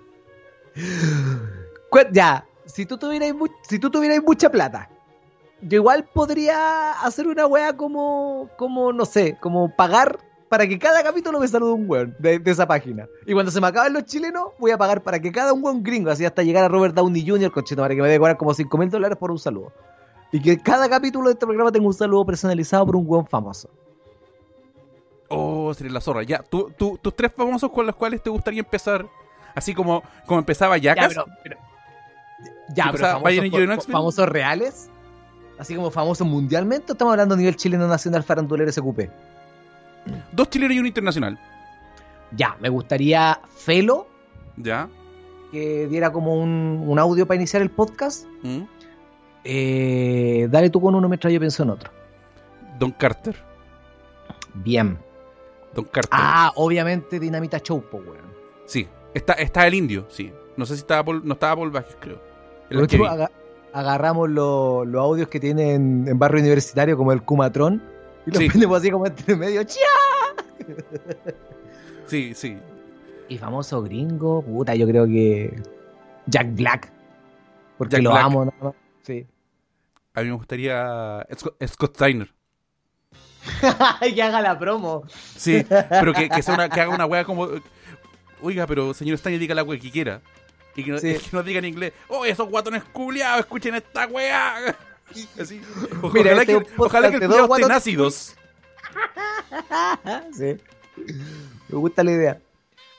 Ya, 2.11 2.45
si 2.65 2.85
tú 2.85 2.97
tuvieras 2.97 3.33
mu- 3.33 3.47
si 3.63 3.79
tú 3.79 3.89
tuvieras 3.89 4.21
mucha 4.23 4.49
plata, 4.49 4.89
yo 5.61 5.77
igual 5.77 6.05
podría 6.13 6.91
hacer 6.91 7.27
una 7.27 7.45
wea 7.47 7.75
como, 7.75 8.49
como, 8.57 8.93
no 8.93 9.05
sé, 9.05 9.37
como 9.41 9.75
pagar 9.75 10.19
para 10.49 10.67
que 10.67 10.79
cada 10.79 11.03
capítulo 11.03 11.39
me 11.39 11.47
salude 11.47 11.73
un 11.73 11.89
weón 11.89 12.15
de, 12.19 12.39
de 12.39 12.51
esa 12.51 12.67
página. 12.67 13.07
Y 13.25 13.33
cuando 13.33 13.51
se 13.51 13.61
me 13.61 13.67
acaben 13.67 13.93
los 13.93 14.05
chilenos, 14.05 14.49
voy 14.57 14.71
a 14.71 14.77
pagar 14.77 15.01
para 15.03 15.19
que 15.19 15.31
cada 15.31 15.53
un 15.53 15.63
weón 15.63 15.83
gringo, 15.83 16.09
así 16.09 16.25
hasta 16.25 16.41
llegar 16.43 16.63
a 16.63 16.67
Robert 16.67 16.95
Downey 16.95 17.25
Jr., 17.27 17.51
cochino, 17.51 17.83
para 17.83 17.95
que 17.95 18.01
me 18.01 18.07
dé 18.09 18.17
cobrar 18.17 18.35
como 18.37 18.53
5 18.53 18.77
mil 18.77 18.89
dólares 18.89 19.17
por 19.17 19.29
un 19.31 19.39
saludo. 19.39 19.71
Y 20.31 20.41
que 20.41 20.57
cada 20.59 20.89
capítulo 20.89 21.27
de 21.27 21.33
este 21.33 21.45
programa 21.45 21.71
tenga 21.71 21.87
un 21.87 21.93
saludo 21.93 22.25
personalizado 22.25 22.85
por 22.85 22.95
un 22.95 23.05
weón 23.07 23.27
famoso. 23.27 23.69
Oh, 25.27 25.73
sería 25.75 25.93
la 25.93 26.01
zorra. 26.01 26.23
Ya, 26.23 26.39
tú, 26.41 26.71
tú- 26.75 26.97
tus 27.01 27.15
tres 27.15 27.31
famosos 27.35 27.71
con 27.71 27.85
los 27.85 27.95
cuales 27.95 28.21
te 28.23 28.29
gustaría 28.29 28.61
empezar. 28.61 29.05
Así 29.53 29.73
como, 29.75 30.01
como 30.25 30.39
empezaba 30.39 30.77
Jackass. 30.77 31.13
Ya, 31.15 31.23
pero, 31.23 31.35
pero- 31.43 31.57
ya, 32.75 32.83
¿Qué 32.85 32.91
pero 32.93 33.03
famosos, 33.05 33.23
Bayern 33.23 33.75
por- 33.75 33.83
famosos 33.91 34.29
reales. 34.29 34.89
Así 35.59 35.75
como 35.75 35.91
famoso 35.91 36.23
mundialmente, 36.25 36.91
o 36.91 36.93
estamos 36.93 37.11
hablando 37.11 37.35
a 37.35 37.37
nivel 37.37 37.55
chileno 37.55 37.87
nacional 37.87 38.23
farandulero 38.23 38.71
SQP. 38.71 39.09
Dos 40.31 40.49
chilenos 40.49 40.75
y 40.75 40.79
uno 40.79 40.87
internacional. 40.87 41.39
Ya, 42.31 42.55
me 42.59 42.69
gustaría 42.69 43.39
Felo, 43.55 44.07
¿Ya? 44.57 44.87
que 45.51 45.87
diera 45.87 46.11
como 46.11 46.35
un, 46.35 46.83
un 46.85 46.99
audio 46.99 47.25
para 47.25 47.37
iniciar 47.37 47.61
el 47.61 47.69
podcast. 47.71 48.25
¿Mm? 48.43 48.61
Eh, 49.43 50.47
dale 50.51 50.69
tú 50.69 50.81
con 50.81 50.95
uno 50.95 51.07
mientras 51.07 51.33
yo 51.33 51.39
pienso 51.39 51.63
en 51.63 51.69
otro. 51.71 51.91
Don 52.77 52.91
Carter. 52.91 53.35
Bien. 54.53 54.97
Don 55.73 55.85
Carter. 55.85 56.09
Ah, 56.11 56.51
obviamente 56.55 57.19
Dinamita 57.19 57.59
Show, 57.59 57.83
weón. 57.91 58.29
Sí. 58.65 58.87
Está, 59.13 59.33
está 59.33 59.65
el 59.65 59.73
indio, 59.73 60.05
sí. 60.09 60.31
No 60.57 60.65
sé 60.65 60.75
si 60.75 60.81
estaba 60.81 61.03
Paul, 61.03 61.21
no 61.25 61.33
estaba 61.33 61.55
Paul 61.55 61.71
Vázquez, 61.71 61.97
creo. 61.99 62.21
El 62.69 62.77
último, 62.79 63.05
aga- 63.05 63.31
agarramos 63.73 64.29
lo- 64.29 64.85
los 64.85 65.01
audios 65.01 65.29
que 65.29 65.39
tienen 65.39 66.07
en 66.07 66.19
barrio 66.19 66.41
universitario, 66.41 66.95
como 66.97 67.11
el 67.11 67.23
Kumatron, 67.23 67.81
y 68.29 68.31
los 68.31 68.37
Sí. 68.43 68.49
ponemos 68.49 68.77
así 68.79 68.91
como 68.91 69.05
entre 69.07 69.35
medio. 69.35 69.63
¡Chia! 69.63 69.79
Sí, 72.07 72.33
sí. 72.35 72.57
Y 73.27 73.37
famoso 73.37 73.81
gringo, 73.83 74.41
puta, 74.41 74.73
yo 74.75 74.87
creo 74.87 75.05
que. 75.05 75.61
Jack 76.25 76.47
Black. 76.55 76.91
Porque 77.77 77.97
Jack 77.97 78.03
lo 78.03 78.11
Black. 78.11 78.23
amo, 78.23 78.45
¿no? 78.61 78.75
Sí. 79.03 79.25
A 80.13 80.21
mí 80.21 80.27
me 80.27 80.33
gustaría 80.35 81.25
Scott, 81.37 81.55
Scott 81.67 81.95
Steiner. 81.95 82.33
que 84.13 84.21
haga 84.23 84.41
la 84.41 84.57
promo. 84.59 85.03
Sí, 85.35 85.65
pero 85.89 86.13
que, 86.13 86.29
que 86.29 86.41
sea 86.41 86.55
una, 86.55 86.69
que 86.69 86.81
haga 86.81 86.93
una 86.93 87.05
wea 87.05 87.23
como. 87.23 87.47
Oiga, 88.41 88.65
pero 88.67 88.93
señor 88.93 89.17
Steiner, 89.17 89.39
diga 89.39 89.55
la 89.55 89.63
wea 89.63 89.79
que 89.79 89.91
quiera. 89.91 90.21
Y 90.75 90.83
que 90.83 90.91
no, 90.91 90.97
Sí. 90.99 91.13
que 91.15 91.29
no 91.31 91.43
diga 91.43 91.59
en 91.59 91.65
inglés. 91.65 91.93
Oh, 92.07 92.25
esos 92.25 92.49
guatones 92.49 92.83
culiados, 92.85 93.41
escuchen 93.41 93.75
esta 93.75 94.07
wea. 94.07 94.75
Así. 95.39 95.61
Ojalá, 96.01 96.13
Mira, 96.13 96.31
este 96.33 96.45
que, 96.45 96.51
es 96.51 96.57
un 96.57 96.63
podcast 96.75 97.05
ojalá 97.05 97.11
que 97.19 97.27
dos 97.27 97.49
estén 97.57 97.71
ácidos. 97.71 98.35
sí. 100.33 100.57
Me 101.69 101.77
gusta 101.77 102.03
la 102.03 102.11
idea. 102.11 102.41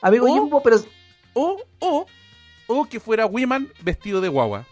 Amigo. 0.01 0.27
Jumbo, 0.27 0.61
pero. 0.63 0.77
O, 1.33 1.61
o, 1.79 2.05
o 2.67 2.85
que 2.85 2.99
fuera 2.99 3.25
Wiman 3.25 3.69
vestido 3.81 4.21
de 4.21 4.27
guagua. 4.27 4.65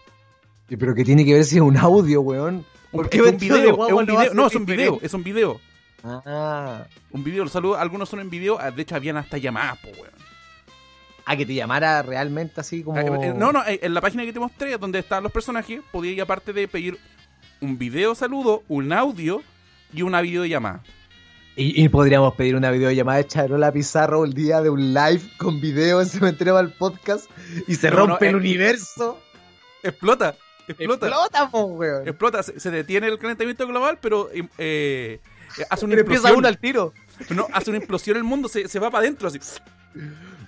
Pero 0.68 0.94
que 0.94 1.04
tiene 1.04 1.24
que 1.24 1.34
ver 1.34 1.44
si 1.44 1.56
es 1.56 1.62
un 1.62 1.76
audio, 1.76 2.20
weón. 2.20 2.64
Un, 2.92 3.00
¿Por 3.00 3.08
qué 3.08 3.18
es 3.24 3.24
un 3.32 3.38
video, 3.38 3.86
es 3.86 3.92
un. 3.92 4.36
No, 4.36 4.46
es 4.46 4.54
un 4.54 4.66
video, 4.66 4.98
es 5.02 5.14
un 5.14 5.22
video. 5.24 5.60
Ah. 6.02 6.86
Un 7.10 7.24
video, 7.24 7.44
los 7.44 7.52
saludos, 7.52 7.78
algunos 7.78 8.08
son 8.08 8.20
en 8.20 8.30
video. 8.30 8.58
ah, 8.58 8.70
De 8.70 8.82
hecho, 8.82 8.96
habían 8.96 9.16
hasta 9.16 9.38
llamadas, 9.38 9.78
po, 9.78 9.88
weón. 9.88 10.10
Ah, 11.26 11.36
que 11.36 11.46
te 11.46 11.54
llamara 11.54 12.02
realmente 12.02 12.60
así 12.60 12.82
como. 12.82 12.98
Ah, 12.98 13.02
eh, 13.02 13.34
No, 13.36 13.52
no, 13.52 13.64
eh, 13.66 13.80
en 13.82 13.94
la 13.94 14.00
página 14.00 14.24
que 14.24 14.32
te 14.32 14.40
mostré, 14.40 14.76
donde 14.78 14.98
están 15.00 15.22
los 15.22 15.30
personajes, 15.32 15.80
podía 15.92 16.12
ir 16.12 16.22
aparte 16.22 16.52
de 16.52 16.66
pedir 16.66 16.98
un 17.60 17.78
video 17.78 18.14
saludo, 18.14 18.62
un 18.68 18.92
audio 18.92 19.42
y 19.92 20.02
una 20.02 20.20
videollamada. 20.20 20.82
Y, 21.56 21.82
y 21.84 21.88
podríamos 21.88 22.34
pedir 22.34 22.56
una 22.56 22.70
videollamada 22.70 23.18
de 23.18 23.26
Charola 23.26 23.72
Pizarro 23.72 24.24
el 24.24 24.32
día 24.32 24.62
de 24.62 24.70
un 24.70 24.94
live 24.94 25.22
con 25.36 25.60
video 25.60 26.00
en 26.00 26.06
Cementerio 26.06 26.56
al 26.56 26.72
podcast 26.72 27.28
y 27.66 27.74
se 27.74 27.90
No, 27.90 27.96
rompe 27.96 28.30
no, 28.30 28.38
el 28.38 28.44
eh, 28.44 28.48
universo. 28.48 29.20
Explota, 29.82 30.36
explota, 30.68 31.06
explota. 31.06 31.06
Explota, 31.08 31.50
po, 31.50 31.64
weón. 31.64 32.16
se, 32.44 32.60
se 32.60 32.70
detiene 32.70 33.08
el 33.08 33.18
calentamiento 33.18 33.66
global, 33.66 33.98
pero 34.00 34.30
eh, 34.32 34.46
eh, 34.58 35.20
hace 35.68 35.84
una 35.84 35.96
Pero 35.96 36.06
empieza 36.06 36.32
uno 36.32 36.48
al 36.48 36.58
tiro. 36.58 36.92
No, 37.30 37.46
hace 37.52 37.70
una 37.70 37.80
implosión 37.80 38.16
el 38.16 38.24
mundo, 38.24 38.48
se, 38.48 38.68
se 38.68 38.78
va 38.78 38.90
para 38.90 39.02
adentro 39.04 39.28
así. 39.28 39.38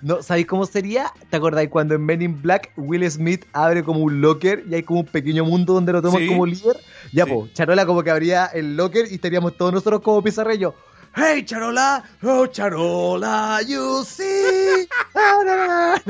No, 0.01 0.21
¿sabéis 0.21 0.47
cómo 0.47 0.65
sería? 0.65 1.11
¿Te 1.29 1.37
acordáis 1.37 1.69
cuando 1.69 1.95
en 1.95 2.05
Men 2.05 2.21
in 2.21 2.41
Black 2.41 2.71
Will 2.77 3.09
Smith 3.09 3.45
abre 3.53 3.83
como 3.83 3.99
un 3.99 4.21
locker 4.21 4.63
y 4.69 4.75
hay 4.75 4.83
como 4.83 5.01
un 5.01 5.05
pequeño 5.05 5.45
mundo 5.45 5.73
donde 5.73 5.93
lo 5.93 6.01
toman 6.01 6.21
Sí. 6.21 6.27
como 6.27 6.45
líder? 6.45 6.77
Ya, 7.11 7.25
Sí. 7.25 7.31
po, 7.31 7.47
Charola 7.53 7.85
como 7.85 8.03
que 8.03 8.09
abría 8.11 8.45
el 8.47 8.75
locker 8.77 9.05
y 9.11 9.15
estaríamos 9.15 9.55
todos 9.57 9.71
nosotros 9.73 10.01
como 10.01 10.21
pizarreños. 10.21 10.73
Hey 11.15 11.43
Charola, 11.45 12.03
oh 12.23 12.47
Charola, 12.47 13.61
you 13.67 14.03
see. 14.05 14.87
Ah. 15.15 16.01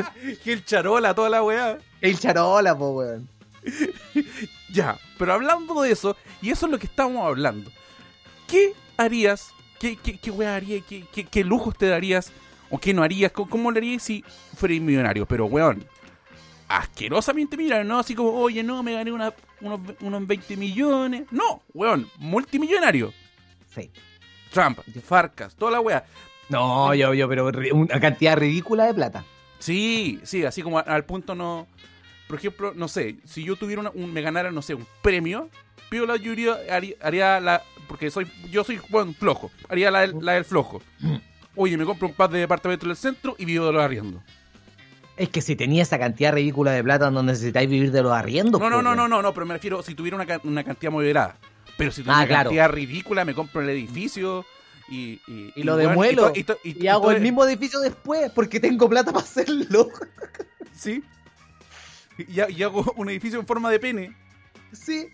Gil 0.43 0.63
Charola, 0.63 1.13
toda 1.13 1.29
la 1.29 1.43
weá. 1.43 1.77
El 2.01 2.17
Charola, 2.17 2.77
po, 2.77 2.91
weón. 2.91 3.27
Ya, 4.73 4.97
pero 5.19 5.33
hablando 5.33 5.81
de 5.83 5.91
eso, 5.91 6.15
y 6.41 6.49
eso 6.49 6.65
es 6.65 6.71
lo 6.71 6.79
que 6.79 6.87
estamos 6.87 7.23
hablando. 7.25 7.69
¿Qué 8.47 8.73
harías? 8.97 9.49
¿Qué, 9.79 9.97
qué, 9.97 10.17
qué 10.17 10.31
weá 10.31 10.55
harías? 10.55 10.83
¿Qué, 10.87 11.05
qué, 11.13 11.25
qué 11.25 11.43
lujos 11.43 11.77
te 11.77 11.87
darías? 11.87 12.31
¿O 12.75 12.79
qué 12.79 12.91
no 12.91 13.03
harías? 13.03 13.31
¿Cómo, 13.31 13.47
cómo 13.49 13.71
le 13.71 13.77
harías 13.77 14.01
si 14.01 14.23
fueras 14.57 14.79
millonario? 14.81 15.27
Pero 15.27 15.45
weón, 15.45 15.85
asquerosamente 16.67 17.55
millonario, 17.57 17.83
no 17.85 17.99
así 17.99 18.15
como, 18.15 18.31
oye, 18.31 18.63
no, 18.63 18.81
me 18.83 18.93
gané 18.93 19.11
una- 19.11 19.33
unos, 19.61 19.79
unos 20.01 20.27
20 20.27 20.57
millones. 20.57 21.23
No, 21.31 21.61
weón, 21.73 22.09
multimillonario. 22.17 23.13
Sí. 23.73 23.91
Trump, 24.51 24.79
Farcas, 25.05 25.55
toda 25.55 25.71
la 25.73 25.79
weá. 25.81 26.03
No, 26.49 26.93
yo, 26.93 27.13
yo, 27.13 27.27
pero 27.29 27.51
una 27.73 27.99
cantidad 27.99 28.37
ridícula 28.37 28.85
de 28.85 28.93
plata. 28.93 29.23
Sí, 29.59 30.19
sí, 30.23 30.43
así 30.43 30.61
como 30.61 30.79
al 30.79 31.05
punto 31.05 31.35
no. 31.35 31.67
Por 32.27 32.37
ejemplo, 32.39 32.73
no 32.75 32.87
sé, 32.87 33.17
si 33.25 33.43
yo 33.43 33.55
tuviera 33.55 33.81
una- 33.81 33.91
un, 33.91 34.11
me 34.11 34.21
ganara, 34.21 34.51
no 34.51 34.61
sé, 34.61 34.73
un 34.73 34.85
premio, 35.01 35.49
pido 35.89 36.05
la 36.05 36.15
lluvia, 36.17 36.57
haría, 36.71 36.95
haría 37.01 37.39
la. 37.39 37.63
Porque 37.87 38.09
soy 38.09 38.27
yo 38.51 38.63
soy 38.63 38.79
bueno, 38.89 39.13
flojo, 39.13 39.51
haría 39.69 39.91
la, 39.91 40.01
del- 40.01 40.15
la 40.21 40.33
del 40.33 40.45
flojo. 40.45 40.81
Oye, 41.55 41.77
me 41.77 41.85
compro 41.85 42.07
un 42.07 42.13
par 42.13 42.29
de 42.29 42.39
departamentos 42.39 42.85
en 42.85 42.91
el 42.91 42.97
centro 42.97 43.35
y 43.37 43.45
vivo 43.45 43.65
de 43.67 43.73
los 43.73 43.83
arriendos. 43.83 44.21
Es 45.15 45.29
que 45.29 45.41
si 45.41 45.55
tenía 45.55 45.83
esa 45.83 45.99
cantidad 45.99 46.33
ridícula 46.33 46.71
de 46.71 46.83
plata, 46.83 47.11
no 47.11 47.21
necesitáis 47.21 47.69
vivir 47.69 47.91
de 47.91 48.01
los 48.01 48.11
arriendos. 48.11 48.59
No, 48.59 48.69
no, 48.69 48.81
no, 48.81 48.95
no, 48.95 49.07
no, 49.07 49.21
no, 49.21 49.33
pero 49.33 49.45
me 49.45 49.53
refiero 49.53 49.83
si 49.83 49.93
tuviera 49.93 50.17
una, 50.17 50.25
una 50.43 50.63
cantidad 50.63 50.91
moderada. 50.91 51.37
Pero 51.77 51.91
si 51.91 52.01
tuviera 52.01 52.17
Ah, 52.17 52.21
una 52.21 52.27
claro. 52.27 52.43
cantidad 52.49 52.69
ridícula, 52.69 53.23
me 53.25 53.35
compro 53.35 53.61
el 53.61 53.69
edificio 53.69 54.45
y. 54.89 55.21
Y, 55.27 55.53
Y 55.55 55.63
lo 55.63 55.75
demuelo. 55.77 56.31
to- 56.33 56.43
to- 56.43 56.57
Y 56.63 56.87
hago 56.87 57.11
el 57.11 57.21
mismo 57.21 57.45
edificio 57.45 57.79
después, 57.79 58.31
porque 58.31 58.59
tengo 58.59 58.89
plata 58.89 59.11
para 59.11 59.23
hacerlo. 59.23 59.89
Sí. 60.75 61.03
Y, 62.17 62.41
y 62.51 62.63
hago 62.63 62.93
un 62.97 63.09
edificio 63.09 63.39
en 63.39 63.45
forma 63.45 63.69
de 63.69 63.79
pene. 63.79 64.15
Sí. 64.71 65.07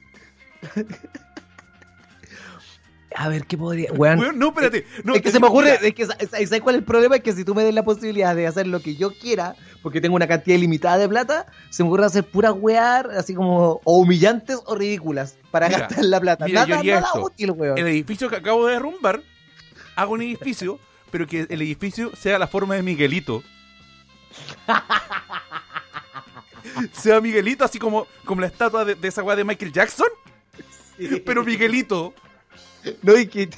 A 3.16 3.28
ver, 3.28 3.46
¿qué 3.46 3.58
podría...? 3.58 3.92
Weón, 3.92 4.20
Weón, 4.20 4.40
no, 4.40 4.50
espérate. 4.50 4.86
No, 5.04 5.16
es 5.16 5.22
que 5.22 5.32
se 5.32 5.40
me 5.40 5.48
ocurre, 5.48 5.78
mira, 5.82 5.88
es 5.88 5.96
que, 5.96 6.06
¿sabes 6.06 6.62
cuál 6.62 6.76
es 6.76 6.80
el 6.80 6.86
problema? 6.86 7.16
Es 7.16 7.24
que 7.24 7.34
si 7.34 7.44
tú 7.44 7.56
me 7.56 7.64
des 7.64 7.74
la 7.74 7.84
posibilidad 7.84 8.36
de 8.36 8.46
hacer 8.46 8.68
lo 8.68 8.82
que 8.82 8.96
yo 8.96 9.12
quiera, 9.18 9.56
porque 9.82 10.00
tengo 10.00 10.16
una 10.16 10.28
cantidad 10.28 10.56
ilimitada 10.56 11.00
de 11.00 11.10
plata, 11.10 11.48
se 11.72 11.82
me 11.84 11.90
ocurre 11.90 12.06
hacer 12.06 12.24
pura 12.24 12.52
wear, 12.52 13.10
así 13.12 13.34
como, 13.34 13.82
o 13.84 13.98
humillantes 13.98 14.60
o 14.66 14.76
ridículas, 14.76 15.38
para 15.50 15.68
Mira, 15.70 15.80
gastar 15.80 16.06
la 16.06 16.20
plata. 16.20 16.46
mira, 16.46 16.68
nada 16.68 16.84
nada 16.84 17.00
esto. 17.08 17.24
útil, 17.24 17.52
weón. 17.52 17.78
el 17.80 17.88
edificio 17.88 18.30
que 18.30 18.36
acabo 18.36 18.68
de 18.68 18.74
derrumbar, 18.74 19.22
hago 19.96 20.14
un 20.14 20.22
edificio, 20.22 20.80
pero 21.12 21.26
que 21.26 21.48
el 21.50 21.62
edificio 21.64 22.12
sea 22.16 22.38
la 22.38 22.48
forma 22.48 22.76
de 22.76 22.84
Miguelito. 22.84 23.42
sea 26.94 27.20
Miguelito, 27.22 27.66
así 27.66 27.80
como, 27.80 28.08
como 28.24 28.42
la 28.42 28.48
estatua 28.48 28.86
de, 28.86 28.96
de 28.96 29.08
esa 29.08 29.24
weá 29.24 29.36
de 29.36 29.44
Michael 29.44 29.72
Jackson, 29.72 30.08
pero 31.26 31.44
Miguelito. 31.44 32.14
No, 33.02 33.18
y 33.18 33.28
que, 33.28 33.50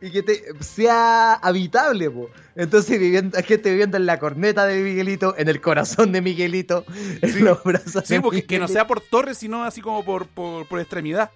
y 0.00 0.10
que 0.10 0.22
te- 0.22 0.42
sea 0.60 1.34
habitable, 1.34 2.10
po. 2.10 2.30
Entonces, 2.56 2.98
viviendo, 2.98 3.36
gente 3.42 3.70
viviendo 3.70 3.96
en 3.96 4.06
la 4.06 4.18
corneta 4.18 4.66
de 4.66 4.82
Miguelito, 4.82 5.34
en 5.36 5.48
el 5.48 5.60
corazón 5.60 6.12
de 6.12 6.20
Miguelito, 6.22 6.84
en 7.20 7.32
Sí. 7.32 7.40
los 7.40 7.62
brazos 7.62 8.04
Sí, 8.06 8.14
de 8.14 8.20
porque 8.20 8.44
que 8.44 8.58
no 8.58 8.64
Miguelito. 8.64 8.72
sea 8.72 8.86
por 8.86 9.00
torres, 9.00 9.38
sino 9.38 9.64
así 9.64 9.80
como 9.80 10.04
por, 10.04 10.26
por, 10.28 10.66
por 10.66 10.80
extremidad. 10.80 11.30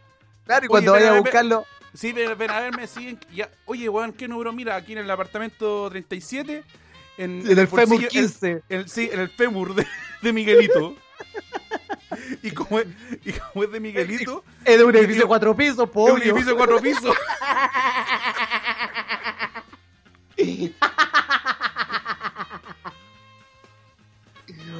Claro, 0.46 0.64
y 0.64 0.68
cuando 0.68 0.92
vaya 0.92 1.14
a 1.16 1.20
buscarlo, 1.20 1.64
Sí, 1.94 2.12
ven, 2.12 2.36
ven 2.36 2.50
a 2.50 2.60
verme, 2.60 2.86
sí. 2.88 3.08
en- 3.10 3.20
ya. 3.32 3.48
Oye, 3.66 3.88
weón, 3.88 4.12
¿qué 4.12 4.26
número? 4.26 4.52
Mira, 4.52 4.74
aquí 4.74 4.92
en 4.92 4.98
el 4.98 5.10
apartamento 5.10 5.88
37. 5.90 6.64
En, 7.18 7.42
en 7.48 7.58
el 7.58 7.68
FEMUR 7.68 8.00
bolsillo- 8.00 8.08
15. 8.08 8.50
en- 8.50 8.62
en- 8.80 8.88
sí, 8.88 9.08
en 9.12 9.20
el 9.20 9.28
fémur 9.28 9.74
de, 9.76 9.86
de 10.22 10.32
Miguelito. 10.32 10.96
y, 12.42 12.50
como 12.52 12.78
es, 12.80 12.86
y 13.24 13.32
como 13.32 13.64
es 13.64 13.72
de 13.72 13.80
Miguelito, 13.80 14.44
Es 14.64 14.78
de 14.78 14.84
un 14.84 14.94
edificio 14.96 15.22
de 15.22 15.28
cuatro 15.28 15.54
pisos, 15.56 15.88
po, 15.90 16.08
es 16.08 16.14
un 16.14 16.22
edificio 16.22 16.50
de 16.52 16.56
cuatro 16.56 16.80
pisos. 16.80 17.14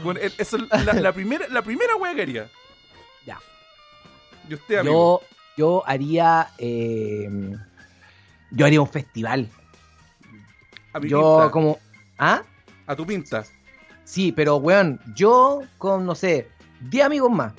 Bueno, 0.02 0.20
eso 0.20 0.56
es 0.56 0.84
la, 0.84 0.92
la 0.94 1.12
primera, 1.12 1.48
la 1.48 1.62
primera 1.62 1.96
wea 1.96 2.14
que 2.14 2.22
haría. 2.22 2.50
Ya. 3.24 3.38
Y 4.48 4.54
usted, 4.54 4.78
amigo. 4.78 5.22
Yo, 5.22 5.26
yo 5.56 5.82
haría. 5.86 6.48
eh, 6.58 7.56
yo 8.50 8.66
haría 8.66 8.80
un 8.80 8.88
festival. 8.88 9.48
a 10.92 11.00
mi 11.00 11.08
Yo, 11.08 11.38
pinta, 11.38 11.50
como. 11.50 11.78
¿Ah? 12.18 12.42
A 12.86 12.94
tu 12.94 13.06
pinta. 13.06 13.44
Sí, 14.04 14.30
pero, 14.32 14.56
weón, 14.56 15.00
yo 15.14 15.62
con, 15.78 16.04
no 16.04 16.14
sé, 16.14 16.48
10 16.90 17.04
amigos 17.04 17.30
más. 17.30 17.52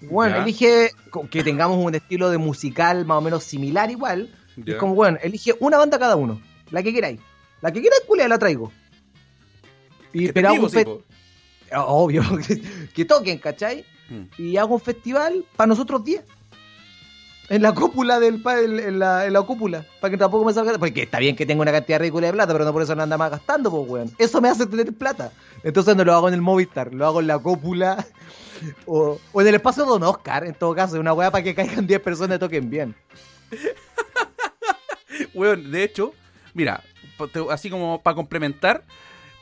Bueno, 0.00 0.36
Ya. 0.36 0.42
elige 0.42 0.90
que 1.30 1.42
tengamos 1.42 1.78
un 1.78 1.94
estilo 1.94 2.30
de 2.30 2.38
musical 2.38 3.04
más 3.06 3.18
o 3.18 3.20
menos 3.20 3.44
similar 3.44 3.90
igual. 3.90 4.34
Y 4.56 4.70
es 4.72 4.76
como, 4.76 4.92
weón, 4.94 5.18
elige 5.22 5.54
una 5.60 5.78
banda 5.78 5.98
cada 5.98 6.16
uno. 6.16 6.40
La 6.70 6.82
que 6.82 6.92
queráis. 6.92 7.20
La 7.60 7.72
que 7.72 7.82
queráis, 7.82 8.02
culia, 8.06 8.28
la 8.28 8.38
traigo. 8.38 8.72
Y, 10.12 10.30
po. 10.30 11.02
Obvio, 11.76 12.22
que, 12.46 12.62
que 12.94 13.04
toquen, 13.04 13.38
¿cachai? 13.38 13.84
Mm. 14.08 14.22
Y 14.40 14.56
hago 14.58 14.74
un 14.74 14.80
festival 14.80 15.44
para 15.56 15.66
nosotros 15.66 16.04
10. 16.04 16.22
En 17.48 17.60
la 17.60 17.72
cúpula 17.72 18.20
del 18.20 18.42
en, 18.46 18.98
la, 18.98 19.26
en 19.26 19.32
la 19.32 19.42
cúpula. 19.42 19.84
Para 20.00 20.10
que 20.10 20.16
tampoco 20.16 20.44
me 20.44 20.52
salga. 20.52 20.78
Porque 20.78 21.02
está 21.02 21.18
bien 21.18 21.36
que 21.36 21.44
tenga 21.44 21.62
una 21.62 21.72
cantidad 21.72 22.00
ridícula 22.00 22.26
de 22.26 22.32
plata, 22.32 22.52
pero 22.52 22.64
no 22.64 22.72
por 22.72 22.82
eso 22.82 22.94
no 22.94 23.02
anda 23.02 23.18
más 23.18 23.30
gastando, 23.30 23.70
pues, 23.70 23.88
weón. 23.88 24.10
Eso 24.18 24.40
me 24.40 24.48
hace 24.48 24.66
tener 24.66 24.92
plata. 24.94 25.30
Entonces 25.62 25.94
no 25.94 26.04
lo 26.04 26.14
hago 26.14 26.28
en 26.28 26.34
el 26.34 26.40
Movistar, 26.40 26.94
lo 26.94 27.06
hago 27.06 27.20
en 27.20 27.26
la 27.26 27.38
cúpula. 27.38 28.04
O, 28.86 29.18
o 29.32 29.40
en 29.42 29.48
el 29.48 29.56
espacio 29.56 29.84
Don 29.84 30.02
Oscar, 30.04 30.46
en 30.46 30.54
todo 30.54 30.74
caso, 30.74 30.98
una 30.98 31.12
weá 31.12 31.30
para 31.30 31.44
que 31.44 31.54
caigan 31.54 31.86
10 31.86 32.00
personas 32.00 32.36
y 32.36 32.38
toquen 32.38 32.70
bien. 32.70 32.94
Weón, 35.34 35.70
de 35.70 35.82
hecho, 35.82 36.14
mira, 36.54 36.82
así 37.50 37.68
como 37.68 38.00
para 38.00 38.14
complementar, 38.14 38.84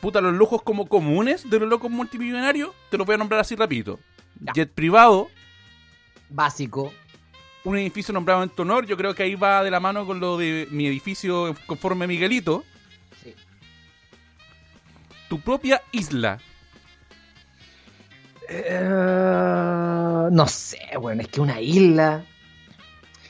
puta, 0.00 0.20
los 0.20 0.34
lujos 0.34 0.62
como 0.62 0.88
comunes 0.88 1.48
de 1.48 1.60
los 1.60 1.68
locos 1.68 1.90
multimillonarios, 1.90 2.70
te 2.90 2.98
los 2.98 3.06
voy 3.06 3.14
a 3.14 3.18
nombrar 3.18 3.40
así 3.40 3.54
rapidito. 3.54 4.00
Ya. 4.40 4.54
Jet 4.54 4.72
privado, 4.72 5.28
Básico. 6.32 6.92
Un 7.64 7.76
edificio 7.76 8.12
nombrado 8.12 8.42
en 8.42 8.50
tu 8.50 8.62
honor, 8.62 8.86
yo 8.86 8.96
creo 8.96 9.14
que 9.14 9.22
ahí 9.22 9.34
va 9.34 9.62
de 9.62 9.70
la 9.70 9.80
mano 9.80 10.06
con 10.06 10.20
lo 10.20 10.36
de 10.36 10.66
mi 10.70 10.86
edificio 10.86 11.54
conforme 11.66 12.06
Miguelito. 12.06 12.64
Sí. 13.22 13.34
Tu 15.28 15.40
propia 15.40 15.82
isla. 15.92 16.38
Eh, 18.48 20.28
no 20.30 20.46
sé, 20.48 20.80
weón, 20.98 21.20
es 21.20 21.28
que 21.28 21.40
una 21.40 21.60
isla. 21.60 22.24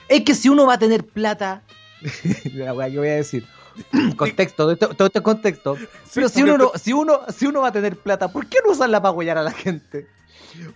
Es 0.08 0.22
que 0.22 0.34
si 0.34 0.48
uno 0.48 0.66
va 0.66 0.74
a 0.74 0.78
tener 0.78 1.04
plata. 1.04 1.62
la 2.54 2.74
weá 2.74 2.90
que 2.90 2.98
voy 2.98 3.08
a 3.08 3.16
decir. 3.16 3.46
contexto, 4.16 4.64
todo 4.64 4.72
esto, 4.72 4.88
todo 4.94 5.06
esto 5.06 5.18
es 5.18 5.22
contexto. 5.22 5.78
Pero 6.14 6.28
si 6.28 6.42
uno, 6.42 6.58
no, 6.58 6.72
si, 6.74 6.92
uno, 6.92 7.20
si 7.34 7.46
uno 7.46 7.62
va 7.62 7.68
a 7.68 7.72
tener 7.72 7.96
plata, 7.96 8.28
¿por 8.28 8.46
qué 8.46 8.58
no 8.64 8.72
usarla 8.72 9.00
para 9.00 9.12
huellar 9.12 9.38
a 9.38 9.42
la 9.42 9.52
gente? 9.52 10.06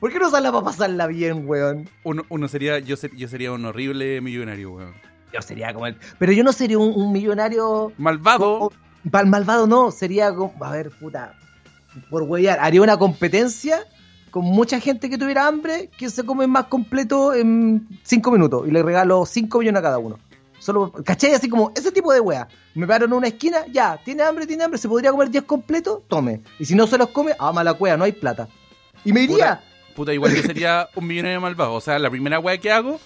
¿Por 0.00 0.12
qué 0.12 0.18
no 0.18 0.28
usarla 0.28 0.52
para 0.52 0.64
pasarla 0.64 1.06
bien, 1.06 1.48
weón? 1.48 1.88
Uno, 2.04 2.24
uno 2.28 2.48
sería, 2.48 2.78
yo, 2.78 2.96
ser- 2.96 3.14
yo 3.16 3.28
sería 3.28 3.52
un 3.52 3.64
horrible 3.64 4.20
millonario, 4.20 4.70
weón. 4.72 4.94
Yo 5.32 5.42
sería 5.42 5.72
como 5.74 5.86
el. 5.86 5.96
Pero 6.18 6.32
yo 6.32 6.44
no 6.44 6.52
sería 6.52 6.78
un, 6.78 6.92
un 6.94 7.12
millonario. 7.12 7.92
Malvado. 7.98 8.70
Para 9.10 9.24
el 9.24 9.30
malvado 9.30 9.66
no, 9.66 9.90
sería 9.90 10.34
como. 10.34 10.54
A 10.64 10.70
ver, 10.72 10.90
puta. 10.90 11.34
Por 12.10 12.22
huellar. 12.22 12.58
Haría 12.60 12.82
una 12.82 12.96
competencia 12.96 13.80
con 14.30 14.44
mucha 14.44 14.80
gente 14.80 15.08
que 15.10 15.16
tuviera 15.18 15.46
hambre 15.46 15.88
que 15.96 16.10
se 16.10 16.24
come 16.24 16.46
más 16.46 16.66
completo 16.66 17.34
en 17.34 17.88
5 18.02 18.30
minutos. 18.30 18.66
Y 18.68 18.70
le 18.70 18.82
regalo 18.82 19.24
5 19.26 19.58
millones 19.58 19.80
a 19.80 19.82
cada 19.82 19.98
uno. 19.98 20.18
Solo, 20.58 20.90
¿cachai? 21.04 21.32
Así 21.34 21.48
como 21.48 21.72
ese 21.76 21.92
tipo 21.92 22.12
de 22.12 22.20
wea. 22.20 22.48
Me 22.74 22.86
paro 22.86 23.06
en 23.06 23.12
una 23.12 23.28
esquina, 23.28 23.58
ya, 23.72 23.98
tiene 24.04 24.22
hambre, 24.22 24.46
tiene 24.46 24.64
hambre, 24.64 24.78
se 24.78 24.88
podría 24.88 25.10
comer 25.10 25.30
10 25.30 25.44
completos, 25.44 26.02
tome. 26.08 26.42
Y 26.58 26.64
si 26.64 26.74
no 26.74 26.86
se 26.86 26.98
los 26.98 27.08
come, 27.10 27.32
ah, 27.38 27.52
mala 27.52 27.74
cueva, 27.74 27.96
no 27.96 28.04
hay 28.04 28.12
plata. 28.12 28.48
Y 29.06 29.12
me 29.12 29.22
iría. 29.22 29.60
Puta, 29.94 30.12
igual 30.12 30.34
yo 30.34 30.42
sería 30.42 30.88
un 30.94 31.06
millonario 31.06 31.40
malvado. 31.40 31.72
O 31.74 31.80
sea, 31.80 31.98
la 31.98 32.10
primera 32.10 32.38
weá 32.38 32.58
que 32.58 32.70
hago 32.70 33.00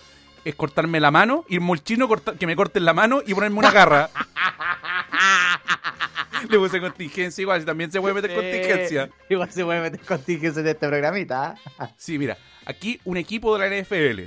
es 0.44 0.54
cortarme 0.56 0.98
la 0.98 1.10
mano, 1.10 1.44
irme 1.48 1.70
al 1.72 1.84
chino, 1.84 2.08
corta- 2.08 2.34
que 2.36 2.46
me 2.46 2.56
corten 2.56 2.84
la 2.84 2.92
mano 2.94 3.22
y 3.24 3.34
ponerme 3.34 3.58
una 3.58 3.70
garra. 3.70 4.10
Le 6.48 6.58
puse 6.58 6.80
contingencia 6.80 7.42
igual, 7.42 7.64
también 7.64 7.92
se 7.92 8.00
puede 8.00 8.14
meter 8.14 8.34
contingencia. 8.34 9.10
Igual 9.28 9.52
se 9.52 9.64
puede 9.64 9.80
meter 9.82 10.00
contingencia 10.00 10.60
en 10.60 10.66
este 10.68 10.88
programita. 10.88 11.54
Sí, 11.96 12.18
mira, 12.18 12.36
aquí 12.64 12.98
un 13.04 13.18
equipo 13.18 13.56
de 13.56 13.68
la 13.68 13.76
NFL. 13.82 14.22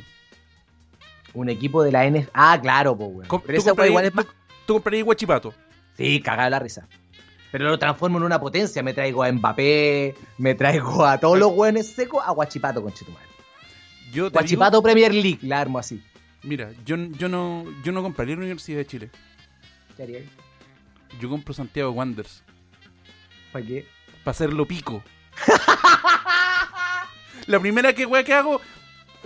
Un 1.34 1.50
equipo 1.50 1.82
de 1.84 1.92
la 1.92 2.06
N. 2.06 2.28
Ah, 2.34 2.60
claro, 2.62 2.96
pues, 2.96 3.10
weón. 3.12 3.42
Pero 3.46 3.58
esa 3.58 3.88
igual 3.88 4.06
es 4.06 4.14
más. 4.14 4.28
Tú 4.68 4.74
comprarías 4.76 5.04
guachipato. 5.06 5.54
Sí, 5.98 6.22
cagada 6.22 6.50
la 6.52 6.60
risa. 6.60 6.88
Pero 7.54 7.70
lo 7.70 7.78
transformo 7.78 8.18
en 8.18 8.24
una 8.24 8.40
potencia. 8.40 8.82
Me 8.82 8.96
traigo 8.96 9.22
a 9.24 9.32
Mbappé, 9.32 10.16
me 10.40 10.56
traigo 10.56 11.06
a 11.06 11.20
todos 11.20 11.38
los 11.38 11.52
hueones 11.54 11.86
secos 11.94 12.24
a 12.26 12.32
Guachipato, 12.32 12.82
conchetumadre. 12.82 13.28
Yo 14.12 14.12
te 14.12 14.16
digo- 14.16 14.30
Guachipato 14.32 14.82
Premier 14.82 15.14
League, 15.14 15.38
la 15.44 15.62
armo 15.62 15.78
así. 15.78 16.02
mira, 16.42 16.72
yo, 16.84 16.96
yo 16.98 17.30
no 17.30 17.64
yo 17.84 17.92
no 17.92 18.02
compraría 18.02 18.36
la 18.36 18.42
Universidad 18.42 18.80
de 18.80 18.88
Chile. 18.88 19.10
¿Qué 19.96 20.04
haría? 20.04 20.20
Yo 21.22 21.30
compro 21.30 21.54
Santiago 21.54 21.92
Wanderers 21.92 22.44
¿Para 23.52 23.64
qué? 23.66 23.88
para 24.24 24.32
hacerlo 24.32 24.66
pico. 24.68 25.04
la 27.48 27.60
primera 27.60 27.94
que 27.94 28.06
wea 28.08 28.24
que 28.24 28.34
hago, 28.34 28.62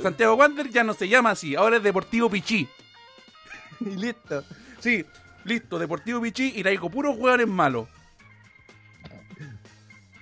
Santiago 0.02 0.36
Wanderers 0.36 0.74
ya 0.74 0.84
no 0.84 0.94
se 0.94 1.08
llama 1.08 1.32
así, 1.32 1.56
ahora 1.56 1.78
es 1.78 1.84
Deportivo 1.84 2.30
Pichí. 2.30 2.68
Y 3.80 3.96
listo. 3.96 4.44
Sí, 4.80 5.06
listo, 5.46 5.78
Deportivo 5.80 6.20
Pichí 6.22 6.52
y 6.56 6.62
traigo 6.64 6.90
puros 6.90 7.16
hueones 7.18 7.48
malos. 7.48 7.88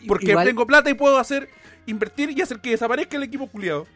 Porque 0.08 0.32
Igual- 0.32 0.46
tengo 0.48 0.66
plata 0.66 0.90
y 0.90 0.94
puedo 0.94 1.18
hacer, 1.18 1.50
invertir 1.86 2.32
y 2.32 2.42
hacer 2.42 2.60
que 2.60 2.72
desaparezca 2.72 3.18
el 3.18 3.24
equipo 3.24 3.48
culiado. 3.48 3.88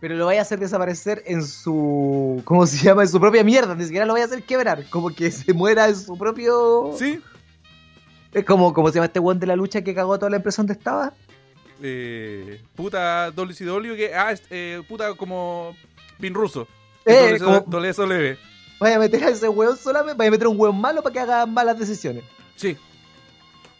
Pero 0.00 0.14
lo 0.14 0.26
voy 0.26 0.36
a 0.36 0.42
hacer 0.42 0.58
desaparecer 0.58 1.22
en 1.26 1.44
su. 1.44 2.42
¿Cómo 2.44 2.66
se 2.66 2.84
llama? 2.84 3.02
En 3.02 3.08
su 3.08 3.18
propia 3.18 3.42
mierda. 3.42 3.74
Ni 3.74 3.84
siquiera 3.84 4.04
lo 4.04 4.12
voy 4.12 4.20
a 4.20 4.26
hacer 4.26 4.42
quebrar. 4.42 4.84
Como 4.90 5.14
que 5.14 5.30
se 5.30 5.52
muera 5.52 5.88
en 5.88 5.96
su 5.96 6.16
propio. 6.18 6.94
¿Sí? 6.98 7.20
Es 8.32 8.44
como, 8.44 8.74
¿cómo 8.74 8.88
se 8.88 8.96
llama 8.96 9.06
este 9.06 9.20
weón 9.20 9.40
de 9.40 9.46
la 9.46 9.56
lucha 9.56 9.82
que 9.82 9.94
cagó 9.94 10.18
toda 10.18 10.30
la 10.30 10.36
empresa 10.36 10.60
donde 10.60 10.74
estaba? 10.74 11.14
Eh, 11.82 12.60
puta 12.74 13.30
WCW 13.30 13.96
que. 13.96 14.14
Ah, 14.14 14.34
eh, 14.50 14.82
puta 14.86 15.14
como. 15.14 15.74
Pin 16.20 16.34
ruso. 16.34 16.68
Eh, 17.06 17.38
como-. 17.40 17.64
Vaya 18.78 18.96
a 18.96 18.98
meter 18.98 19.24
a 19.24 19.30
ese 19.30 19.48
weón 19.48 19.76
solamente. 19.78 20.18
Vaya 20.18 20.28
a 20.28 20.32
meter 20.32 20.46
a 20.46 20.50
un 20.50 20.60
weón 20.60 20.78
malo 20.78 21.02
para 21.02 21.12
que 21.12 21.20
haga 21.20 21.46
malas 21.46 21.78
decisiones. 21.78 22.24
Sí. 22.56 22.76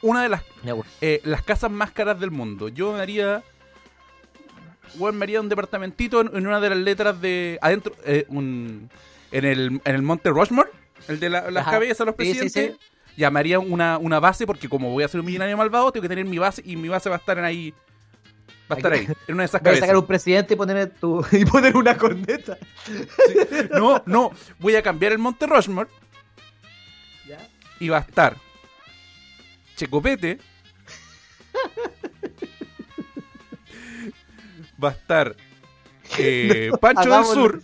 Una 0.03 0.23
de 0.23 0.29
las, 0.29 0.43
weón. 0.65 0.83
eh, 1.01 1.21
las 1.25 1.43
casas 1.43 1.71
más 1.71 1.91
caras 1.91 2.21
del 2.21 2.31
mundo. 2.31 2.69
Yo 2.69 2.93
me 2.93 3.01
haría. 3.01 3.43
Bueno, 4.95 5.19
me 5.19 5.25
haría 5.25 5.41
un 5.41 5.49
departamentito 5.49 6.21
en, 6.21 6.31
en 6.37 6.47
una 6.47 6.61
de 6.61 6.69
las 6.71 6.79
letras 6.79 7.21
de. 7.21 7.59
Adentro. 7.61 7.95
eh, 8.05 8.25
un, 8.29 8.89
en, 9.33 9.45
el, 9.45 9.81
en 9.85 9.95
el 9.95 10.03
Monte 10.03 10.31
Rushmore. 10.31 10.71
El 11.09 11.21
de 11.21 11.31
la- 11.31 11.51
las 11.51 11.63
Ajá. 11.63 11.73
cabezas 11.73 11.99
de 11.99 12.05
los 12.07 12.15
Sí, 12.19 12.33
sí, 12.35 12.39
presidentes. 12.41 12.77
sí. 12.81 12.93
Ya 13.17 13.31
me 13.31 13.41
haría 13.41 13.59
una, 13.59 13.97
una 13.99 14.21
base 14.21 14.47
porque 14.47 14.69
como 14.69 14.91
voy 14.91 15.03
a 15.03 15.09
ser 15.09 15.21
un 15.21 15.27
millonario 15.27 15.57
malvado, 15.57 15.91
tengo 15.91 16.03
que 16.03 16.09
tener 16.09 16.25
mi 16.27 16.37
base 16.39 16.63
y 16.65 16.77
mi 16.77 16.89
base 16.89 17.09
va 17.09 17.17
a 17.17 17.19
estar 17.19 17.39
en 17.39 17.45
ahí. 17.45 17.73
Va 18.71 18.75
a 18.75 18.77
estar 18.79 18.93
ahí, 18.93 19.07
en 19.29 19.35
una 19.35 19.45
de 19.45 19.47
esas 19.47 19.63
Voy 19.63 19.71
a 19.71 19.75
sacar 19.75 19.89
cabezas. 19.89 20.01
un 20.03 20.07
presidente 20.07 20.55
y 20.55 20.57
poner, 20.57 20.91
tu, 20.91 21.25
y 21.33 21.45
poner 21.45 21.77
una 21.77 21.97
corneta. 21.97 22.59
No, 23.73 24.03
no, 24.07 24.33
voy 24.59 24.75
a 24.77 24.83
cambiar 24.83 25.13
el 25.13 25.19
Monte 25.19 25.47
Rushmore 25.47 25.89
¿Ya? 27.29 27.39
y 27.81 27.89
va 27.89 27.99
a 27.99 28.01
estar 28.01 28.37
Checopete. 29.77 30.39
Va 34.83 34.89
a 34.91 34.93
estar 34.93 35.37
eh, 36.19 36.71
Pancho 36.81 37.11
del. 37.11 37.25
Sur. 37.25 37.61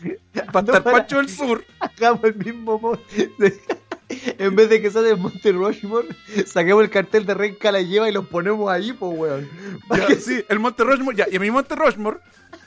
Va 0.54 0.60
a 0.60 0.60
estar 0.60 0.84
No, 0.84 0.84
Pancho 0.84 1.16
del 1.18 1.28
Sur. 1.28 1.64
Hagamos 1.80 2.24
el 2.24 2.34
mismo. 2.36 2.78
mo- 2.78 2.98
en 4.38 4.56
vez 4.56 4.68
de 4.68 4.80
que 4.82 4.90
sea 4.90 5.02
de 5.02 5.14
Monte 5.16 5.52
Rushmore, 5.52 6.08
saquemos 6.46 6.82
el 6.84 6.90
cartel 6.90 7.24
de 7.26 7.34
Renca 7.34 7.72
la 7.72 7.80
lleva 7.82 8.08
y 8.08 8.12
los 8.12 8.26
ponemos 8.26 8.70
ahí, 8.70 8.92
pues, 8.92 9.12
weón. 9.18 9.48
Ya, 9.96 10.14
sí, 10.16 10.44
el 10.48 10.58
Monte 10.58 10.84
Rushmore. 10.84 11.16
Ya, 11.16 11.26
y 11.30 11.36
en 11.36 11.42
mi 11.42 11.50
Monte 11.50 11.74
Rushmore 11.74 12.18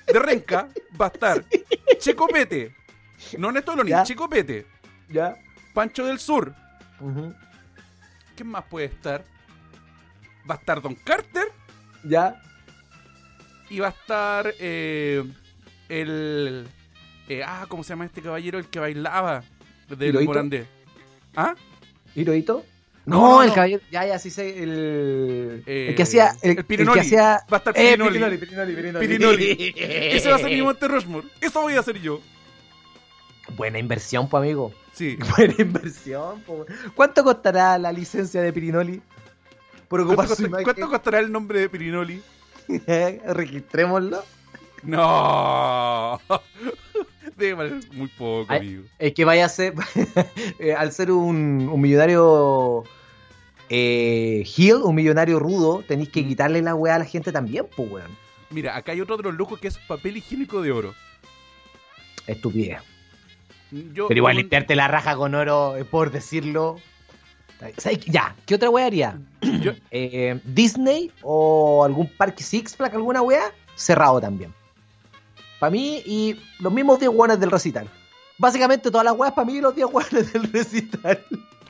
de 0.08 0.20
Renca 0.20 0.68
va 1.00 1.06
a 1.08 1.10
estar 1.10 1.44
Checopete. 2.00 2.76
No 3.38 3.52
Ya. 3.86 4.04
Checopete. 4.04 4.66
¿Ya? 5.10 5.36
Pancho 5.74 6.06
del 6.06 6.20
Sur. 6.20 6.54
Ujú. 7.00 7.34
¿Quién 8.36 8.50
más 8.50 8.64
puede 8.66 8.86
estar? 8.88 9.24
Va 10.50 10.56
a 10.56 10.58
estar 10.58 10.82
Don 10.82 10.96
Carter. 10.96 11.48
¿Ya? 12.04 12.42
Y 13.70 13.80
va 13.80 13.88
a 13.88 13.92
estar 13.92 14.54
eh, 14.60 15.24
el. 15.90 16.68
eh, 17.28 17.42
ah, 17.46 17.66
¿cómo 17.68 17.84
se 17.84 17.90
llama 17.90 18.06
este 18.06 18.22
caballero? 18.22 18.60
El 18.60 18.68
que 18.68 18.80
bailaba 18.80 19.44
del. 19.90 20.24
Morandé. 20.26 20.68
¿Ah? 21.36 21.56
¿Hirohito? 22.16 22.64
No, 23.06 23.20
No, 23.20 23.30
no, 23.36 23.42
el 23.44 23.50
no. 23.50 23.56
caballero. 23.56 23.82
Ya, 23.92 24.06
ya, 24.06 24.20
sí 24.20 24.30
sé. 24.30 24.62
El, 24.64 25.64
Eh, 25.66 25.88
el 25.90 25.96
que 25.96 26.04
hacía. 26.04 26.36
El, 26.44 26.52
el 26.52 26.58
el 26.60 26.66
Pirinoli. 26.66 26.94
que 27.00 27.06
hacía. 27.06 27.40
Va 27.52 27.58
a 27.58 27.58
estar 27.58 27.74
Eh, 27.78 27.92
Pirinoli. 27.98 28.38
Pirinoli, 28.38 28.76
Pirinoli, 28.76 29.08
Pirinoli. 29.08 29.74
Ese 29.78 30.30
va 30.30 30.36
a 30.36 30.40
ser 30.40 30.50
mi 30.52 30.62
Monte 30.62 30.88
Rushmore. 30.88 31.28
Eso 31.42 31.62
voy 31.62 31.74
a 31.74 31.80
hacer 31.80 32.00
yo. 32.00 32.22
Buena 33.56 33.78
inversión, 33.80 34.28
pues, 34.28 34.42
amigo. 34.42 34.74
Sí. 34.94 35.18
Buena 35.38 35.54
inversión, 35.60 36.42
po. 36.42 36.66
¿Cuánto 36.96 37.24
costará 37.24 37.78
la 37.78 37.92
licencia 37.92 38.42
de 38.42 38.52
Pirinoli? 38.54 39.02
Por 39.88 40.00
¿Cuánto, 40.06 40.14
ocupar 40.14 40.26
su 40.28 40.30
costa- 40.30 40.48
imagen. 40.48 40.64
cuánto 40.64 40.90
costará 40.90 41.20
el 41.20 41.32
nombre 41.32 41.60
de 41.60 41.70
Pirinoli? 41.70 42.22
Registrémoslo. 43.28 44.24
No. 44.84 46.20
Debe 47.38 47.54
valer 47.54 47.80
muy 47.94 48.08
poco, 48.08 48.46
Ay, 48.50 48.60
amigo. 48.60 48.84
Es 49.00 49.14
que 49.14 49.26
vaya 49.26 49.46
a 49.46 49.50
ser, 49.50 49.74
eh, 50.60 50.74
al 50.74 50.92
ser 50.94 51.12
un, 51.12 51.68
un 51.72 51.82
millonario 51.82 52.84
eh, 53.70 54.44
heel, 54.58 54.78
un 54.84 54.96
millonario 54.96 55.40
rudo, 55.40 55.84
tenéis 55.88 56.10
que 56.10 56.26
quitarle 56.26 56.62
la 56.62 56.76
weá 56.76 56.96
a 56.96 57.00
la 57.00 57.06
gente 57.06 57.32
también, 57.32 57.66
pues 57.76 57.92
weón. 57.92 58.12
Mira, 58.52 58.76
acá 58.78 58.92
hay 58.94 59.02
otro 59.02 59.18
de 59.18 59.24
los 59.24 59.34
lujos 59.34 59.60
que 59.60 59.68
es 59.68 59.78
papel 59.80 60.18
higiénico 60.18 60.62
de 60.62 60.72
oro. 60.72 60.94
Estupidez. 62.28 62.80
Yo, 63.72 64.08
Pero 64.08 64.18
igual 64.20 64.36
yo- 64.36 64.42
limpiarte 64.42 64.76
la 64.76 64.88
raja 64.88 65.16
con 65.16 65.36
oro, 65.36 65.76
eh, 65.78 65.84
por 65.84 66.12
decirlo. 66.12 66.80
Ya, 68.06 68.36
¿qué 68.46 68.56
otra 68.56 68.70
weá 68.70 68.86
haría? 68.86 69.20
Eh, 69.92 70.40
Disney 70.44 71.12
o 71.22 71.84
algún 71.84 72.08
parque 72.08 72.44
Six 72.44 72.76
Flags, 72.76 72.96
alguna 72.96 73.22
weá, 73.22 73.52
cerrado 73.76 74.20
también. 74.20 74.54
Para 75.60 75.72
mí 75.72 76.02
y 76.06 76.40
los 76.60 76.72
mismos 76.72 77.00
10 77.00 77.12
weones 77.14 77.40
del 77.40 77.52
recital. 77.52 77.90
Básicamente 78.38 78.92
todas 78.92 79.06
las 79.06 79.16
weas 79.16 79.34
para 79.34 79.46
mí 79.46 79.58
y 79.58 79.62
los 79.62 79.76
10 79.76 79.88
weones 79.92 80.34
del 80.34 80.52
recital. 80.52 81.24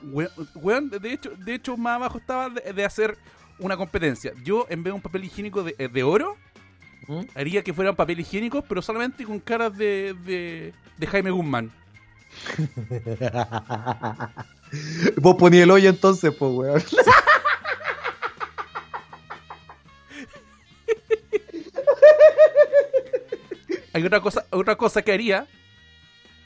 Weón, 0.04 0.30
weón, 0.56 0.90
de 0.90 1.14
hecho, 1.14 1.32
de 1.38 1.54
hecho, 1.54 1.78
más 1.78 1.96
abajo 1.96 2.18
estaba 2.18 2.50
de, 2.50 2.74
de 2.74 2.86
hacer 2.86 3.18
una 3.60 3.78
competencia. 3.78 4.34
Yo, 4.44 4.66
en 4.70 4.84
vez 4.84 4.92
de 4.92 4.96
un 4.96 5.02
papel 5.02 5.24
higiénico 5.24 5.64
de, 5.64 5.74
de 5.88 6.04
oro, 6.04 6.36
¿Mm? 7.08 7.22
haría 7.36 7.64
que 7.64 7.74
fueran 7.74 7.96
papel 7.96 8.20
higiénico, 8.20 8.62
pero 8.64 8.82
solamente 8.82 9.26
con 9.26 9.40
caras 9.40 9.78
de, 9.78 10.16
de, 10.26 10.74
de 10.98 11.08
Jaime 11.08 11.32
Guzmán. 11.32 11.72
Vos 15.18 15.36
poní 15.36 15.58
el 15.60 15.72
hoyo 15.72 15.90
entonces, 15.90 16.34
pues, 16.34 16.52
weón. 16.52 16.84
Hay 23.94 24.04
otra 24.04 24.20
cosa, 24.20 24.46
otra 24.50 24.76
cosa 24.76 25.02
que 25.02 25.14
haría, 25.14 25.48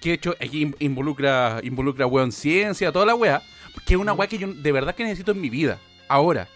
que 0.02 0.10
de 0.10 0.16
hecho 0.16 0.36
aquí 0.40 0.62
in- 0.62 0.76
involucra, 0.80 1.60
involucra 1.64 2.06
weón 2.06 2.32
ciencia, 2.32 2.92
toda 2.92 3.06
la 3.08 3.16
wea, 3.16 3.42
que 3.86 3.96
es 3.96 4.00
una 4.00 4.14
wea 4.14 4.28
que 4.28 4.38
yo 4.38 4.48
de 4.54 4.72
verdad 4.72 4.94
que 4.96 5.04
necesito 5.04 5.32
en 5.32 5.42
mi 5.42 5.50
vida, 5.50 5.80
ahora. 6.08 6.48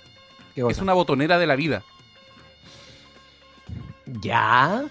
¿Qué 0.53 0.61
Es 0.69 0.77
una 0.77 0.93
botonera 0.93 1.39
de 1.39 1.47
la 1.47 1.55
vida. 1.55 1.83
¿Ya? 4.05 4.85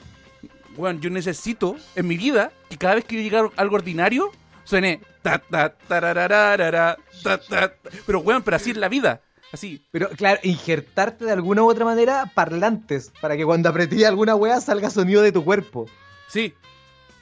Weón, 0.76 1.00
yo 1.00 1.08
necesito 1.08 1.76
en 1.94 2.08
mi 2.08 2.16
vida 2.16 2.50
que 2.68 2.76
cada 2.78 2.96
vez 2.96 3.04
que 3.04 3.22
llega 3.22 3.48
algo 3.56 3.76
ordinario, 3.76 4.32
suene 4.64 5.00
ta 5.22 5.38
ta 5.38 5.74
tarararara, 5.74 6.96
ta 7.22 7.38
ta. 7.38 7.74
Pero 8.06 8.20
weón, 8.20 8.42
pero 8.42 8.56
así 8.56 8.70
es 8.70 8.76
la 8.76 8.88
vida. 8.88 9.20
Así. 9.52 9.84
Pero 9.90 10.08
claro, 10.10 10.40
injertarte 10.42 11.26
de 11.26 11.32
alguna 11.32 11.62
u 11.62 11.70
otra 11.70 11.84
manera 11.84 12.30
parlantes 12.34 13.12
para 13.20 13.36
que 13.36 13.44
cuando 13.44 13.68
apretí 13.68 14.02
alguna 14.04 14.34
wea 14.34 14.60
salga 14.60 14.88
sonido 14.88 15.22
de 15.22 15.32
tu 15.32 15.44
cuerpo. 15.44 15.86
Sí. 16.28 16.54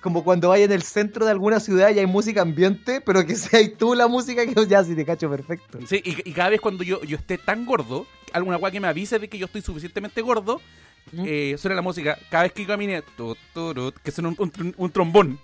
Como 0.01 0.25
cuando 0.25 0.49
vayas 0.49 0.67
en 0.67 0.73
el 0.73 0.83
centro 0.83 1.27
de 1.27 1.33
alguna 1.33 1.61
ciudad 1.61 1.91
y 1.91 1.99
hay 1.99 2.07
música 2.07 2.41
ambiente, 2.43 3.01
pero 3.01 3.27
que 3.27 3.35
sea 3.37 3.61
tú 3.77 3.95
la 3.95 4.07
música 4.07 4.47
que 4.47 4.67
ya 4.67 4.85
si 4.85 4.95
te 4.95 5.05
cacho 5.05 5.29
perfecto. 5.29 5.79
Sí, 5.87 6.01
y, 6.05 6.31
y 6.31 6.33
cada 6.33 6.51
vez 6.51 6.61
cuando 6.61 6.85
yo, 6.85 7.03
yo 7.03 7.17
esté 7.17 7.37
tan 7.37 7.67
gordo, 7.67 8.07
alguna 8.33 8.57
weá 8.57 8.71
que 8.71 8.81
me 8.81 8.89
avise 8.89 9.19
de 9.19 9.29
que 9.29 9.37
yo 9.37 9.47
estoy 9.47 9.61
suficientemente 9.63 10.23
gordo, 10.23 10.61
¿Mm? 11.13 11.25
eh, 11.27 11.57
suena 11.59 11.75
la 11.75 11.83
música. 11.83 12.17
Cada 12.31 12.45
vez 12.45 12.53
que 12.53 12.65
camine, 12.65 13.03
tu, 13.17 13.37
turut, 13.53 13.97
que 13.99 14.13
suena 14.13 14.29
un, 14.29 14.75
un 14.77 14.91
trombón. 14.91 15.39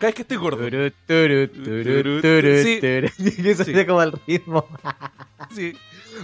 Cada 0.00 0.08
vez 0.08 0.14
que 0.14 0.22
estoy 0.22 0.36
gordo. 0.38 0.56
Turu, 0.58 0.90
turu, 1.06 1.48
turu, 1.48 2.20
turu, 2.22 2.62
Sí. 2.62 2.80
eso 2.82 3.64
Sí. 3.64 3.64
sería 3.64 3.86
como 3.86 4.02
el 4.02 4.12
ritmo. 4.26 4.66
Sí. 5.54 5.72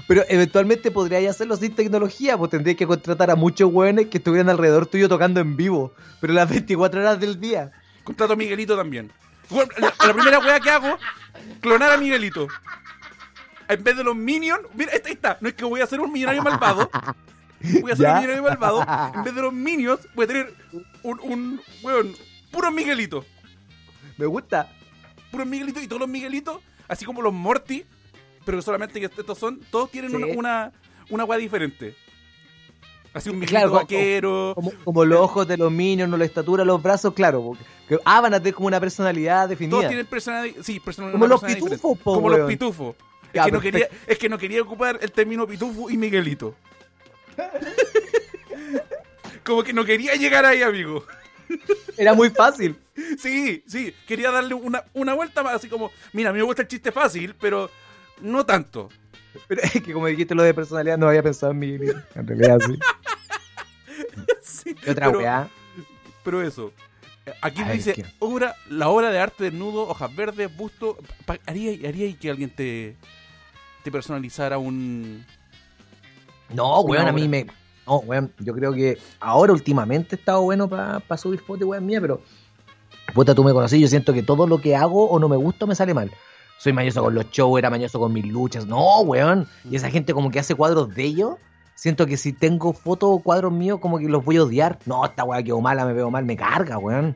Pero 0.08 0.24
eventualmente 0.28 0.90
podrías 0.90 1.24
hacerlo 1.34 1.56
sin 1.56 1.74
tecnología, 1.74 2.36
pues 2.36 2.50
tendrías 2.50 2.76
que 2.76 2.86
contratar 2.86 3.30
a 3.30 3.34
muchos 3.36 3.72
hueones 3.72 4.06
que 4.08 4.18
estuvieran 4.18 4.48
alrededor 4.50 4.86
tuyo 4.86 5.08
tocando 5.08 5.40
en 5.40 5.56
vivo, 5.56 5.94
pero 6.20 6.32
las 6.32 6.48
24 6.50 7.00
horas 7.00 7.18
del 7.20 7.40
día. 7.40 7.72
Contrato 8.04 8.32
a 8.34 8.36
Miguelito 8.36 8.76
también. 8.76 9.10
La, 9.78 9.92
la 10.06 10.12
primera 10.12 10.38
weá 10.38 10.60
que 10.60 10.70
hago, 10.70 10.96
clonar 11.60 11.92
a 11.92 11.96
Miguelito. 11.96 12.46
En 13.68 13.82
vez 13.82 13.96
de 13.96 14.04
los 14.04 14.14
minions, 14.16 14.60
mira, 14.74 14.92
esta 14.92 15.08
está. 15.08 15.38
No 15.40 15.48
es 15.48 15.54
que 15.54 15.64
voy 15.64 15.80
a 15.80 15.86
ser 15.86 16.00
un 16.00 16.12
millonario 16.12 16.42
malvado. 16.42 16.88
Voy 17.80 17.90
a 17.92 17.96
ser 17.96 18.04
¿Ya? 18.06 18.12
un 18.12 18.16
millonario 18.20 18.42
malvado. 18.42 18.86
En 19.14 19.24
vez 19.24 19.34
de 19.34 19.42
los 19.42 19.52
minions, 19.52 20.00
voy 20.14 20.24
a 20.24 20.28
tener 20.28 20.54
un, 21.02 21.20
un 21.20 21.60
weón, 21.82 22.14
puro 22.50 22.70
Miguelito. 22.70 23.24
Me 24.18 24.26
gusta. 24.26 24.72
Puro 25.30 25.44
Miguelito 25.46 25.80
y 25.80 25.86
todos 25.88 26.00
los 26.00 26.08
Miguelitos, 26.08 26.60
así 26.88 27.04
como 27.04 27.22
los 27.22 27.32
Morty, 27.32 27.84
pero 28.44 28.60
solamente 28.62 29.00
que 29.00 29.06
estos 29.06 29.38
son, 29.38 29.60
todos 29.70 29.90
tienen 29.90 30.10
Sí. 30.10 30.16
una, 30.16 30.26
una, 30.28 30.72
una 31.10 31.24
weá 31.24 31.38
diferente. 31.38 31.94
Así 33.12 33.30
un 33.30 33.36
Miguelito 33.38 33.58
Claro, 33.60 33.72
vaquero. 33.72 34.52
Como, 34.54 34.72
como 34.84 35.04
los 35.04 35.20
ojos 35.20 35.48
de 35.48 35.56
los 35.56 35.72
minions, 35.72 36.10
no 36.10 36.16
la 36.16 36.24
estatura, 36.26 36.64
los 36.64 36.82
brazos, 36.82 37.14
claro. 37.14 37.42
porque- 37.42 37.64
que- 37.88 37.98
ah, 38.04 38.20
van 38.20 38.34
a 38.34 38.38
tener 38.40 38.54
como 38.54 38.66
una 38.68 38.78
personalidad 38.80 39.38
Todos 39.44 39.50
definida. 39.50 39.88
tienen 39.88 40.06
personalidad, 40.06 40.62
sí, 40.62 40.80
personalidad 40.80 41.14
Como 41.18 41.26
los 41.26 41.42
pitufos, 41.42 41.98
po, 41.98 42.14
Como 42.14 42.26
weón. 42.28 42.40
los 42.40 42.48
pitufos. 42.48 42.94
Es, 43.32 43.44
que 43.44 43.52
no 43.52 43.60
quería, 43.60 43.88
es 44.06 44.18
que 44.18 44.28
no 44.28 44.38
quería 44.38 44.62
ocupar 44.62 44.98
el 45.02 45.12
término 45.12 45.46
pitufo 45.46 45.90
y 45.90 45.96
Miguelito. 45.96 46.54
Como 49.44 49.62
que 49.62 49.72
no 49.72 49.84
quería 49.84 50.14
llegar 50.14 50.44
ahí, 50.44 50.62
amigo. 50.62 51.04
Era 51.96 52.14
muy 52.14 52.30
fácil. 52.30 52.76
Sí, 53.18 53.62
sí, 53.66 53.94
quería 54.06 54.30
darle 54.30 54.54
una, 54.54 54.84
una 54.94 55.14
vuelta 55.14 55.42
más, 55.42 55.54
así 55.54 55.68
como, 55.68 55.90
mira, 56.12 56.30
a 56.30 56.32
mí 56.32 56.38
me 56.38 56.44
gusta 56.44 56.62
el 56.62 56.68
chiste 56.68 56.92
fácil, 56.92 57.34
pero 57.40 57.70
no 58.20 58.44
tanto. 58.46 58.88
Pero 59.48 59.62
es 59.62 59.72
que 59.72 59.92
como 59.92 60.06
dijiste 60.06 60.34
lo 60.34 60.42
de 60.42 60.54
personalidad, 60.54 60.98
no 60.98 61.08
había 61.08 61.22
pensado 61.22 61.52
en 61.52 61.58
mi 61.58 61.74
En 61.74 62.26
realidad, 62.26 62.58
sí. 62.66 62.78
Sí, 64.42 64.74
¿Qué 64.74 64.90
otra 64.90 65.06
pero, 65.06 65.18
weá? 65.18 65.48
pero 66.24 66.42
eso. 66.42 66.72
Aquí 67.40 67.62
ver, 67.62 67.72
dice, 67.72 67.92
¿qué? 67.94 68.04
obra, 68.18 68.54
la 68.68 68.88
obra 68.88 69.10
de 69.10 69.18
arte 69.18 69.44
desnudo, 69.44 69.88
hojas 69.88 70.14
verdes, 70.14 70.54
busto. 70.56 70.98
¿Haría, 71.46 71.88
haría 71.88 72.16
que 72.16 72.30
alguien 72.30 72.50
te, 72.50 72.96
te 73.82 73.90
personalizara 73.90 74.58
un... 74.58 75.24
No, 76.50 76.80
weón, 76.80 77.06
a 77.06 77.12
mí 77.12 77.26
me. 77.28 77.46
No, 77.86 77.98
weón, 77.98 78.32
yo 78.40 78.52
creo 78.54 78.72
que 78.72 78.98
ahora 79.20 79.52
últimamente 79.52 80.16
he 80.16 80.18
estado 80.18 80.42
bueno 80.42 80.68
para 80.68 81.00
subir 81.16 81.40
fotos, 81.40 81.68
weón, 81.68 81.86
mía, 81.86 82.00
pero. 82.00 82.20
Puta, 83.14 83.34
tú 83.34 83.44
me 83.44 83.52
conocí, 83.52 83.80
yo 83.80 83.88
siento 83.88 84.12
que 84.12 84.22
todo 84.22 84.46
lo 84.46 84.60
que 84.60 84.74
hago 84.74 85.08
o 85.08 85.18
no 85.18 85.28
me 85.28 85.36
gusta 85.36 85.64
me 85.66 85.74
sale 85.74 85.94
mal. 85.94 86.10
Soy 86.58 86.72
mañoso 86.72 87.02
con 87.02 87.14
los 87.14 87.30
shows, 87.30 87.58
era 87.58 87.70
mañoso 87.70 88.00
con 88.00 88.12
mis 88.12 88.26
luchas. 88.26 88.66
No, 88.66 89.00
weón. 89.00 89.46
Y 89.70 89.76
esa 89.76 89.90
gente 89.90 90.14
como 90.14 90.30
que 90.30 90.38
hace 90.38 90.54
cuadros 90.54 90.94
de 90.94 91.04
ellos. 91.04 91.36
Siento 91.74 92.06
que 92.06 92.16
si 92.16 92.32
tengo 92.32 92.72
fotos 92.72 93.10
o 93.12 93.18
cuadros 93.18 93.52
míos, 93.52 93.78
como 93.80 93.98
que 93.98 94.08
los 94.08 94.24
voy 94.24 94.38
a 94.38 94.44
odiar. 94.44 94.78
No, 94.86 95.04
esta 95.04 95.24
weá 95.24 95.42
quedó 95.42 95.60
mala, 95.60 95.84
me 95.84 95.92
veo 95.92 96.10
mal, 96.10 96.24
me 96.24 96.36
carga, 96.36 96.78
weón. 96.78 97.14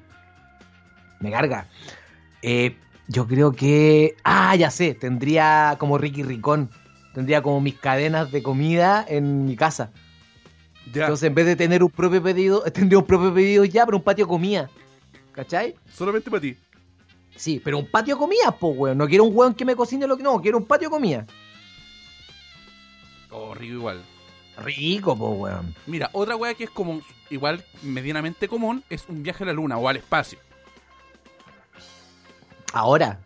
Me 1.21 1.31
carga. 1.31 1.67
Eh, 2.43 2.77
yo 3.09 3.27
creo 3.27 3.53
que. 3.53 4.15
Ah, 4.23 4.55
ya 4.57 4.71
sé, 4.71 4.95
tendría 4.95 5.77
como 5.79 5.97
Ricky 5.97 6.23
Ricón. 6.23 6.71
Tendría 7.15 7.43
como 7.43 7.61
mis 7.61 7.75
cadenas 7.75 8.31
de 8.31 8.43
comida 8.43 9.05
en 9.09 9.47
mi 9.47 9.57
casa. 9.57 9.91
Ya, 10.93 11.03
Entonces, 11.03 11.27
en 11.29 11.35
vez 11.35 11.47
de 11.47 11.57
tener 11.57 11.83
un 11.83 11.91
propio 11.91 12.23
pedido, 12.23 12.63
tendría 12.73 12.99
un 12.99 13.07
propio 13.07 13.33
pedido 13.33 13.65
ya, 13.65 13.85
pero 13.85 13.99
un 13.99 14.03
patio 14.03 14.27
comida. 14.27 14.69
¿Cachai? 15.33 15.75
solamente 15.93 16.31
para 16.31 16.41
ti. 16.41 16.57
Sí, 17.37 17.61
pero 17.65 17.79
un 17.79 17.87
patio 17.87 18.19
comida, 18.19 18.51
po, 18.51 18.69
weón. 18.69 18.99
No 18.99 19.07
quiero 19.09 19.25
un 19.25 19.35
weón 19.35 19.55
que 19.55 19.65
me 19.65 19.77
cocine 19.77 20.07
lo 20.07 20.17
que. 20.17 20.23
No, 20.23 20.41
quiero 20.41 20.59
un 20.59 20.67
patio 20.67 20.91
comida. 20.91 21.27
Oh, 23.31 23.55
rico 23.55 23.75
igual. 23.75 24.03
Rico, 24.59 25.17
po, 25.17 25.31
weón. 25.31 25.75
Mira, 25.87 26.11
otra 26.13 26.37
weá 26.37 26.55
que 26.55 26.65
es 26.65 26.71
como 26.71 27.01
igual 27.31 27.65
medianamente 27.83 28.49
común 28.49 28.83
es 28.91 29.09
un 29.09 29.23
viaje 29.23 29.45
a 29.45 29.47
la 29.47 29.53
luna 29.53 29.79
o 29.79 29.89
al 29.89 29.97
espacio. 29.97 30.39
Ahora. 32.73 33.21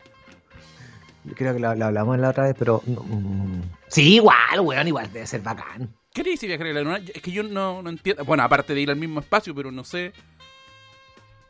Creo 1.35 1.55
que 1.55 1.61
lo, 1.61 1.75
lo 1.75 1.87
hablamos 1.87 2.19
la 2.19 2.31
otra 2.31 2.45
vez, 2.45 2.55
pero. 2.59 2.83
mm, 2.87 3.63
sí, 3.89 4.17
igual, 4.17 4.61
weón, 4.61 4.87
igual 4.87 5.11
debe 5.13 5.27
ser 5.27 5.41
bacán. 5.41 5.93
¿Qué 6.15 6.23
dice 6.23 6.47
viajar 6.47 6.69
a 6.69 6.73
la 6.73 6.81
luna? 6.83 7.01
Es 7.13 7.21
que 7.21 7.31
yo 7.31 7.43
no, 7.43 7.83
no 7.83 7.91
entiendo. 7.91 8.25
Bueno, 8.25 8.43
aparte 8.45 8.73
de 8.73 8.81
ir 8.81 8.89
al 8.91 8.97
mismo 8.97 9.21
espacio, 9.21 9.55
pero 9.55 9.71
no 9.71 9.85
sé. 9.85 10.13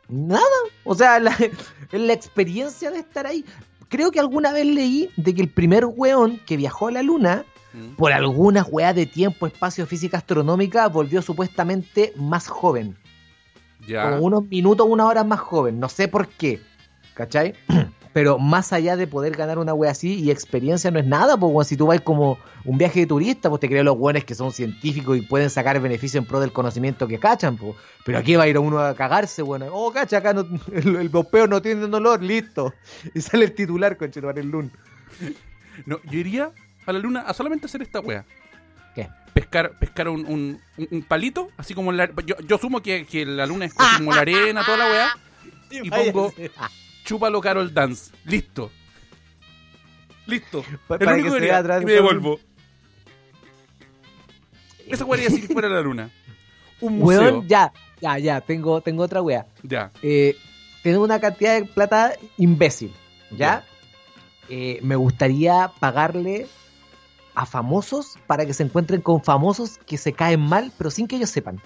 Nada. 0.09 0.41
O 0.83 0.93
sea, 0.95 1.19
la, 1.19 1.35
la 1.93 2.13
experiencia 2.13 2.91
de 2.91 2.99
estar 2.99 3.25
ahí. 3.25 3.45
Creo 3.87 4.11
que 4.11 4.19
alguna 4.19 4.51
vez 4.51 4.65
leí 4.65 5.09
de 5.15 5.33
que 5.33 5.41
el 5.41 5.49
primer 5.49 5.85
weón 5.85 6.39
que 6.45 6.57
viajó 6.57 6.87
a 6.87 6.91
la 6.91 7.01
luna, 7.03 7.45
Mm. 7.75 7.95
por 7.97 8.13
algunas 8.13 8.67
weas 8.71 8.95
de 8.95 9.05
tiempo, 9.05 9.45
espacio, 9.47 9.85
física 9.85 10.17
astronómica, 10.17 10.87
volvió 10.87 11.21
supuestamente 11.21 12.13
más 12.15 12.47
joven. 12.47 12.95
Ya. 13.85 14.09
Como 14.11 14.23
unos 14.25 14.45
minutos, 14.47 14.87
una 14.89 15.05
hora 15.05 15.25
más 15.25 15.41
joven. 15.41 15.77
No 15.79 15.89
sé 15.89 16.07
por 16.07 16.29
qué. 16.29 16.61
¿Cachai? 17.15 17.53
Pero 18.15 18.39
más 18.39 18.71
allá 18.71 18.95
de 18.95 19.07
poder 19.07 19.35
ganar 19.35 19.59
una 19.59 19.73
wea 19.73 19.91
así 19.91 20.21
y 20.23 20.31
experiencia 20.31 20.89
no 20.89 20.99
es 20.99 21.05
nada, 21.05 21.35
pues 21.35 21.67
si 21.67 21.75
tú 21.75 21.87
vas 21.87 21.99
como 21.99 22.39
un 22.63 22.77
viaje 22.77 23.01
de 23.01 23.07
turista, 23.07 23.49
pues 23.49 23.59
te 23.59 23.67
crees 23.67 23.83
los 23.83 23.97
weones 23.97 24.23
que 24.23 24.33
son 24.35 24.53
científicos 24.53 25.17
y 25.17 25.21
pueden 25.21 25.49
sacar 25.49 25.77
beneficio 25.81 26.17
en 26.21 26.25
pro 26.25 26.39
del 26.39 26.53
conocimiento 26.53 27.09
que 27.09 27.19
cachan, 27.19 27.57
pues. 27.57 27.75
Pero 28.05 28.17
aquí 28.17 28.37
va 28.37 28.43
a 28.43 28.47
ir 28.47 28.57
uno 28.57 28.79
a 28.79 28.95
cagarse, 28.95 29.41
bueno. 29.41 29.65
Oh, 29.69 29.91
cacha, 29.91 30.19
acá 30.19 30.31
no- 30.33 30.47
el, 30.71 30.95
el 30.95 31.11
no 31.49 31.61
tiene 31.61 31.87
dolor, 31.87 32.23
listo. 32.23 32.73
Y 33.13 33.19
sale 33.19 33.43
el 33.43 33.51
titular 33.53 33.97
con 33.97 34.09
el 34.37 34.47
Lun. 34.49 34.71
No, 35.85 35.99
yo 36.09 36.17
iría 36.17 36.51
a 36.85 36.93
la 36.93 36.99
luna 36.99 37.19
a 37.27 37.33
solamente 37.33 37.65
hacer 37.65 37.81
esta 37.81 37.99
wea. 37.99 38.23
¿Qué? 38.95 39.09
Pescar, 39.33 39.77
pescar 39.77 40.07
un, 40.07 40.57
un, 40.77 41.01
palito, 41.03 41.49
así 41.57 41.73
como 41.73 41.91
la, 41.91 42.09
yo, 42.25 42.35
yo 42.47 42.55
asumo 42.55 42.81
que, 42.81 43.05
que 43.05 43.25
la 43.25 43.45
luna 43.45 43.65
es 43.65 43.73
como 43.73 44.13
la 44.15 44.21
arena, 44.21 44.63
toda 44.63 44.77
la 44.77 44.85
wea. 44.85 45.09
Y 45.69 45.89
pongo- 45.89 46.33
Chúpalo 47.05 47.39
Carol 47.39 47.73
Dance. 47.73 48.11
Listo. 48.25 48.69
Listo. 50.25 50.63
Pa- 50.87 50.95
El 50.97 51.07
único 51.07 51.35
que 51.35 51.45
y 51.47 51.85
me 51.85 51.91
de- 51.91 51.93
devuelvo. 51.93 52.39
Esa 54.87 55.05
wea 55.05 55.17
haría 55.25 55.29
si 55.29 55.41
fuera 55.47 55.69
la 55.69 55.81
luna. 55.81 56.09
Un 56.81 56.99
museo. 56.99 57.21
Weón, 57.21 57.47
ya, 57.47 57.71
ya, 58.01 58.17
ya, 58.19 58.41
tengo, 58.41 58.81
tengo 58.81 59.03
otra 59.03 59.21
wea. 59.21 59.45
Ya. 59.63 59.91
eh, 60.01 60.35
tener 60.83 60.99
una 60.99 61.19
cantidad 61.19 61.55
de 61.59 61.65
plata 61.65 62.13
imbécil, 62.37 62.93
¿ya? 63.31 63.63
Eh, 64.49 64.79
me 64.83 64.95
gustaría 64.95 65.71
pagarle 65.79 66.45
a 67.33 67.45
famosos 67.47 68.17
para 68.27 68.45
que 68.45 68.53
se 68.53 68.61
encuentren 68.63 69.01
con 69.01 69.23
famosos 69.23 69.79
que 69.87 69.97
se 69.97 70.13
caen 70.13 70.41
mal, 70.41 70.71
pero 70.77 70.91
sin 70.91 71.07
que 71.07 71.15
ellos 71.15 71.31
sepan. 71.31 71.59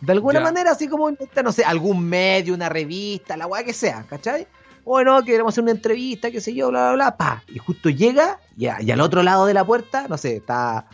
De 0.00 0.12
alguna 0.12 0.40
Ya. 0.40 0.44
manera, 0.44 0.72
así 0.72 0.86
como 0.88 1.10
no 1.10 1.52
sé, 1.52 1.64
algún 1.64 2.04
medio, 2.06 2.54
una 2.54 2.68
revista, 2.68 3.36
la 3.36 3.46
weá 3.46 3.64
que 3.64 3.72
sea, 3.72 4.04
¿cachai? 4.08 4.46
Bueno, 4.84 5.22
queremos 5.24 5.54
hacer 5.54 5.62
una 5.62 5.70
entrevista, 5.72 6.30
qué 6.30 6.40
sé 6.42 6.54
yo, 6.54 6.68
bla, 6.68 6.88
bla, 6.88 6.92
bla, 6.94 7.16
pa. 7.16 7.42
Y 7.48 7.58
justo 7.58 7.88
llega, 7.88 8.38
y, 8.56 8.66
a- 8.66 8.82
y 8.82 8.90
al 8.90 9.00
otro 9.00 9.22
lado 9.22 9.46
de 9.46 9.54
la 9.54 9.64
puerta, 9.64 10.06
no 10.08 10.18
sé, 10.18 10.36
está 10.36 10.86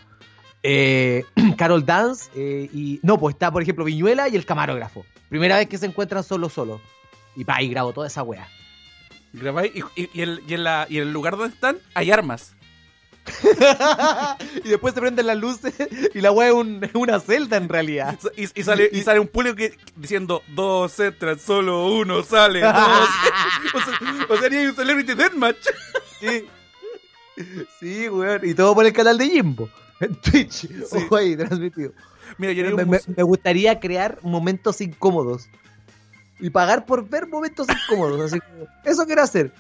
eh, 0.62 1.24
Carol 1.56 1.84
Dance, 1.84 2.30
eh, 2.36 2.70
y 2.72 3.00
no, 3.02 3.18
pues 3.18 3.34
está, 3.34 3.50
por 3.50 3.62
ejemplo, 3.62 3.84
Viñuela 3.84 4.28
y 4.28 4.36
el 4.36 4.44
camarógrafo. 4.46 5.04
Primera 5.28 5.56
vez 5.56 5.68
que 5.68 5.78
se 5.78 5.86
encuentran 5.86 6.22
solo, 6.22 6.48
solo. 6.48 6.80
Y 7.34 7.44
pa, 7.44 7.60
y 7.62 7.68
grabo 7.68 7.92
toda 7.92 8.06
esa 8.06 8.22
weá. 8.22 8.46
Grabáis 9.32 9.72
y, 9.74 10.02
y- 10.02 10.10
y 10.12 10.20
el- 10.22 10.42
y 10.46 10.54
en 10.54 10.64
la- 10.64 10.86
y 10.88 10.98
en 10.98 11.04
el 11.08 11.12
lugar 11.12 11.36
donde 11.36 11.54
están 11.54 11.78
hay 11.94 12.10
armas. 12.12 12.54
y 14.64 14.68
después 14.68 14.94
se 14.94 15.00
prenden 15.00 15.26
las 15.26 15.36
luces 15.36 15.74
y 16.14 16.20
la 16.20 16.32
weá 16.32 16.48
es, 16.48 16.54
un- 16.54 16.82
es 16.82 16.94
una 16.94 17.20
celda 17.20 17.56
en 17.56 17.68
realidad. 17.68 18.18
Y, 18.36 18.44
y 18.58 18.64
sale, 18.64 18.88
y 18.92 19.02
sale 19.02 19.20
un 19.20 19.28
público 19.28 19.56
que, 19.56 19.76
diciendo 19.96 20.42
dos 20.48 20.98
entran, 21.00 21.38
solo 21.38 21.86
uno 21.94 22.22
sale. 22.22 22.60
Dos. 22.60 22.74
o 23.74 23.78
sea, 23.80 24.26
o 24.28 24.36
sea, 24.36 24.46
haría 24.46 24.68
un 24.68 24.74
celebrity 24.74 25.14
deathmatch. 25.14 25.66
Sí. 26.20 26.46
Sí, 27.78 28.08
weón. 28.08 28.40
Y 28.42 28.54
todo 28.54 28.74
por 28.74 28.84
el 28.86 28.92
canal 28.92 29.16
de 29.18 29.28
Jimbo. 29.28 29.68
En 30.00 30.14
Twitch. 30.16 30.66
Ojo 30.90 31.16
ahí, 31.16 31.36
transmitido. 31.36 31.92
Mira, 32.38 32.52
yo 32.52 32.76
Me, 32.76 33.22
gustaría 33.22 33.78
crear 33.80 34.18
momentos 34.22 34.80
incómodos. 34.80 35.48
Y 36.38 36.48
pagar 36.50 36.86
por 36.86 37.06
ver 37.08 37.26
momentos 37.28 37.66
incómodos. 37.68 38.20
Así 38.20 38.40
como, 38.40 38.66
eso 38.84 39.04
quiero 39.06 39.22
hacer. 39.22 39.52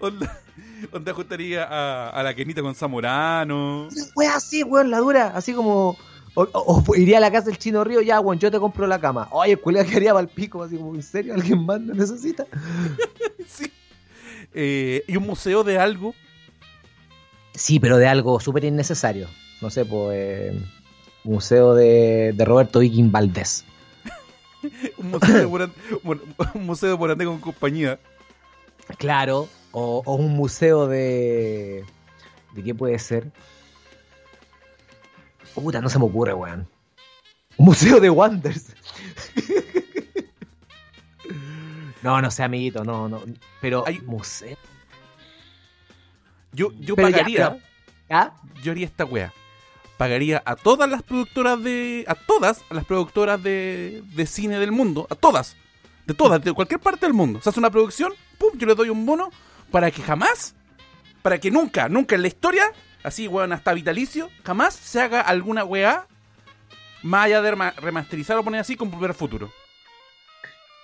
onda, 0.00 0.40
onda 0.92 1.12
juntaría 1.14 1.64
a, 1.64 2.10
a 2.10 2.22
la 2.22 2.34
Kenita 2.34 2.62
con 2.62 2.74
Zamorano. 2.74 3.88
Wea 4.16 4.36
así, 4.36 4.62
weón, 4.62 4.90
la 4.90 4.98
dura. 4.98 5.32
Así 5.34 5.52
como. 5.52 5.96
O, 6.34 6.42
o- 6.52 6.84
o 6.86 6.94
iría 6.96 7.18
a 7.18 7.20
la 7.20 7.32
casa 7.32 7.46
del 7.46 7.58
chino 7.58 7.82
Río, 7.82 8.00
ya, 8.02 8.20
weón, 8.20 8.38
yo 8.38 8.50
te 8.50 8.60
compro 8.60 8.86
la 8.86 9.00
cama. 9.00 9.26
Oye, 9.32 9.52
el 9.52 9.60
culiao 9.60 9.84
quedaría 9.84 10.12
para 10.12 10.22
el 10.22 10.28
pico, 10.28 10.62
así 10.62 10.76
como, 10.76 10.94
¿en 10.94 11.02
serio? 11.02 11.34
¿Alguien 11.34 11.64
más 11.66 11.80
lo 11.80 11.94
necesita? 11.94 12.46
Sí. 13.48 13.70
Eh, 14.54 15.02
y 15.08 15.16
un 15.16 15.26
museo 15.26 15.64
de 15.64 15.78
algo. 15.78 16.14
Sí, 17.54 17.80
pero 17.80 17.96
de 17.96 18.06
algo 18.06 18.38
súper 18.40 18.64
innecesario. 18.64 19.26
No 19.60 19.70
sé, 19.70 19.84
pues. 19.84 20.10
eh, 20.12 20.62
museo 21.24 21.74
de, 21.74 22.32
de 22.34 22.44
Roberto 22.44 22.78
Viking 22.78 23.10
Valdés. 23.10 23.64
Un 24.98 25.10
museo 25.10 25.34
de 25.36 25.46
Morandé, 25.46 25.74
un 26.54 26.66
museo 26.66 26.90
de 26.90 26.96
Morandé 26.96 27.24
con 27.24 27.38
compañía. 27.40 27.98
Claro, 28.98 29.48
o, 29.72 30.02
o 30.04 30.14
un 30.14 30.34
museo 30.36 30.86
de. 30.86 31.84
¿De 32.54 32.62
qué 32.64 32.74
puede 32.74 32.98
ser? 32.98 33.30
Puta, 35.54 35.80
no 35.80 35.88
se 35.88 35.98
me 35.98 36.04
ocurre, 36.06 36.34
weón. 36.34 36.68
Un 37.56 37.66
museo 37.66 38.00
de 38.00 38.10
Wonders. 38.10 38.74
no, 42.02 42.20
no 42.22 42.30
sé, 42.30 42.42
amiguito, 42.42 42.84
no, 42.84 43.08
no. 43.08 43.22
Pero, 43.60 43.84
Hay- 43.86 44.00
museo. 44.00 44.56
Yo, 46.52 46.70
yo 46.80 46.96
Pero 46.96 47.08
ya, 47.08 47.16
pagaría. 47.18 47.50
pero- 47.50 47.62
¿Ah? 48.10 48.34
yo 48.62 48.72
haría 48.72 48.86
esta 48.86 49.04
wea. 49.04 49.32
Pagaría 49.96 50.42
a 50.46 50.56
todas 50.56 50.88
las 50.90 51.02
productoras 51.02 51.62
de. 51.62 52.04
A 52.08 52.14
todas 52.14 52.64
las 52.70 52.84
productoras 52.86 53.42
de, 53.42 54.02
de 54.14 54.26
cine 54.26 54.58
del 54.58 54.72
mundo. 54.72 55.06
A 55.10 55.14
todas. 55.14 55.56
De 56.06 56.14
todas, 56.14 56.42
de 56.42 56.52
cualquier 56.54 56.80
parte 56.80 57.04
del 57.06 57.12
mundo. 57.14 57.40
Se 57.42 57.50
hace 57.50 57.60
una 57.60 57.70
producción, 57.70 58.12
pum, 58.38 58.50
yo 58.56 58.66
le 58.66 58.74
doy 58.74 58.88
un 58.88 59.04
bono 59.06 59.30
para 59.70 59.90
que 59.90 60.02
jamás, 60.02 60.54
para 61.22 61.38
que 61.38 61.50
nunca, 61.50 61.88
nunca 61.88 62.14
en 62.14 62.22
la 62.22 62.28
historia, 62.28 62.72
así 63.02 63.28
weón, 63.28 63.52
hasta 63.52 63.72
vitalicio, 63.72 64.30
jamás 64.44 64.74
se 64.74 65.00
haga 65.00 65.20
alguna 65.20 65.64
weá 65.64 66.06
más 67.02 67.26
allá 67.26 67.40
de 67.42 67.52
rema- 67.52 67.74
remasterizar 67.76 68.36
o 68.36 68.44
poner 68.44 68.60
así 68.60 68.76
con 68.76 68.90
volver 68.90 69.10
al 69.10 69.16
futuro. 69.16 69.50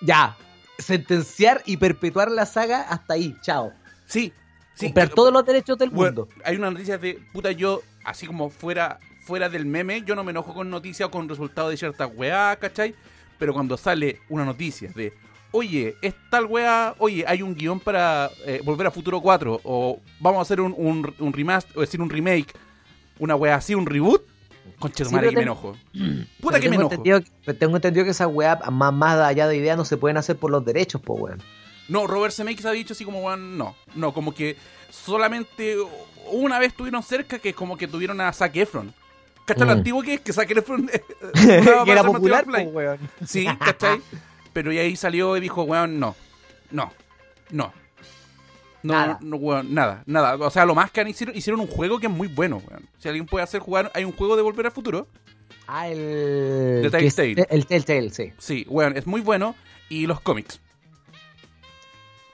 Ya. 0.01 0.37
Sentenciar 0.79 1.63
y 1.65 1.79
perpetuar 1.79 2.31
la 2.31 2.45
saga 2.47 2.83
hasta 2.83 3.15
ahí. 3.15 3.35
Chao. 3.41 3.73
Sí, 4.05 4.33
sí. 4.75 4.87
Comprar 4.87 5.09
todos 5.09 5.33
los 5.33 5.45
derechos 5.45 5.79
del 5.79 5.91
Bueno, 5.91 6.27
mundo. 6.27 6.35
hay 6.45 6.57
una 6.57 6.71
noticia 6.71 6.99
de 6.99 7.15
puta 7.33 7.51
yo, 7.53 7.83
así 8.05 8.27
como 8.27 8.51
fuera 8.51 8.99
fuera 9.25 9.49
del 9.49 9.67
meme, 9.67 10.03
yo 10.03 10.15
no 10.15 10.23
me 10.23 10.31
enojo 10.31 10.55
con 10.55 10.71
noticias 10.71 11.09
o 11.09 11.11
con 11.11 11.29
resultados 11.29 11.71
de 11.73 11.77
ciertas 11.77 12.09
weá, 12.15 12.55
¿cachai? 12.61 12.95
Pero 13.39 13.53
cuando 13.53 13.77
sale 13.77 14.21
una 14.29 14.45
noticia 14.45 14.89
de, 14.95 15.13
oye, 15.57 15.97
es 16.03 16.15
tal 16.31 16.47
weá, 16.47 16.95
oye, 16.99 17.25
hay 17.27 17.43
un 17.43 17.55
guion 17.55 17.81
para 17.81 18.31
eh, 18.45 18.61
Volver 18.65 18.87
a 18.87 18.91
Futuro 18.91 19.21
4, 19.21 19.61
o 19.65 20.01
vamos 20.21 20.39
a 20.39 20.43
hacer 20.43 20.61
un, 20.61 20.75
un, 20.77 21.15
un 21.19 21.33
remaster, 21.33 21.77
o 21.77 21.81
decir, 21.81 22.01
un 22.01 22.11
remake, 22.11 22.53
una 23.19 23.35
weá 23.37 23.55
así, 23.57 23.75
un 23.75 23.87
reboot, 23.87 24.23
conche 24.79 25.05
Sí, 25.05 25.15
que 25.19 25.31
me 25.33 25.43
enojo. 25.43 25.73
Puta 26.41 26.59
Pero 26.59 26.61
que 26.61 26.69
me 26.71 26.77
enojo. 26.77 27.03
que- 27.45 27.55
tengo 27.55 27.77
entendido 27.77 28.05
que 28.05 28.11
esas 28.11 28.29
weas 28.31 28.59
más, 28.71 28.93
más 28.93 29.19
allá 29.19 29.49
de 29.49 29.57
ideas 29.57 29.77
no 29.77 29.85
se 29.85 29.97
pueden 29.97 30.17
hacer 30.17 30.37
por 30.37 30.51
los 30.51 30.65
derechos, 30.65 31.01
pues 31.05 31.21
weón. 31.21 31.43
No, 31.89 32.07
Robert 32.07 32.35
Zemeckis 32.35 32.67
ha 32.67 32.73
dicho 32.73 32.93
así 32.95 33.05
como, 33.05 33.21
weón, 33.21 33.57
no, 33.57 33.75
no, 33.95 34.13
como 34.13 34.35
que 34.35 34.57
solamente 34.91 35.77
una 36.33 36.59
vez 36.59 36.69
estuvieron 36.69 37.03
cerca 37.03 37.39
que 37.39 37.55
como 37.55 37.77
que 37.77 37.87
tuvieron 37.89 38.21
a 38.21 38.33
Zac 38.33 38.57
Efron. 38.57 38.93
¿Cachai 39.45 39.65
lo 39.69 39.75
Mm. 39.75 39.79
antiguo 39.79 40.03
que 40.03 40.15
es? 40.15 40.21
Que 40.21 40.33
Zac 40.33 40.51
Efron... 40.51 40.91
eh, 40.93 41.01
eh, 41.49 41.65
que 41.85 41.93
era 41.93 42.03
popular, 42.03 42.45
pues 42.45 42.67
weón. 42.73 42.99
Sí, 43.25 43.47
¿cachai? 43.61 44.01
Pero 44.57 44.73
y 44.73 44.79
ahí 44.79 44.97
salió 44.97 45.37
y 45.37 45.41
dijo, 45.41 45.65
weón, 45.65 46.01
no, 46.01 46.17
no, 46.71 46.91
no. 47.51 47.75
No, 48.83 48.95
Nada. 48.95 49.19
no, 49.21 49.37
weón, 49.37 49.75
nada, 49.75 50.03
nada. 50.07 50.37
O 50.37 50.49
sea, 50.49 50.65
lo 50.65 50.75
más 50.75 50.91
que 50.91 51.03
han 51.03 51.09
hicieron, 51.09 51.37
hicieron 51.37 51.61
un 51.61 51.67
juego 51.67 51.99
que 51.99 52.07
es 52.07 52.13
muy 52.13 52.27
bueno, 52.27 52.63
weón. 52.67 52.89
Si 52.99 53.07
alguien 53.07 53.27
puede 53.27 53.45
hacer 53.45 53.61
jugar, 53.61 53.91
hay 53.95 54.05
un 54.05 54.13
juego 54.13 54.35
de 54.35 54.41
Volver 54.41 54.65
al 54.65 54.73
Futuro. 54.73 55.09
Ah, 55.67 55.89
el. 55.89 56.89
The 56.91 56.99
que 56.99 57.07
es- 57.07 57.15
Telltale. 57.17 57.47
El 57.51 57.67
Telltale, 57.67 58.09
sí. 58.09 58.33
Sí, 58.39 58.65
weón, 58.71 58.97
es 58.97 59.07
muy 59.07 59.21
bueno. 59.21 59.55
Y 59.91 60.07
los 60.07 60.21
cómics. 60.21 60.59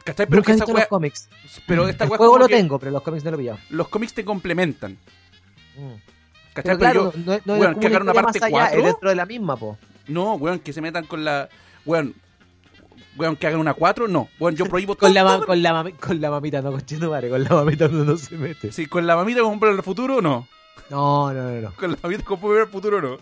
¿Cachai? 0.04 0.26
Pero 0.26 0.36
Nunca 0.36 0.46
que 0.52 0.52
esa 0.56 0.64
weá- 0.66 0.78
los 0.80 0.86
cómics. 0.86 1.28
Pero 1.66 1.88
esta 1.88 2.04
el 2.04 2.10
juego 2.10 2.38
lo 2.38 2.46
que 2.46 2.54
tengo, 2.56 2.78
pero 2.78 2.92
los 2.92 3.02
cómics 3.02 3.24
no 3.24 3.32
lo 3.32 3.36
he 3.36 3.40
pillado. 3.40 3.58
los 3.70 3.88
cómics 3.88 4.14
te 4.14 4.24
complementan. 4.24 4.92
Mm. 5.76 5.92
¿Cachai? 6.54 6.62
Pero 6.62 6.78
claro, 6.78 7.12
yo- 7.14 7.40
no, 7.44 7.54
weón, 7.54 7.80
que 7.80 7.86
una 7.88 8.12
parte 8.12 8.22
más 8.22 8.36
allá, 8.36 8.50
4. 8.50 8.78
es 8.78 8.84
dentro 8.84 9.08
de 9.08 9.16
la 9.16 9.26
misma, 9.26 9.56
po. 9.56 9.76
No, 10.06 10.34
weón, 10.34 10.60
que 10.60 10.72
se 10.72 10.80
metan 10.80 11.04
con 11.06 11.24
la. 11.24 11.48
Weón, 11.84 12.14
weón, 13.16 13.36
que 13.36 13.46
hagan 13.46 13.60
una 13.60 13.74
4, 13.74 14.08
no. 14.08 14.28
Weón, 14.38 14.56
yo 14.56 14.66
prohíbo 14.66 14.96
Con 14.98 15.12
la, 15.14 15.22
todo- 15.24 15.46
con, 15.46 15.62
la 15.62 15.72
mami- 15.72 15.96
con 15.98 16.20
la 16.20 16.30
mamita, 16.30 16.62
no, 16.62 16.72
con 16.72 17.10
madre, 17.10 17.28
con 17.30 17.42
la 17.42 17.50
mamita 17.50 17.86
uno 17.86 18.04
no 18.04 18.16
se 18.16 18.36
mete. 18.36 18.72
Sí, 18.72 18.86
con 18.86 19.06
la 19.06 19.16
mamita 19.16 19.40
con 19.42 19.58
Volver 19.58 19.76
al 19.76 19.82
Futuro, 19.84 20.20
no. 20.22 20.46
No, 20.90 21.32
no, 21.32 21.42
no, 21.50 21.60
no. 21.60 21.72
Con 21.74 21.90
la 21.92 21.98
mamita 22.02 22.24
con 22.24 22.40
Volver 22.40 22.62
al 22.62 22.68
Futuro, 22.68 23.00
no. 23.00 23.18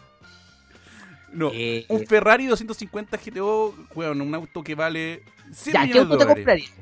No. 1.32 1.50
Eh, 1.54 1.86
Un 1.88 2.06
Ferrari 2.06 2.46
250 2.46 3.16
GTO, 3.16 3.74
weón, 3.94 4.20
un 4.20 4.34
auto 4.34 4.64
que 4.64 4.74
vale 4.74 5.22
100 5.52 5.72
ya, 5.74 5.80
¿qué 5.82 5.86
millones 5.88 6.08
de 6.08 6.14
auto 6.24 6.34
dólares. 6.40 6.72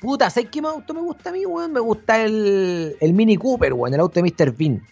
Puta, 0.00 0.30
¿sabes 0.30 0.48
qué 0.50 0.60
auto 0.60 0.94
me 0.94 1.00
gusta 1.00 1.30
a 1.30 1.32
mí, 1.32 1.44
weón? 1.46 1.72
Me 1.72 1.80
gusta 1.80 2.22
el, 2.24 2.96
el 3.00 3.12
Mini 3.12 3.36
Cooper, 3.36 3.72
weón, 3.74 3.92
el 3.94 4.00
auto 4.00 4.20
de 4.20 4.22
Mr. 4.22 4.50
Bean. 4.56 4.82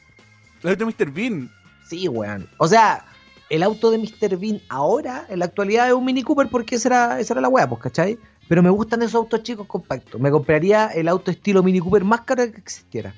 El 0.62 0.70
auto 0.70 0.84
de 0.86 0.92
Mr. 0.92 1.10
Bean. 1.10 1.50
Sí, 1.88 2.06
weón. 2.08 2.48
O 2.58 2.68
sea, 2.68 3.04
el 3.50 3.62
auto 3.62 3.90
de 3.90 3.98
Mr. 3.98 4.36
Bean 4.38 4.60
ahora, 4.68 5.26
en 5.28 5.40
la 5.40 5.44
actualidad, 5.46 5.88
es 5.88 5.92
un 5.92 6.04
Mini 6.04 6.22
Cooper 6.22 6.48
porque 6.48 6.76
esa 6.76 6.88
era, 6.88 7.20
esa 7.20 7.34
era 7.34 7.40
la 7.40 7.48
weá, 7.48 7.68
pues, 7.68 7.80
¿cachai? 7.82 8.18
Pero 8.48 8.62
me 8.62 8.70
gustan 8.70 9.02
esos 9.02 9.16
autos 9.16 9.42
chicos 9.42 9.66
compactos. 9.66 10.20
Me 10.20 10.30
compraría 10.30 10.86
el 10.88 11.08
auto 11.08 11.30
estilo 11.30 11.62
Mini 11.62 11.80
Cooper 11.80 12.04
más 12.04 12.22
caro 12.22 12.50
que 12.50 12.58
existiera. 12.58 13.14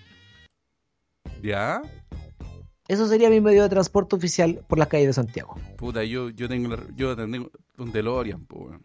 ¿Ya? 1.43 1.83
Eso 2.89 3.07
sería 3.09 3.31
mi 3.31 3.41
medio 3.41 3.63
de 3.63 3.69
transporte 3.69 4.17
oficial 4.17 4.65
por 4.69 4.79
las 4.79 4.89
calles 4.89 5.07
de 5.09 5.13
Santiago. 5.13 5.55
Puta, 5.77 6.03
yo, 6.05 6.31
yo 6.31 6.49
tengo 6.49 6.69
la- 6.77 6.83
yo 6.97 7.15
tengo 7.17 7.51
un 7.79 7.93
DeLorean, 7.93 8.47
weón. 8.53 8.85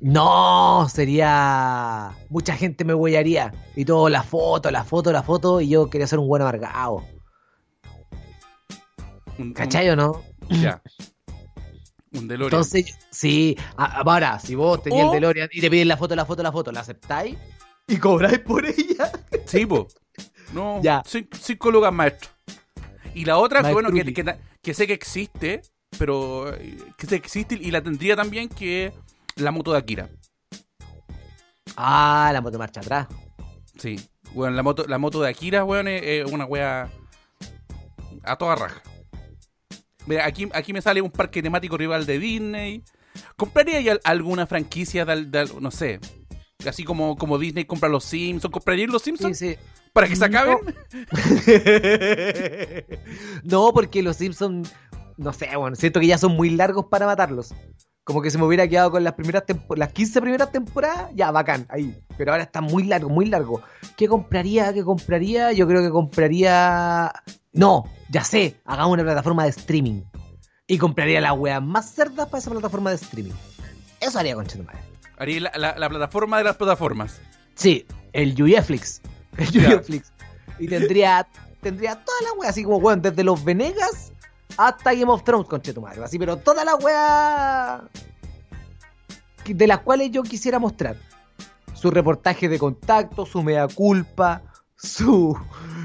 No, 0.00 0.86
sería. 0.90 2.12
Mucha 2.28 2.54
gente 2.54 2.84
me 2.84 2.94
huellaría. 2.94 3.52
Y 3.74 3.84
todo, 3.84 4.08
la 4.08 4.22
foto, 4.22 4.70
la 4.70 4.84
foto, 4.84 5.10
la 5.12 5.22
foto. 5.22 5.60
Y 5.60 5.68
yo 5.70 5.88
quería 5.88 6.06
ser 6.06 6.18
un 6.18 6.28
buen 6.28 6.42
amargado. 6.42 7.02
Un, 9.38 9.52
¿Cachai 9.52 9.88
o 9.90 9.96
no? 9.96 10.22
ya. 10.48 10.80
Un 12.12 12.28
DeLorean. 12.28 12.60
Entonces, 12.62 12.96
sí. 13.10 13.56
Ahora, 13.76 14.38
si 14.38 14.54
vos 14.54 14.82
tenías 14.82 15.04
O- 15.04 15.08
el 15.08 15.20
DeLorean 15.20 15.48
y 15.52 15.60
te 15.60 15.70
piden 15.70 15.88
la 15.88 15.96
foto, 15.96 16.16
la 16.16 16.24
foto, 16.24 16.42
la 16.42 16.52
foto, 16.52 16.72
¿la 16.72 16.80
aceptáis? 16.80 17.36
¿Y 17.88 17.98
cobráis 17.98 18.38
por 18.40 18.64
ella? 18.64 19.12
Sí, 19.44 19.66
po. 19.66 19.86
No, 20.52 20.80
Ya. 20.82 21.02
cin- 21.02 21.28
cinco 21.38 21.70
lucas 21.70 21.92
maestro. 21.92 22.30
Y 23.14 23.24
la 23.24 23.38
otra, 23.38 23.62
que 23.62 23.72
bueno, 23.72 23.90
que, 24.62 24.74
sé 24.74 24.86
que 24.86 24.92
existe, 24.92 25.62
pero 25.98 26.52
eh, 26.54 26.76
que 26.96 27.06
sé 27.06 27.20
que 27.20 27.26
existe 27.26 27.54
y 27.60 27.70
la 27.70 27.82
tendría 27.82 28.16
también 28.16 28.48
que 28.48 28.92
la 29.36 29.50
moto 29.50 29.72
de 29.72 29.78
Akira. 29.78 30.08
Ah, 31.76 32.30
la 32.32 32.40
moto 32.40 32.58
marcha 32.58 32.80
atrás. 32.80 33.08
Sí. 33.78 34.00
Bueno, 34.32 34.56
la 34.56 34.62
moto, 34.62 34.84
la 34.86 34.98
moto 34.98 35.20
de 35.20 35.28
Akira, 35.30 35.64
weón, 35.64 35.88
es, 35.88 36.02
es 36.02 36.30
una 36.32 36.44
wea 36.46 36.90
a 38.24 38.36
toda 38.36 38.56
raja. 38.56 38.82
Mira, 40.06 40.26
aquí, 40.26 40.48
aquí 40.52 40.72
me 40.72 40.82
sale 40.82 41.02
un 41.02 41.10
parque 41.10 41.42
temático 41.42 41.76
rival 41.76 42.06
de 42.06 42.18
Disney. 42.18 42.82
¿Compraría 43.36 43.98
alguna 44.04 44.46
franquicia 44.46 45.04
de, 45.04 45.24
de 45.24 45.50
no 45.60 45.70
sé, 45.70 46.00
así 46.68 46.84
como, 46.84 47.16
como 47.16 47.38
Disney 47.38 47.64
compra 47.64 47.88
los 47.88 48.04
Simpsons? 48.04 48.52
¿Comprarían 48.52 48.90
los 48.90 49.02
Sí, 49.02 49.10
Simpsons? 49.10 49.38
sí. 49.38 49.56
¿Para 49.92 50.08
que 50.08 50.16
se 50.16 50.24
acaben? 50.26 50.58
no, 53.44 53.72
porque 53.72 54.02
los 54.02 54.16
Simpsons 54.16 54.70
no 55.16 55.32
sé, 55.32 55.48
bueno, 55.56 55.76
siento 55.76 56.00
que 56.00 56.06
ya 56.06 56.18
son 56.18 56.36
muy 56.36 56.50
largos 56.50 56.86
para 56.86 57.06
matarlos. 57.06 57.54
Como 58.04 58.22
que 58.22 58.30
se 58.30 58.38
me 58.38 58.44
hubiera 58.44 58.68
quedado 58.68 58.92
con 58.92 59.02
las 59.02 59.14
primeras 59.14 59.42
las 59.74 59.92
15 59.92 60.20
primeras 60.20 60.52
temporadas, 60.52 61.10
ya, 61.14 61.32
bacán, 61.32 61.66
ahí. 61.68 61.96
Pero 62.16 62.32
ahora 62.32 62.44
está 62.44 62.60
muy 62.60 62.84
largo, 62.84 63.08
muy 63.08 63.26
largo. 63.26 63.62
¿Qué 63.96 64.06
compraría? 64.06 64.72
¿Qué 64.72 64.84
compraría? 64.84 65.52
Yo 65.52 65.66
creo 65.66 65.82
que 65.82 65.90
compraría... 65.90 67.12
No, 67.56 67.84
ya 68.10 68.22
sé, 68.22 68.60
hagamos 68.64 68.92
una 68.92 69.02
plataforma 69.02 69.44
de 69.44 69.50
streaming. 69.50 70.02
Y 70.68 70.78
compraría 70.78 71.20
las 71.20 71.32
weas 71.38 71.62
más 71.62 71.90
cerdas 71.90 72.28
para 72.28 72.38
esa 72.40 72.50
plataforma 72.50 72.90
de 72.90 72.96
streaming. 72.96 73.32
Eso 74.00 74.18
haría 74.18 74.34
con 74.34 74.46
madre. 74.64 74.78
Haría 75.18 75.40
la, 75.40 75.52
la- 75.56 75.78
la 75.78 75.88
plataforma 75.88 76.38
de 76.38 76.44
las 76.44 76.56
plataformas. 76.56 77.18
Sí, 77.54 77.86
el 78.12 78.34
Netflix. 78.34 79.00
El 79.38 79.50
Ya. 79.50 79.68
Netflix. 79.70 80.12
Y 80.58 80.66
tendría, 80.68 81.26
tendría 81.62 81.94
todas 82.04 82.22
las 82.22 82.32
weas, 82.38 82.50
así 82.50 82.64
como, 82.64 82.76
weón, 82.78 83.00
desde 83.02 83.22
los 83.24 83.42
Venegas 83.44 84.12
hasta 84.56 84.92
Game 84.92 85.10
of 85.10 85.22
Thrones, 85.24 85.46
conchetumadre. 85.48 86.02
Así, 86.04 86.18
pero 86.18 86.36
todas 86.38 86.64
las 86.64 86.82
weas 86.82 87.82
que- 89.44 89.54
de 89.54 89.66
las 89.66 89.78
cuales 89.80 90.10
yo 90.10 90.22
quisiera 90.22 90.58
mostrar. 90.58 90.96
Su 91.74 91.90
reportaje 91.90 92.48
de 92.48 92.58
contacto, 92.58 93.26
su 93.26 93.42
mea 93.42 93.68
culpa, 93.68 94.42
su, 94.76 95.36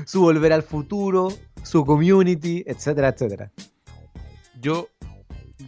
su 0.05 0.21
volver 0.21 0.53
al 0.53 0.63
futuro, 0.63 1.29
su 1.63 1.85
community, 1.85 2.63
etcétera, 2.65 3.09
etcétera. 3.09 3.51
Yo, 4.59 4.89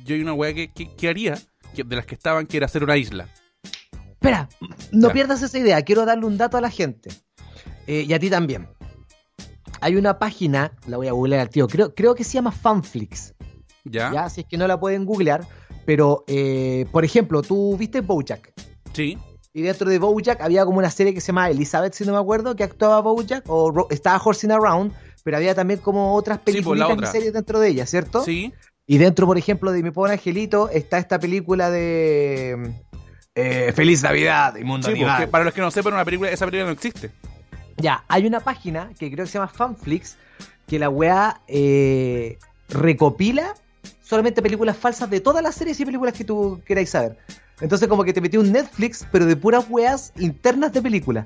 yo 0.06 0.16
hay 0.16 0.22
una 0.22 0.34
weá 0.34 0.54
que, 0.54 0.72
que, 0.72 0.94
que 0.96 1.08
haría, 1.10 1.38
que- 1.76 1.84
de 1.84 1.96
las 1.96 2.06
que 2.06 2.16
estaban, 2.16 2.46
que 2.46 2.58
era 2.58 2.66
hacer 2.68 2.84
una 2.84 2.98
isla. 2.98 3.28
Espera, 4.12 4.48
no 4.92 5.08
Ya. 5.10 5.14
pierdas 5.14 5.42
esa 5.42 5.58
idea. 5.60 5.82
Quiero 5.82 6.06
darle 6.06 6.26
un 6.26 6.38
dato 6.38 6.58
a 6.58 6.62
la 6.62 6.70
gente. 6.70 7.10
Eh, 7.88 8.06
y 8.08 8.14
a 8.14 8.20
ti 8.20 8.30
también. 8.30 8.70
Hay 9.82 9.98
una 9.98 10.18
página, 10.18 10.72
la 10.88 10.96
voy 10.98 11.08
a 11.08 11.12
googlear 11.12 11.42
al 11.42 11.50
tío, 11.50 11.68
creo, 11.68 11.94
creo 11.94 12.16
que 12.16 12.24
se 12.24 12.34
llama 12.36 12.52
Fanflix. 12.54 13.34
¿Ya? 13.84 14.14
¿ya? 14.14 14.30
Si 14.30 14.42
es 14.42 14.48
que 14.48 14.58
no 14.58 14.66
la 14.68 14.80
pueden 14.80 15.06
googlear. 15.06 15.46
Pero, 15.86 16.24
eh, 16.28 16.86
por 16.94 17.04
ejemplo, 17.04 17.42
tú 17.42 17.76
viste 17.76 18.00
Bojack. 18.00 18.54
Sí. 18.94 19.18
Y 19.54 19.62
dentro 19.62 19.90
de 19.90 20.00
Bojack 20.00 20.42
había 20.42 20.66
como 20.66 20.80
una 20.80 20.90
serie 20.90 21.14
que 21.14 21.22
se 21.22 21.28
llama 21.28 21.50
Elizabeth, 21.50 21.94
si 21.94 22.06
no 22.06 22.14
me 22.14 22.18
acuerdo, 22.18 22.56
que 22.56 22.64
actuaba 22.64 23.00
Bojack. 23.02 23.44
O 23.48 23.72
Ro- 23.72 23.88
estaba 23.92 24.18
Horsing 24.18 24.52
Around. 24.52 24.92
Pero 25.24 25.38
había 25.38 25.56
también 25.56 25.80
como 25.80 26.16
otras 26.16 26.38
Sí, 26.40 26.42
pues, 26.44 26.56
películas 26.56 26.90
y 26.90 26.94
otra. 26.94 27.12
series 27.12 27.32
dentro 27.34 27.60
de 27.60 27.70
ella, 27.70 27.86
¿cierto? 27.86 28.24
Sí. 28.26 28.52
Y 28.86 28.98
dentro, 28.98 29.26
por 29.28 29.38
ejemplo, 29.38 29.72
de 29.72 29.82
Mi 29.82 29.92
Pobre 29.92 30.14
Angelito 30.14 30.68
está 30.70 30.98
esta 30.98 31.18
película 31.20 31.70
de 31.70 32.74
eh, 33.36 33.72
Feliz 33.74 34.04
Navidad 34.04 34.56
y 34.58 34.64
Mundo 34.66 34.90
Sí, 34.90 35.02
porque 35.02 35.28
para 35.28 35.46
los 35.46 35.54
que 35.54 35.62
no 35.62 35.72
sepan, 35.72 35.94
una 35.94 36.04
película, 36.04 36.30
esa 36.30 36.46
película 36.46 36.66
no 36.66 36.72
existe. 36.74 37.12
Ya, 37.78 38.04
hay 38.10 38.26
una 38.28 38.42
página 38.42 38.90
que 39.00 39.10
creo 39.12 39.24
que 39.26 39.32
se 39.32 39.38
llama 39.38 39.48
Fanflix, 39.48 40.18
que 40.68 40.78
la 40.78 40.90
weá 40.90 41.40
eh, 41.48 42.38
recopila 42.70 43.54
solamente 44.04 44.42
películas 44.42 44.76
falsas 44.76 45.10
de 45.10 45.22
todas 45.22 45.42
las 45.42 45.56
series 45.56 45.80
y 45.80 45.86
películas 45.86 46.14
que 46.14 46.26
tú 46.26 46.62
queráis 46.66 46.90
saber. 46.90 47.18
Entonces 47.62 47.88
como 47.88 48.04
que 48.04 48.14
te 48.14 48.22
metí 48.22 48.38
un 48.38 48.52
Netflix, 48.52 49.06
pero 49.12 49.26
de 49.26 49.36
puras 49.36 49.66
weas 49.70 50.12
internas 50.18 50.74
de 50.74 50.82
películas. 50.82 51.26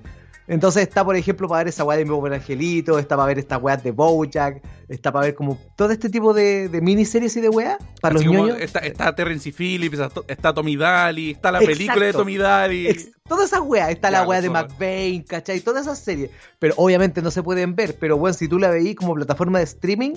Entonces 0.50 0.84
está, 0.84 1.04
por 1.04 1.18
ejemplo, 1.18 1.50
para 1.50 1.60
ver 1.60 1.68
esa 1.68 1.84
weá 1.84 1.98
de 1.98 2.06
Mi 2.06 2.12
Pobre 2.12 2.36
Angelito, 2.36 2.98
está 3.00 3.18
para 3.18 3.28
ver 3.28 3.38
estas 3.38 3.62
weas 3.62 3.84
de 3.84 3.92
Bojack, 3.92 4.62
está 4.88 5.12
para 5.12 5.26
ver 5.26 5.36
como 5.36 5.60
todo 5.76 5.92
este 5.92 6.10
tipo 6.10 6.34
de, 6.34 6.70
de 6.70 6.80
miniseries 6.80 7.36
y 7.36 7.42
de 7.42 7.50
weas 7.50 7.78
para 8.00 8.16
Así 8.16 8.24
los 8.26 8.34
ñoños. 8.34 8.58
está, 8.62 8.80
está 8.80 9.14
Terrence 9.14 9.52
Phillips, 9.52 10.00
está, 10.30 10.54
Tommy 10.54 10.78
Daly, 10.78 11.32
está 11.32 11.52
la 11.52 11.58
Exacto. 11.60 11.78
película 11.78 12.06
de 12.06 12.14
Tommy 12.14 12.38
Daly. 12.38 12.88
Ex- 12.88 13.12
Todas 13.28 13.48
esas 13.48 13.60
weas, 13.60 13.90
está 13.90 14.10
Ya, 14.10 14.22
la 14.22 14.28
wea 14.28 14.40
de 14.40 14.48
eso. 14.48 14.54
McBain, 14.54 15.24
¿cachai? 15.24 15.60
Todas 15.60 15.82
esas 15.82 16.00
series. 16.00 16.30
Pero 16.60 16.76
obviamente 16.78 17.22
no 17.22 17.30
se 17.30 17.44
pueden 17.44 17.76
ver. 17.76 17.98
Pero 18.00 18.18
bueno, 18.18 18.34
si 18.34 18.48
tú 18.48 18.58
la 18.58 18.70
veís 18.70 18.96
como 18.96 19.16
plataforma 19.16 19.58
de 19.58 19.66
streaming, 19.66 20.14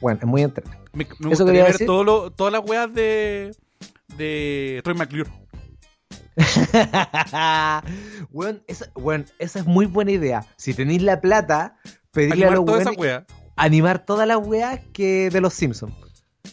bueno, 0.00 0.18
es 0.20 0.26
muy 0.26 0.42
entretenido. 0.42 0.82
Me, 0.92 1.04
me 1.04 1.32
Eso 1.32 1.44
gustaría 1.44 1.62
ver 1.62 1.72
decir. 1.74 1.86
todo 1.86 2.02
lo- 2.02 2.32
todas 2.32 2.52
las 2.52 2.68
weas 2.68 2.92
de, 2.92 3.54
de 4.16 4.80
Troy 4.84 4.96
McClure. 4.96 5.30
weón, 8.30 8.62
esa, 8.66 8.90
es 9.38 9.66
muy 9.66 9.86
buena 9.86 10.10
idea. 10.12 10.44
Si 10.56 10.74
tenéis 10.74 11.02
la 11.02 11.20
plata, 11.20 11.76
pedirle 12.12 12.44
a 12.44 12.48
Animar 12.48 12.54
los 12.58 12.66
toda 12.66 12.80
esa 12.80 12.90
weones 12.90 13.00
wea. 13.00 13.26
animar 13.56 14.04
todas 14.04 14.26
las 14.28 14.38
weas 14.38 14.80
que 14.92 15.30
de 15.30 15.40
los 15.40 15.54
Simpsons. 15.54 15.94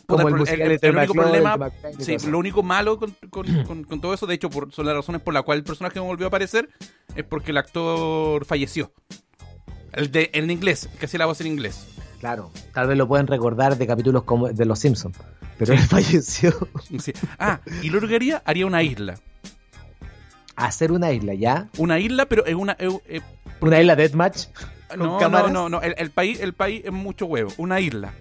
Como 0.05 0.27
el, 0.27 0.33
el, 0.33 0.39
musical 0.39 0.61
el- 0.61 0.67
de 0.69 0.73
el 0.75 0.79
Terry 0.79 0.97
único 0.97 1.13
problema, 1.13 1.69
sí, 1.99 2.17
lo 2.29 2.37
único 2.39 2.63
malo 2.63 2.97
con, 2.97 3.11
con- 3.29 3.63
con- 3.63 3.83
con 3.83 4.01
todo 4.01 4.13
eso, 4.13 4.25
de 4.27 4.35
hecho, 4.35 4.49
por, 4.49 4.71
son 4.73 4.85
las 4.85 4.95
razones 4.95 5.21
por 5.21 5.33
las 5.33 5.43
cuales 5.43 5.61
el 5.61 5.65
personaje 5.65 5.99
no 5.99 6.05
volvió 6.05 6.27
a 6.27 6.29
aparecer, 6.29 6.69
es 7.15 7.23
porque 7.25 7.51
el 7.51 7.57
actor 7.57 8.45
falleció. 8.45 8.93
El 9.93 10.11
de 10.11 10.29
en 10.33 10.49
inglés, 10.51 10.89
que 10.99 11.05
hacía 11.05 11.19
la 11.19 11.25
voz 11.25 11.41
en 11.41 11.47
inglés. 11.47 11.87
Claro, 12.21 12.51
tal 12.73 12.87
vez 12.87 12.97
lo 12.97 13.07
pueden 13.07 13.25
recordar 13.27 13.77
de 13.77 13.87
capítulos 13.87 14.23
como 14.23 14.47
de 14.47 14.65
los 14.65 14.77
Simpsons. 14.79 15.17
Pero 15.57 15.73
él 15.73 15.79
falleció. 15.89 16.53
Sí. 16.99 17.11
Ah, 17.39 17.59
y 17.81 17.89
lo 17.89 17.99
que 18.07 18.15
haría, 18.15 18.41
haría 18.45 18.65
una 18.67 18.83
isla. 18.83 19.15
Hacer 20.55 20.91
una 20.91 21.11
isla, 21.11 21.33
¿ya? 21.33 21.67
Una 21.77 21.97
isla, 21.99 22.27
pero 22.27 22.45
es 22.45 22.53
una. 22.53 22.73
eh, 22.79 22.89
eh, 23.07 23.21
Una 23.59 23.79
isla 23.81 23.95
deathmatch. 23.95 24.45
¿Con 24.89 24.99
no, 24.99 25.19
no, 25.29 25.47
no, 25.49 25.67
no. 25.69 25.81
El, 25.81 25.95
el 25.97 26.11
país, 26.11 26.39
el 26.41 26.53
país 26.53 26.83
es 26.85 26.91
mucho 26.91 27.25
huevo. 27.25 27.51
Una 27.57 27.79
isla. 27.79 28.13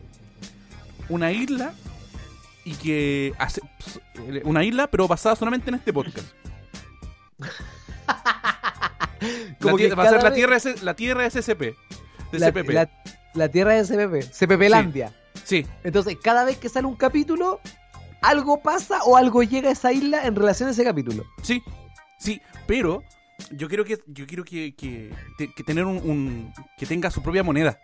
Una 1.11 1.31
isla 1.33 1.75
y 2.65 2.73
que 2.75 3.35
hace 3.39 3.61
una 4.45 4.65
isla, 4.65 4.87
pero 4.87 5.07
basada 5.09 5.37
solamente 5.37 5.69
en 5.69 5.75
este 5.75 5.93
podcast. 5.93 6.27
La 9.21 9.57
Como 9.61 9.77
que 9.77 9.95
va 9.95 10.05
a 10.05 10.09
ser 10.11 10.23
la 10.23 10.33
tierra, 10.33 10.57
la 10.83 10.95
tierra 10.95 11.29
SCP. 11.29 11.61
De 12.33 12.39
la, 12.39 12.51
CPP. 12.53 12.71
la- 12.71 12.89
la 13.35 13.49
tierra 13.49 13.75
de 13.75 13.85
CPP, 13.85 14.33
CPP 14.33 14.69
Landia. 14.69 15.13
Sí, 15.45 15.67
Entonces, 15.85 16.17
cada 16.23 16.45
vez 16.45 16.59
que 16.59 16.69
sale 16.69 16.87
un 16.87 16.97
capítulo, 16.97 17.61
algo 18.21 18.61
pasa 18.63 19.03
o 19.05 19.17
algo 19.17 19.43
llega 19.43 19.69
a 19.69 19.73
esa 19.73 19.93
isla 19.93 20.25
en 20.27 20.37
relación 20.37 20.69
a 20.69 20.73
ese 20.73 20.85
capítulo. 20.85 21.25
sí, 21.43 21.63
sí, 22.19 22.41
pero 22.67 23.03
yo 23.53 23.69
quiero 23.69 23.85
que 23.85 23.99
yo 24.07 24.27
quiero 24.27 24.45
que, 24.45 24.75
que, 24.75 25.11
te- 25.39 25.53
que 25.55 25.63
tener 25.65 25.85
un, 25.85 25.97
un- 25.99 26.53
que 26.77 26.85
tenga 26.87 27.11
su 27.11 27.23
propia 27.23 27.43
moneda. 27.43 27.79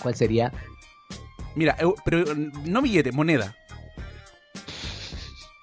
¿Cuál 0.00 0.14
sería? 0.14 0.52
Mira, 1.54 1.76
pero 2.04 2.24
no 2.34 2.80
billete, 2.82 3.12
moneda. 3.12 3.54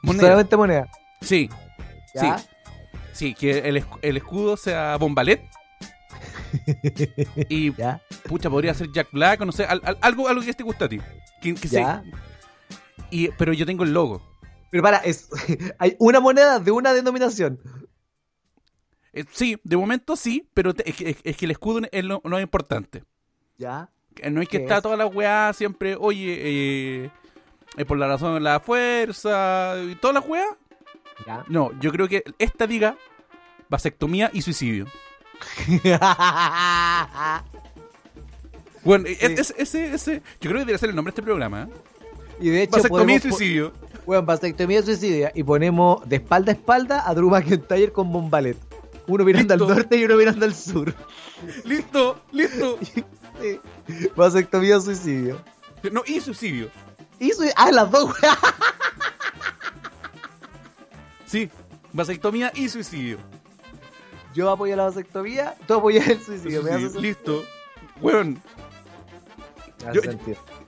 Moneda. 0.03 0.23
Solamente 0.23 0.57
moneda. 0.57 0.87
Sí, 1.21 1.49
¿Ya? 2.15 2.37
Sí. 2.37 2.45
sí, 3.13 3.33
que 3.35 3.59
el, 3.59 3.83
el 4.01 4.17
escudo 4.17 4.55
sea 4.57 4.95
Bombalet. 4.97 5.41
Y 7.49 7.73
¿Ya? 7.77 8.01
pucha, 8.27 8.49
podría 8.49 8.73
ser 8.73 8.91
Jack 8.91 9.09
Black 9.11 9.41
o 9.41 9.45
no 9.45 9.51
sé, 9.51 9.65
al- 9.65 9.81
al- 9.83 9.97
algo, 10.01 10.27
algo 10.27 10.41
que 10.41 10.53
te 10.53 10.63
gusta 10.63 10.85
a 10.85 10.89
ti. 10.89 10.99
Que, 11.41 11.53
que 11.55 11.67
se- 11.67 11.77
¿Ya? 11.81 12.03
y, 13.11 13.29
pero 13.29 13.53
yo 13.53 13.65
tengo 13.65 13.83
el 13.83 13.93
logo. 13.93 14.21
Pero 14.71 14.83
para, 14.83 14.97
es, 14.97 15.29
hay 15.79 15.95
una 15.99 16.19
moneda 16.19 16.59
de 16.59 16.71
una 16.71 16.93
denominación. 16.93 17.59
Eh, 19.13 19.25
sí, 19.31 19.57
de 19.63 19.77
momento 19.77 20.15
sí, 20.15 20.47
pero 20.53 20.73
te- 20.73 20.87
es, 20.89 20.95
que- 20.95 21.09
es- 21.09 21.17
es 21.23 21.37
que 21.37 21.45
el 21.45 21.51
escudo 21.51 21.81
es 21.91 22.03
lo, 22.03 22.21
lo 22.23 22.39
importante. 22.39 23.03
¿Ya? 23.57 23.89
No 24.31 24.41
es 24.41 24.49
que 24.49 24.57
¿Qué 24.57 24.63
está 24.63 24.77
es? 24.77 24.83
toda 24.83 24.97
la 24.97 25.05
weá 25.05 25.51
siempre, 25.53 25.95
oye, 25.99 26.37
eh, 27.05 27.11
eh, 27.77 27.85
por 27.85 27.97
la 27.97 28.07
razón 28.07 28.33
de 28.33 28.39
la 28.41 28.59
fuerza 28.59 29.75
y 29.89 29.95
todas 29.95 30.15
las 30.15 30.27
weas. 30.27 30.47
¿Ya? 31.25 31.43
No, 31.47 31.71
yo 31.79 31.91
creo 31.91 32.07
que 32.07 32.23
esta 32.37 32.67
diga 32.67 32.97
vasectomía 33.69 34.29
y 34.33 34.41
suicidio. 34.41 34.85
Bueno, 38.83 39.05
e- 39.07 39.15
Sí. 39.15 39.25
ese, 39.37 39.53
ese, 39.57 39.93
ese- 39.93 40.21
yo 40.39 40.49
creo 40.49 40.53
que 40.53 40.59
debería 40.59 40.77
ser 40.77 40.89
el 40.89 40.95
nombre 40.95 41.11
de 41.11 41.15
este 41.15 41.21
programa. 41.23 41.63
¿eh? 41.63 41.67
y 42.41 42.49
de 42.49 42.63
hecho, 42.63 42.77
Vasectomía 42.77 43.17
y 43.17 43.19
suicidio. 43.19 43.73
Bueno, 44.05 44.23
vasectomía 44.23 44.79
y 44.79 44.83
suicidio. 44.83 45.29
Y 45.35 45.43
ponemos 45.43 46.07
de 46.07 46.15
espalda 46.15 46.51
a 46.51 46.55
espalda 46.55 47.03
a 47.07 47.13
Drew 47.13 47.29
McIntyre 47.29 47.91
con 47.91 48.11
Bombalet. 48.11 48.57
Uno 49.07 49.25
mirando 49.25 49.55
Listo. 49.55 49.69
al 49.69 49.75
norte 49.77 49.97
y 49.97 50.05
uno 50.05 50.15
mirando 50.15 50.45
al 50.45 50.55
sur. 50.55 50.93
Listo, 51.65 52.21
listo. 52.31 52.77
Sí. 53.41 53.57
Vasectomía 54.17 54.77
o 54.77 54.81
suicidio. 54.81 55.41
No, 55.93 56.03
y 56.05 56.19
suicidio. 56.19 56.69
Y 57.19 57.31
Ah, 57.55 57.71
las 57.71 57.89
dos. 57.89 58.13
Sí, 61.25 61.49
vasectomía 61.93 62.51
y 62.55 62.67
suicidio. 62.69 63.17
Yo 64.39 64.49
apoyo 64.49 64.75
la 64.77 64.85
vasectomía, 64.85 65.55
tú 65.67 65.73
apoyas 65.73 66.07
el 66.07 66.21
suicidio. 66.21 66.63
¿Me 66.63 66.69
Suicidio. 66.71 66.87
hace 66.89 66.99
Listo. 67.01 67.43
Weón, 67.99 68.41
Yo- 69.93 70.01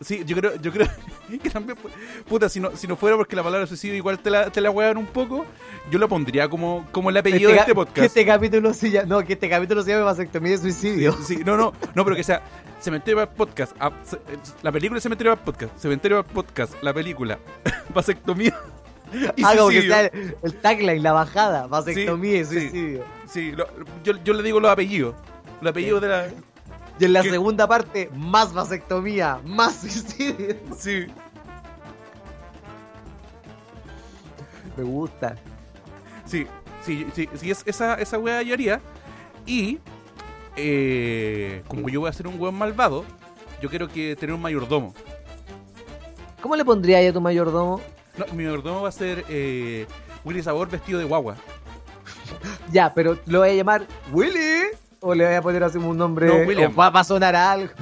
sí, 0.01 0.24
yo 0.26 0.36
creo, 0.38 0.55
yo 0.61 0.72
creo 0.72 0.88
que 1.43 1.49
también, 1.49 1.78
pu- 1.78 1.89
puta, 2.28 2.47
si 2.49 2.59
no, 2.61 2.76
si 2.76 2.88
no 2.88 2.95
fuera 2.95 3.17
porque 3.17 3.36
la 3.36 3.43
palabra 3.43 3.67
suicidio 3.67 3.95
igual 3.95 4.19
te 4.19 4.30
la, 4.30 4.49
te 4.49 4.61
la 4.61 4.72
huevan 4.72 4.97
un 4.97 5.05
poco, 5.05 5.45
yo 5.89 5.99
lo 5.99 6.07
pondría 6.09 6.49
como, 6.49 6.88
como 6.91 7.09
el 7.09 7.17
apellido 7.17 7.49
de 7.51 7.55
ca- 7.57 7.61
este 7.61 7.72
Que 7.72 7.76
podcast. 7.76 8.05
este 8.07 8.26
capítulo 8.26 8.74
se 8.74 8.89
llama, 8.91 9.07
no, 9.07 9.24
que 9.26 9.34
este 9.34 9.49
capítulo 9.49 9.84
se 9.84 9.91
llame 9.91 10.03
vasectomía 10.03 10.53
y 10.53 10.57
suicidio. 10.57 11.13
Sí, 11.26 11.41
no, 11.45 11.55
no, 11.57 11.74
no, 11.93 12.03
pero 12.05 12.15
que 12.15 12.24
sea 12.24 12.41
Cementerio 12.80 13.17
Bar 13.17 13.34
Podcast, 13.34 13.74
ah, 13.80 13.91
ce- 14.05 14.15
eh, 14.15 14.38
la 14.63 14.72
película 14.72 14.97
de 14.97 15.01
Cementerio 15.01 15.34
Bar 15.36 15.43
Podcast, 15.43 15.78
Cementerio 15.78 16.17
Bar 16.24 16.34
Podcast, 16.34 16.74
la 16.82 16.93
película, 16.93 17.38
vasectomía 17.93 18.57
y 19.36 19.43
Ah, 19.43 19.55
como 19.57 19.67
que 19.69 19.82
suicidio. 19.82 19.93
sea 19.93 20.01
el, 20.05 20.38
el 20.41 20.53
tagline, 20.55 21.03
la 21.03 21.11
bajada, 21.11 21.67
vasectomía 21.67 22.39
y 22.41 22.45
Sí, 22.45 22.53
sí. 22.53 22.59
suicidio. 22.69 23.03
Sí, 23.20 23.20
lo- 23.34 23.67
yo, 24.03 24.13
yo 24.23 24.34
le 24.34 24.43
digo 24.43 24.59
los 24.59 24.71
apellidos, 24.71 25.15
los 25.61 25.71
apellidos 25.71 26.01
de 26.01 26.07
la... 26.07 26.27
Y 26.99 27.05
en 27.05 27.13
la 27.13 27.21
¿Qué? 27.23 27.32
segunda 27.32 27.67
parte, 27.67 28.09
más 28.13 28.53
vasectomía, 28.53 29.39
más 29.43 29.75
suicidio. 29.82 30.55
Sí. 30.77 31.07
Me 34.77 34.84
gusta. 34.84 35.36
Sí, 36.25 36.45
sí, 36.86 37.07
sí, 37.15 37.27
sí, 37.36 37.51
es, 37.51 37.63
esa, 37.65 37.95
esa 37.95 38.19
wea 38.19 38.41
yo 38.41 38.53
haría. 38.53 38.82
Y 39.45 39.79
eh, 40.55 41.63
como 41.67 41.89
yo 41.89 42.01
voy 42.01 42.09
a 42.09 42.13
ser 42.13 42.27
un 42.27 42.39
weón 42.39 42.55
malvado, 42.55 43.03
yo 43.61 43.69
quiero 43.69 43.88
que 43.88 44.15
tener 44.15 44.36
un 44.36 44.41
mayordomo. 44.41 44.93
¿Cómo 46.41 46.55
le 46.55 46.65
pondría 46.65 46.97
ahí 46.97 47.07
a 47.07 47.13
tu 47.13 47.21
mayordomo? 47.21 47.82
No, 48.17 48.25
mi 48.34 48.43
mayordomo 48.43 48.82
va 48.84 48.89
a 48.89 48.91
ser 48.91 49.25
eh, 49.29 49.88
Willy 50.23 50.43
Sabor 50.43 50.69
vestido 50.69 50.99
de 50.99 51.05
guagua. 51.05 51.36
Ya, 52.72 52.93
pero 52.93 53.17
¿lo 53.26 53.39
voy 53.39 53.49
a 53.49 53.53
llamar 53.53 53.86
Willy? 54.11 54.67
¿O 54.99 55.13
le 55.15 55.26
voy 55.26 55.36
a 55.36 55.41
poner 55.41 55.63
así 55.63 55.78
un 55.78 55.97
nombre? 55.97 56.28
No, 56.28 56.47
William. 56.47 56.72
¿O 56.72 56.76
va, 56.76 56.89
va 56.89 56.99
a 57.01 57.03
sonar 57.03 57.36
a 57.36 57.51
algo? 57.51 57.74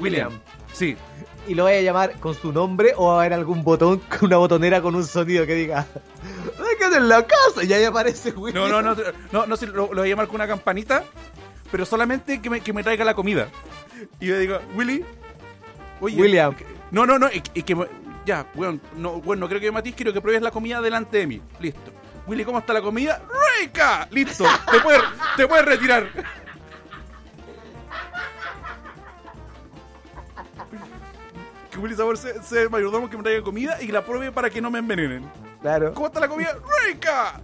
William. 0.00 0.32
Sí. 0.72 0.96
¿Y 1.46 1.54
lo 1.54 1.64
voy 1.64 1.72
a 1.72 1.80
llamar 1.80 2.14
con 2.20 2.34
su 2.34 2.52
nombre 2.52 2.92
o 2.96 3.08
va 3.08 3.14
a 3.14 3.20
haber 3.20 3.32
algún 3.32 3.64
botón, 3.64 4.02
una 4.20 4.36
botonera 4.36 4.82
con 4.82 4.94
un 4.94 5.04
sonido 5.04 5.46
que 5.46 5.54
diga 5.54 5.86
¡Déjate 6.58 6.96
en 6.98 7.08
la 7.08 7.26
casa! 7.26 7.64
Y 7.64 7.72
ahí 7.72 7.84
aparece 7.84 8.30
William. 8.30 8.68
No, 8.68 8.82
no, 8.82 8.94
no, 8.94 9.02
no, 9.32 9.46
no, 9.46 9.56
sí, 9.56 9.66
lo, 9.66 9.92
lo 9.92 10.02
voy 10.02 10.08
a 10.08 10.10
llamar 10.10 10.26
con 10.26 10.36
una 10.36 10.46
campanita, 10.46 11.04
pero 11.70 11.84
solamente 11.84 12.40
que 12.40 12.50
me, 12.50 12.60
que 12.60 12.72
me 12.72 12.82
traiga 12.82 13.04
la 13.04 13.14
comida. 13.14 13.48
Y 14.18 14.26
yo 14.26 14.38
digo, 14.38 14.58
Willy, 14.74 15.04
oye, 16.00 16.20
William. 16.20 16.54
no, 16.90 17.06
no, 17.06 17.18
no, 17.18 17.28
y, 17.28 17.42
y 17.54 17.62
que 17.62 17.76
ya, 18.26 18.46
weón, 18.54 18.80
no, 18.96 19.20
bueno, 19.20 19.40
no 19.40 19.48
creo 19.48 19.60
que 19.60 19.66
me 19.66 19.72
matís, 19.72 19.94
quiero 19.94 20.12
que 20.12 20.20
pruebes 20.20 20.42
la 20.42 20.50
comida 20.50 20.80
delante 20.80 21.18
de 21.18 21.26
mí. 21.26 21.42
Listo. 21.60 21.90
Willy, 22.26 22.44
¿cómo 22.44 22.58
está 22.58 22.72
la 22.72 22.82
comida? 22.82 23.20
¡Rica! 23.60 24.06
Listo, 24.10 24.44
te 24.70 24.80
puedes, 24.80 25.02
te 25.36 25.46
puedes 25.46 25.64
retirar. 25.64 26.08
Que 31.70 31.78
Willy 31.78 31.94
Sabor 31.94 32.16
sea 32.16 32.62
el 32.62 32.70
mayordomo 32.70 33.08
que 33.08 33.16
me 33.16 33.22
traiga 33.22 33.42
comida 33.42 33.78
y 33.80 33.86
que 33.86 33.92
la 33.92 34.04
pruebe 34.04 34.32
para 34.32 34.50
que 34.50 34.60
no 34.60 34.70
me 34.70 34.78
envenenen. 34.78 35.30
Claro. 35.60 35.92
¿Cómo 35.94 36.06
está 36.06 36.20
la 36.20 36.28
comida? 36.28 36.56
¡Rica! 36.86 37.40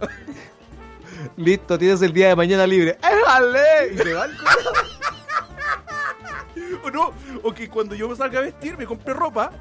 Listo, 1.35 1.77
tienes 1.77 2.01
el 2.01 2.13
día 2.13 2.29
de 2.29 2.35
mañana 2.35 2.65
libre. 2.67 2.97
¡Éjale! 3.01 3.93
Y 3.93 3.97
se 3.97 4.13
va 4.13 4.25
el 4.25 4.37
culo. 4.37 4.51
O 6.83 6.91
no, 6.91 7.13
o 7.43 7.53
que 7.53 7.69
cuando 7.69 7.95
yo 7.95 8.07
me 8.07 8.15
salga 8.15 8.39
a 8.39 8.43
vestir, 8.43 8.77
me 8.77 8.85
compre 8.85 9.13
ropa. 9.13 9.51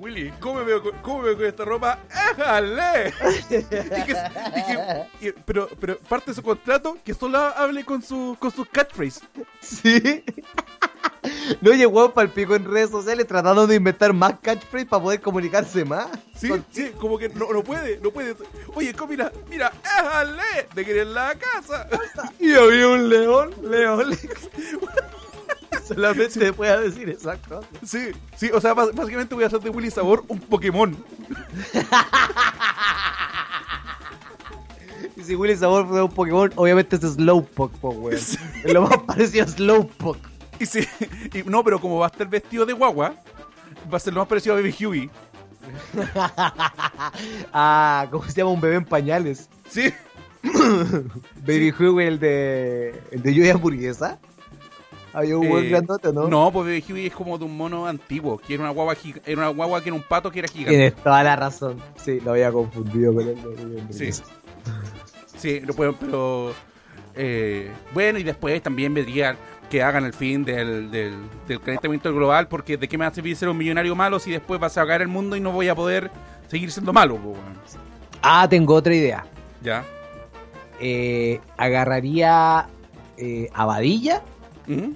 Willy, 0.00 0.32
¿cómo 0.40 0.60
me 0.60 0.64
veo, 0.64 0.82
con- 0.82 0.96
cómo 1.02 1.18
me 1.18 1.24
veo 1.28 1.36
con 1.36 1.46
esta 1.46 1.64
ropa? 1.66 1.98
¡Éjale! 2.32 3.12
Y 3.28 3.42
que- 3.44 3.58
y 3.58 4.06
que- 4.06 5.28
y- 5.28 5.32
pero, 5.44 5.68
pero 5.78 5.98
parte 5.98 6.30
de 6.30 6.34
su 6.36 6.42
contrato 6.42 6.96
que 7.04 7.12
solo 7.12 7.38
hable 7.38 7.84
con 7.84 8.02
su 8.02 8.34
con 8.38 8.50
sus 8.50 8.66
catchphrase. 8.68 9.20
Sí. 9.60 10.24
No 11.60 11.72
llegó 11.72 12.14
para 12.14 12.26
el 12.28 12.32
pico 12.32 12.54
en 12.56 12.64
redes 12.64 12.88
sociales 12.90 13.26
tratando 13.26 13.66
de 13.66 13.74
inventar 13.76 14.10
más 14.14 14.36
catchphrase 14.40 14.86
para 14.86 15.02
poder 15.02 15.20
comunicarse 15.20 15.84
más. 15.84 16.06
Sí, 16.34 16.48
Con- 16.48 16.64
sí, 16.72 16.92
como 16.98 17.18
que 17.18 17.28
no, 17.28 17.52
no 17.52 17.62
puede, 17.62 18.00
no 18.02 18.10
puede. 18.10 18.34
Oye, 18.74 18.94
¿cómo 18.94 19.10
mira? 19.10 19.30
Mira, 19.50 19.70
¡éjale! 19.84 20.68
De 20.74 20.82
querer 20.84 21.08
la 21.08 21.34
casa. 21.34 21.86
Y 22.40 22.54
había 22.54 22.88
un 22.88 23.10
león, 23.10 23.54
león. 23.62 24.10
Solamente 25.84 26.52
pueda 26.52 26.80
decir 26.80 27.16
cosas. 27.16 27.64
Sí, 27.84 28.10
sí, 28.36 28.50
o 28.52 28.60
sea, 28.60 28.74
básicamente 28.74 29.34
voy 29.34 29.44
a 29.44 29.46
hacer 29.48 29.60
de 29.60 29.70
Willy 29.70 29.90
Sabor 29.90 30.24
un 30.28 30.38
Pokémon. 30.38 30.96
Y 35.16 35.22
si 35.22 35.34
Willy 35.34 35.54
Sabor 35.54 35.86
fue 35.86 36.02
un 36.02 36.10
Pokémon, 36.10 36.50
obviamente 36.56 36.96
es 36.96 37.02
Slowpoke, 37.02 37.76
po, 37.78 37.90
weón. 37.90 38.16
Es 38.16 38.38
lo 38.64 38.82
más 38.82 38.98
parecido 39.02 39.44
a 39.44 39.48
Slowpoke. 39.48 40.26
Y 40.58 40.64
sí, 40.64 40.86
y 41.34 41.42
no, 41.42 41.62
pero 41.62 41.78
como 41.78 41.98
va 41.98 42.06
a 42.06 42.08
estar 42.08 42.26
vestido 42.26 42.64
de 42.64 42.72
guagua, 42.72 43.14
va 43.92 43.96
a 43.96 44.00
ser 44.00 44.14
lo 44.14 44.20
más 44.20 44.28
parecido 44.28 44.54
a 44.54 44.58
Baby 44.60 44.74
Huey. 44.80 45.10
Ah, 47.52 48.08
¿cómo 48.10 48.24
se 48.24 48.32
llama 48.32 48.50
un 48.50 48.60
bebé 48.60 48.76
en 48.76 48.84
pañales? 48.84 49.50
Sí, 49.68 49.92
Baby 50.42 51.74
Huey, 51.78 52.06
el 52.06 52.18
de. 52.18 53.02
el 53.10 53.22
de 53.22 53.34
lluvia 53.34 53.54
hamburguesa. 53.54 54.18
Había 55.12 55.36
un 55.38 55.48
buen 55.48 55.64
Eh, 55.64 55.68
grandote, 55.70 56.12
¿no? 56.12 56.28
No, 56.28 56.52
pues 56.52 56.66
Baby 56.66 56.84
Huey 56.92 57.06
es 57.06 57.14
como 57.14 57.36
de 57.38 57.44
un 57.44 57.56
mono 57.56 57.86
antiguo, 57.86 58.38
que 58.38 58.54
era 58.54 58.62
una 58.62 58.72
guagua, 58.72 58.96
era 59.26 59.38
una 59.40 59.48
guagua 59.48 59.82
que 59.82 59.88
era 59.88 59.96
un 59.96 60.02
pato 60.02 60.30
que 60.30 60.38
era 60.40 60.48
gigante. 60.48 60.70
Tienes 60.70 60.94
toda 60.96 61.22
la 61.22 61.36
razón. 61.36 61.78
Sí, 61.96 62.20
lo 62.20 62.32
había 62.32 62.52
confundido 62.52 63.12
con 63.14 63.24
lluvia 63.24 63.80
hamburguesa. 63.82 64.24
Sí, 65.36 65.60
no 65.66 65.72
puedo, 65.72 65.94
pero 65.94 66.52
eh, 67.14 67.70
bueno, 67.94 68.18
y 68.18 68.22
después 68.22 68.62
también 68.62 68.92
vendría 68.94 69.36
que 69.70 69.82
hagan 69.82 70.04
el 70.04 70.12
fin 70.12 70.44
del, 70.44 70.90
del, 70.90 71.14
del 71.46 71.60
calentamiento 71.60 72.12
global, 72.12 72.48
porque 72.48 72.76
de 72.76 72.88
qué 72.88 72.98
me 72.98 73.04
va 73.04 73.10
a 73.10 73.14
servir 73.14 73.36
ser 73.36 73.48
un 73.48 73.56
millonario 73.56 73.94
malo 73.94 74.18
si 74.18 74.30
después 74.32 74.60
vas 74.60 74.76
a 74.76 74.82
cagar 74.82 75.02
el 75.02 75.08
mundo 75.08 75.36
y 75.36 75.40
no 75.40 75.52
voy 75.52 75.68
a 75.68 75.74
poder 75.74 76.10
seguir 76.48 76.70
siendo 76.72 76.92
malo. 76.92 77.18
Ah, 78.22 78.46
tengo 78.50 78.74
otra 78.74 78.94
idea. 78.94 79.24
¿Ya? 79.62 79.84
Eh, 80.80 81.40
agarraría 81.56 82.66
eh, 83.16 83.48
a 83.54 83.64
Badilla, 83.64 84.22
¿Mm? 84.76 84.94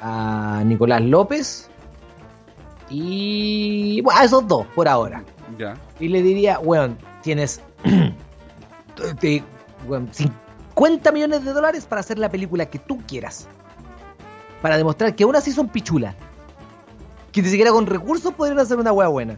a 0.00 0.62
Nicolás 0.64 1.00
López 1.02 1.68
y. 2.90 4.00
Bueno, 4.02 4.20
a 4.20 4.24
esos 4.24 4.46
dos 4.46 4.66
por 4.74 4.88
ahora. 4.88 5.24
¿Ya? 5.58 5.74
Y 6.00 6.08
le 6.08 6.22
diría, 6.22 6.58
weón, 6.58 6.98
tienes 7.22 7.60
te- 9.20 9.42
weón, 9.86 10.10
50 10.12 11.12
millones 11.12 11.44
de 11.44 11.52
dólares 11.52 11.86
para 11.86 12.00
hacer 12.00 12.18
la 12.18 12.28
película 12.30 12.66
que 12.66 12.78
tú 12.78 13.00
quieras. 13.06 13.48
Para 14.62 14.76
demostrar 14.76 15.14
que 15.14 15.24
aún 15.24 15.36
así 15.36 15.52
son 15.52 15.68
pichulas. 15.68 16.14
Que 17.32 17.42
ni 17.42 17.48
siquiera 17.48 17.70
con 17.70 17.86
recursos 17.86 18.32
podrían 18.32 18.58
hacer 18.58 18.78
una 18.78 18.92
wea 18.92 19.08
buena. 19.08 19.36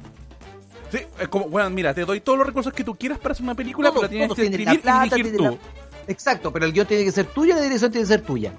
Sí, 0.91 1.01
es 1.21 1.29
como, 1.29 1.49
bueno, 1.49 1.69
mira, 1.71 1.93
te 1.93 2.05
doy 2.05 2.21
todos 2.21 2.39
los 2.39 2.47
recursos 2.47 2.73
que 2.73 2.83
tú 2.83 2.95
quieras 2.95 3.19
para 3.19 3.33
hacer 3.33 3.45
una 3.45 3.55
película, 3.55 3.91
Todo, 3.91 4.01
pero 4.01 4.07
la 4.07 4.29
tienes 4.29 4.35
que 4.35 4.65
la 4.65 4.81
plata, 4.81 5.07
y 5.07 5.23
dirigir 5.23 5.39
tiene 5.39 5.51
tú. 5.51 5.59
Exacto, 6.07 6.51
pero 6.51 6.65
el 6.65 6.73
guion 6.73 6.87
tiene 6.87 7.05
que 7.05 7.13
ser 7.13 7.27
tuyo 7.27 7.53
y 7.53 7.57
la 7.57 7.63
dirección 7.63 7.91
tiene 7.91 8.05
que 8.05 8.09
ser 8.15 8.23
tuya. 8.23 8.53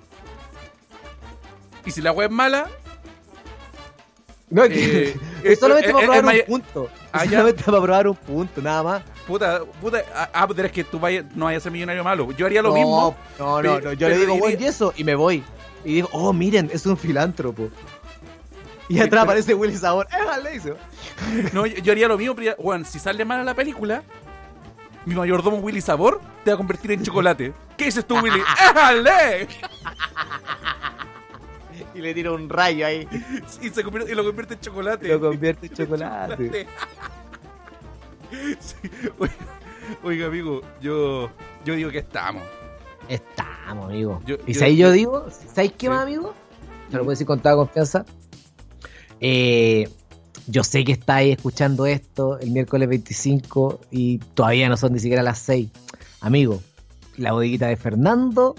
Y 1.86 1.92
si 1.92 2.02
la 2.02 2.12
web 2.12 2.30
es 2.30 2.36
mala, 2.36 2.68
No, 4.50 4.64
es 4.64 4.72
Eh, 4.72 4.74
que 4.74 5.10
eh, 5.10 5.20
es 5.54 5.60
solamente 5.60 5.90
eh, 5.92 5.94
para 5.94 6.04
eh, 6.06 6.08
probar 6.20 6.36
eh, 6.36 6.46
un 6.48 6.62
punto. 6.62 6.90
Ah, 7.12 7.26
solamente 7.26 7.64
para 7.64 7.82
probar 7.82 8.08
un 8.08 8.16
punto, 8.16 8.62
nada 8.62 8.84
más. 8.84 9.04
puta, 9.28 9.62
puta, 9.82 10.04
ah, 10.16 10.30
ah, 10.34 10.48
pero 10.48 10.66
es 10.68 10.72
que 10.72 10.84
tú 10.84 11.00
vayas, 11.00 11.26
no 11.36 11.46
vayas 11.46 11.62
a 11.62 11.64
ser 11.64 11.72
millonario 11.72 12.04
malo. 12.04 12.32
Yo 12.32 12.46
haría 12.46 12.62
lo 12.62 12.70
no, 12.70 12.76
mismo. 12.76 13.16
No, 13.38 13.62
no, 13.62 13.80
no. 13.80 13.94
Yo 13.94 14.08
pero 14.08 14.10
le 14.10 14.18
digo, 14.26 14.48
diría- 14.48 14.60
y 14.60 14.66
eso, 14.70 14.94
y 14.98 15.04
me 15.04 15.16
voy. 15.16 15.44
Y 15.86 15.94
digo, 15.96 16.10
oh, 16.12 16.34
miren, 16.34 16.70
es 16.74 16.86
un 16.86 16.98
filántropo. 16.98 17.70
Y 18.90 19.00
atrás 19.00 19.24
aparece 19.24 19.54
Willy 19.54 19.78
Sabor. 19.78 20.08
¡Éjale! 20.12 20.56
Y 20.56 20.60
se 20.60 20.72
va. 20.72 20.78
No, 21.54 21.66
yo, 21.68 21.76
yo 21.78 21.92
haría 21.92 22.08
lo 22.08 22.18
mismo, 22.18 22.34
pero 22.36 22.56
bueno, 22.58 22.86
si 22.86 22.98
sale 22.98 23.24
mala 23.24 23.44
la 23.44 23.54
película, 23.54 24.02
mi 25.06 25.14
mayordomo 25.14 25.58
Willy 25.58 25.80
Sabor 25.82 26.20
te 26.44 26.50
va 26.50 26.56
a 26.56 26.58
convertir 26.58 26.92
en 26.94 27.04
chocolate. 27.04 27.54
¿Qué 27.78 27.86
dices 27.86 28.04
tú, 28.06 28.18
Willy? 28.20 28.40
¡Éjale! 28.72 29.48
Y 32.00 32.02
le 32.02 32.14
tira 32.14 32.32
un 32.32 32.48
rayo 32.48 32.86
ahí. 32.86 33.06
Y, 33.62 33.70
se 33.70 33.84
convierte, 33.84 34.12
y 34.12 34.16
lo 34.16 34.24
convierte 34.24 34.54
en 34.54 34.60
chocolate. 34.62 35.08
Lo 35.10 35.20
convierte 35.20 35.68
en 35.68 35.74
chocolate. 35.76 36.68
Sí. 38.62 38.80
Oiga, 39.20 39.34
oiga, 40.04 40.28
amigo, 40.28 40.62
yo, 40.82 41.30
yo 41.66 41.74
digo 41.76 41.90
que 41.92 41.98
estamos. 42.00 42.44
Estamos, 43.10 43.86
amigo. 43.90 44.22
Yo- 44.26 44.38
y 44.48 44.54
yo- 44.54 44.60
si 44.60 44.66
ahí 44.66 44.78
yo 44.78 44.92
digo, 44.92 45.26
¿sabéis 45.54 45.74
qué 45.74 45.88
Sí. 45.88 45.90
más, 45.90 46.04
amigo? 46.04 46.34
Se 46.90 46.94
lo 46.96 47.00
puedo 47.04 47.12
decir 47.12 47.28
con 47.28 47.40
toda 47.42 47.56
confianza. 47.56 48.06
Eh, 49.20 49.90
yo 50.48 50.64
sé 50.64 50.84
que 50.86 50.94
estáis 50.94 51.36
escuchando 51.36 51.86
esto 51.86 52.40
el 52.40 52.52
miércoles 52.52 52.88
25 52.88 53.82
y 53.92 54.20
todavía 54.20 54.70
no 54.70 54.78
son 54.78 54.94
ni 54.94 55.00
siquiera 55.00 55.22
las 55.22 55.40
6. 55.40 55.70
Amigo, 56.22 56.62
la 57.18 57.34
bodeguita 57.34 57.68
de 57.68 57.76
Fernando. 57.76 58.56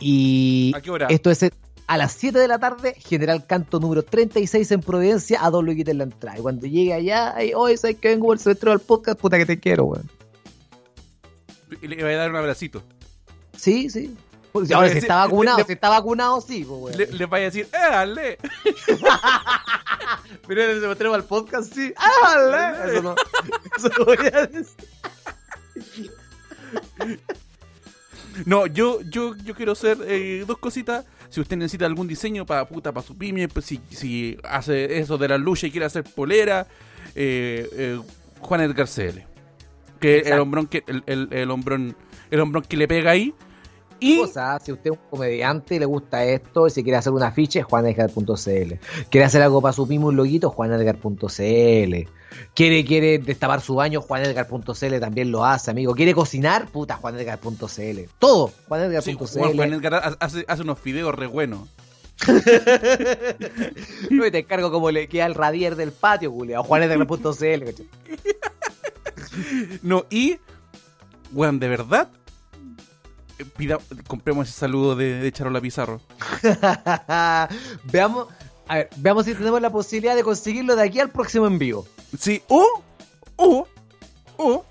Y 0.00 0.72
¿A 0.74 0.80
qué 0.80 0.90
hora? 0.90 1.06
esto 1.10 1.30
es 1.30 1.42
a 1.86 1.96
las 1.98 2.12
7 2.12 2.38
de 2.38 2.48
la 2.48 2.58
tarde, 2.58 2.94
General 2.98 3.44
Canto 3.46 3.78
número 3.80 4.02
36 4.02 4.70
en 4.72 4.80
Providencia, 4.80 5.44
a 5.44 5.50
dos 5.50 5.62
luquitas 5.64 5.92
en 5.92 5.98
la 5.98 6.04
entrada. 6.04 6.38
Y 6.38 6.42
cuando 6.42 6.66
llegue 6.66 6.94
allá, 6.94 7.34
hoy 7.56 7.76
sabes 7.76 7.96
que 7.98 8.08
vengo 8.08 8.26
por 8.26 8.36
el 8.36 8.40
centro 8.40 8.70
del 8.70 8.80
podcast, 8.80 9.18
puta 9.20 9.36
que 9.38 9.46
te 9.46 9.60
quiero, 9.60 9.84
weón. 9.84 10.08
Y 11.82 11.88
le 11.88 12.02
voy 12.02 12.12
a 12.14 12.16
dar 12.16 12.30
un 12.30 12.36
abracito. 12.36 12.82
Sí, 13.56 13.90
sí. 13.90 14.16
Porque 14.52 14.68
Le 14.68 14.74
ahora 14.76 14.88
si 14.90 14.98
está 14.98 15.16
vacunado, 15.16 15.58
le- 15.58 15.64
si 15.64 15.72
está 15.72 15.88
vacunado, 15.88 16.40
sí, 16.40 16.64
pues. 16.64 16.96
Le, 16.96 17.06
les 17.08 17.28
vaya 17.28 17.46
a 17.46 17.50
decir, 17.50 17.68
¡éjale! 17.72 18.38
Pero 20.46 20.62
en 20.62 20.86
mostremos 20.86 21.16
al 21.16 21.24
podcast, 21.24 21.74
sí. 21.74 21.92
¡Ah, 21.96 22.76
Eso 22.86 23.02
no. 23.02 23.14
Eso 23.76 23.90
no 23.98 24.04
voy 24.04 24.16
a 24.32 24.46
decir. 24.46 24.66
No, 28.46 28.66
yo, 28.66 29.00
yo, 29.02 29.34
yo 29.36 29.54
quiero 29.54 29.72
hacer 29.72 29.98
eh, 30.06 30.44
dos 30.46 30.58
cositas. 30.58 31.04
Si 31.28 31.40
usted 31.40 31.56
necesita 31.56 31.86
algún 31.86 32.06
diseño 32.06 32.46
para 32.46 32.66
puta, 32.68 32.92
para 32.92 33.06
su 33.06 33.16
pyme, 33.16 33.48
pues 33.48 33.66
si, 33.66 33.80
si 33.90 34.36
hace 34.44 34.98
eso 34.98 35.18
de 35.18 35.28
la 35.28 35.38
lucha 35.38 35.66
y 35.66 35.70
quiere 35.70 35.86
hacer 35.86 36.04
polera, 36.04 36.66
eh, 37.14 37.68
eh, 37.72 38.00
Juan 38.40 38.60
Edgar 38.60 38.86
CL. 38.88 39.20
Que 40.00 40.14
el 40.14 40.18
Exacto. 40.20 40.42
hombrón 40.42 40.66
que 40.66 40.82
el, 40.86 41.02
el, 41.06 41.28
el 41.30 41.50
hombrón, 41.50 41.96
el 42.30 42.40
hombrón 42.40 42.64
que 42.68 42.76
le 42.76 42.86
pega 42.86 43.12
ahí 43.12 43.32
Y 44.00 44.18
cosa, 44.18 44.58
si 44.60 44.72
usted 44.72 44.90
es 44.90 44.98
un 44.98 45.08
comediante 45.10 45.76
y 45.76 45.78
le 45.78 45.86
gusta 45.86 46.24
esto 46.24 46.66
y 46.66 46.70
si 46.70 46.82
quiere 46.82 46.98
hacer 46.98 47.12
un 47.12 47.22
afiche, 47.22 47.62
juanedgar.cl. 47.62 48.74
Quiere 49.08 49.24
hacer 49.24 49.40
algo 49.42 49.62
para 49.62 49.72
su 49.72 49.86
primo, 49.86 50.08
un 50.08 50.16
loguito, 50.16 50.50
juanedgar.cl. 50.50 52.08
Quiere, 52.54 52.84
quiere 52.84 53.18
destapar 53.18 53.60
su 53.60 53.74
baño, 53.74 54.00
juanedgar.cl 54.00 55.00
también 55.00 55.30
lo 55.30 55.44
hace, 55.44 55.70
amigo. 55.70 55.94
Quiere 55.94 56.14
cocinar, 56.14 56.66
puta, 56.68 56.96
juanedgar.cl. 56.96 58.00
Todo, 58.18 58.52
juanedgar.cl. 58.68 59.26
sí, 59.26 59.38
Juan, 59.38 59.56
Juan 59.56 59.72
Edgar 59.72 59.94
ha- 59.94 60.16
hace, 60.20 60.44
hace 60.46 60.62
unos 60.62 60.78
fideos 60.78 61.14
re 61.14 61.26
buenos. 61.26 61.68
Yo 64.10 64.30
te 64.30 64.38
encargo 64.38 64.70
como 64.70 64.90
le 64.90 65.08
queda 65.08 65.26
el 65.26 65.34
radier 65.34 65.74
del 65.76 65.92
patio, 65.92 66.30
Julia, 66.30 66.60
juanedgar.cl. 66.62 67.64
¿cachai? 67.64 67.88
No, 69.82 70.06
y, 70.10 70.36
weón, 71.32 71.58
de 71.58 71.66
verdad, 71.68 72.08
eh, 73.38 73.44
pida, 73.56 73.78
compremos 74.06 74.48
ese 74.48 74.56
saludo 74.60 74.94
de, 74.94 75.14
de 75.18 75.32
Charola 75.32 75.60
Pizarro. 75.60 76.00
veamos, 77.84 78.28
a 78.68 78.76
ver, 78.76 78.90
veamos 78.96 79.24
si 79.26 79.34
tenemos 79.34 79.60
la 79.60 79.70
posibilidad 79.70 80.14
de 80.16 80.22
conseguirlo 80.22 80.74
de 80.76 80.82
aquí 80.82 81.00
al 81.00 81.10
próximo 81.10 81.46
en 81.46 81.58
vivo. 81.58 81.86
Sí, 82.18 82.42
o, 82.48 82.82
o, 83.36 83.66
o, 84.36 84.64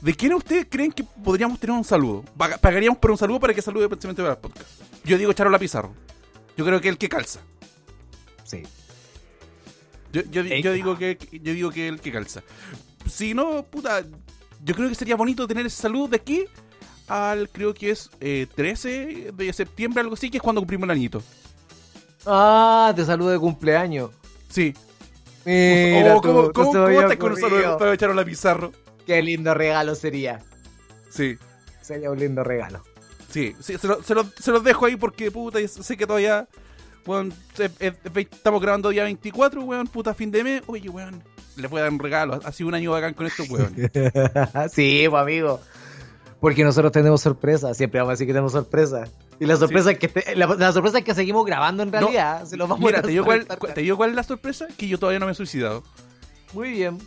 ¿de 0.00 0.14
quién 0.14 0.34
ustedes 0.34 0.66
creen 0.70 0.92
que 0.92 1.04
podríamos 1.04 1.58
tener 1.58 1.76
un 1.76 1.84
saludo? 1.84 2.24
Pag- 2.38 2.58
Pagaríamos 2.60 2.98
por 2.98 3.10
un 3.10 3.18
saludo 3.18 3.40
para 3.40 3.52
que 3.54 3.62
salude 3.62 3.88
precisamente 3.88 4.22
para 4.22 4.34
el 4.34 4.40
podcast. 4.40 4.68
Yo 5.04 5.18
digo 5.18 5.32
Charola 5.32 5.58
Pizarro. 5.58 5.92
Yo 6.56 6.64
creo 6.64 6.80
que 6.80 6.88
el 6.88 6.98
que 6.98 7.08
calza. 7.08 7.40
Sí. 8.44 8.62
Yo, 10.12 10.22
yo, 10.30 10.42
di- 10.44 10.62
yo 10.62 10.72
digo 10.72 10.96
que 10.96 11.18
yo 11.32 11.52
digo 11.52 11.70
que 11.70 11.88
el 11.88 12.00
que 12.00 12.12
calza. 12.12 12.42
Si 13.10 13.34
no, 13.34 13.64
puta, 13.64 14.02
yo 14.62 14.74
creo 14.74 14.88
que 14.88 14.94
sería 14.94 15.16
bonito 15.16 15.46
tener 15.48 15.66
ese 15.66 15.82
saludo 15.82 16.08
de 16.08 16.16
aquí 16.16 16.44
al 17.08 17.50
creo 17.50 17.74
que 17.74 17.90
es 17.90 18.08
eh, 18.20 18.46
13 18.54 19.32
de 19.34 19.52
septiembre, 19.52 20.00
algo 20.00 20.14
así, 20.14 20.30
que 20.30 20.38
es 20.38 20.42
cuando 20.42 20.60
cumplimos 20.62 20.84
el 20.84 20.90
añito. 20.92 21.22
Ah, 22.26 22.92
te 22.96 23.04
saludo 23.04 23.30
de 23.30 23.38
cumpleaños. 23.38 24.10
Sí. 24.48 24.74
Mira 25.44 26.16
Oh, 26.16 26.22
¿Cómo, 26.22 26.44
tú, 26.44 26.52
cómo, 26.54 26.72
cómo 26.72 26.88
estás 26.88 27.16
con 27.18 27.32
un 27.32 27.40
saludo 27.40 27.78
de 27.78 27.98
Charola 27.98 28.24
Pizarro? 28.24 28.72
Qué 29.06 29.20
lindo 29.22 29.52
regalo 29.52 29.94
sería. 29.94 30.40
Sí. 31.10 31.36
Sería 31.82 32.10
un 32.10 32.18
lindo 32.18 32.42
regalo. 32.42 32.82
Sí, 33.30 33.54
sí, 33.60 33.76
se, 33.76 33.86
lo- 33.88 34.02
se 34.02 34.14
lo- 34.14 34.24
se 34.38 34.50
los 34.52 34.64
dejo 34.64 34.86
ahí 34.86 34.96
porque, 34.96 35.30
puta, 35.30 35.58
sé 35.68 35.96
que 35.96 36.06
todavía, 36.06 36.48
weón, 37.04 37.34
es- 37.58 37.72
estamos 38.14 38.62
grabando 38.62 38.88
día 38.88 39.02
24, 39.04 39.62
weón, 39.64 39.86
puta, 39.88 40.14
fin 40.14 40.30
de 40.30 40.44
mes. 40.44 40.62
Oye, 40.66 40.88
weón, 40.88 41.22
les 41.56 41.70
voy 41.70 41.80
a 41.80 41.82
dar 41.84 41.92
un 41.92 41.98
regalo. 41.98 42.40
Ha 42.42 42.52
sido 42.52 42.68
un 42.68 42.74
año 42.74 42.92
bacán 42.92 43.12
con 43.12 43.26
estos 43.26 43.50
weón. 43.50 43.74
sí, 44.72 45.04
pues 45.10 45.20
amigo. 45.22 45.60
Porque 46.44 46.62
nosotros 46.62 46.92
tenemos 46.92 47.22
sorpresas, 47.22 47.74
siempre 47.74 48.00
vamos 48.00 48.10
a 48.10 48.12
decir 48.14 48.26
que 48.26 48.34
tenemos 48.34 48.52
sorpresas. 48.52 49.10
Y 49.40 49.46
la 49.46 49.56
sorpresa 49.56 49.92
es 49.92 49.98
que 49.98 50.08
te- 50.08 50.36
la, 50.36 50.44
la 50.46 50.72
sorpresa 50.72 50.98
es 50.98 51.04
que 51.04 51.14
seguimos 51.14 51.46
grabando 51.46 51.82
en 51.82 51.90
realidad. 51.90 52.44
se 52.44 52.58
los 52.58 52.68
vamos 52.68 52.84
Mira, 52.84 52.98
a 52.98 53.02
te 53.02 53.08
digo, 53.08 53.24
cuál, 53.24 53.46
te 53.46 53.80
digo 53.80 53.96
cuál 53.96 54.10
es 54.10 54.16
la 54.16 54.24
sorpresa, 54.24 54.66
que 54.76 54.86
yo 54.86 54.98
todavía 54.98 55.18
no 55.20 55.24
me 55.24 55.32
he 55.32 55.34
suicidado. 55.34 55.82
Muy 56.52 56.72
bien. 56.72 56.98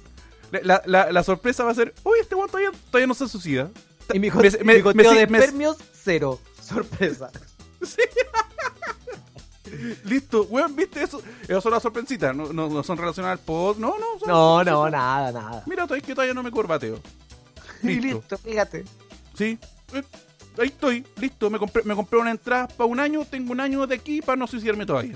La, 0.63 0.81
la, 0.88 1.11
la 1.11 1.23
sorpresa 1.23 1.63
va 1.63 1.69
a 1.69 1.75
ser, 1.75 1.93
uy, 2.03 2.17
este 2.19 2.33
weón 2.33 2.47
todavía, 2.49 2.71
todavía 2.89 3.05
no 3.05 3.13
se 3.13 3.27
suicida. 3.27 3.69
Y 4.11 4.17
mi, 4.19 4.27
Me- 4.27 4.31
jo- 4.31 4.41
me- 4.63 4.73
mi 4.75 4.81
goteo 4.81 5.13
me- 5.13 5.19
de 5.19 5.27
premios, 5.27 5.77
cero. 5.93 6.39
Sorpresa. 6.59 7.29
Listo, 10.05 10.43
weón, 10.49 10.75
¿viste 10.75 11.03
eso? 11.03 11.21
Eso 11.47 11.61
son 11.61 11.73
las 11.73 11.83
sorpresitas, 11.83 12.35
no, 12.35 12.51
no, 12.53 12.69
no 12.69 12.81
son 12.83 12.97
relacionadas 12.97 13.38
al 13.39 13.45
pod, 13.45 13.77
no, 13.77 13.89
no. 13.99 14.17
son- 14.19 14.29
No, 14.29 14.63
no, 14.63 14.89
nada, 14.89 15.31
nada. 15.31 15.63
Mira, 15.67 15.83
todavía 15.83 16.03
que 16.07 16.15
todavía 16.15 16.33
no 16.33 16.41
me 16.41 16.49
corbateo. 16.51 16.99
Y 17.83 17.99
Listo. 17.99 18.17
listo, 18.17 18.38
fíjate. 18.39 18.83
Sí, 19.38 19.57
eh, 19.93 20.03
ahí 20.59 20.67
estoy, 20.67 21.05
listo. 21.21 21.49
Me 21.49 21.59
compré, 21.59 21.83
me 21.83 21.95
compré 21.95 22.19
una 22.19 22.31
entrada 22.31 22.67
para 22.67 22.88
un 22.89 22.99
año, 22.99 23.23
tengo 23.25 23.51
un 23.51 23.59
año 23.59 23.85
de 23.85 23.95
aquí 23.95 24.21
para 24.21 24.35
no 24.35 24.47
suicidarme 24.47 24.85
todavía. 24.85 25.15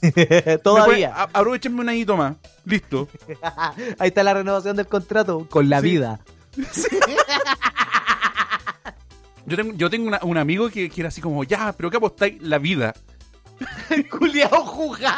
Puede- 0.14 0.58
Todavía. 0.58 1.12
a- 1.14 1.22
aprovechenme 1.32 1.80
un 1.80 1.88
añito 1.88 2.16
más. 2.16 2.36
Listo. 2.64 3.08
Ahí 3.98 4.08
está 4.08 4.22
la 4.22 4.34
renovación 4.34 4.76
del 4.76 4.86
contrato 4.86 5.46
con 5.48 5.68
la 5.68 5.80
Sí. 5.80 5.86
vida. 5.90 6.20
Yo 9.46 9.56
tengo, 9.56 9.72
yo 9.74 9.88
tengo 9.88 10.08
una- 10.08 10.20
un 10.24 10.36
amigo 10.36 10.68
que, 10.68 10.90
que 10.90 11.00
era 11.00 11.08
así 11.08 11.22
como, 11.22 11.42
ya, 11.42 11.72
pero 11.72 11.90
¿qué 11.90 11.96
apostáis? 11.96 12.40
La 12.42 12.58
vida. 12.58 12.92
Culiao 14.10 14.64
juga. 14.64 15.16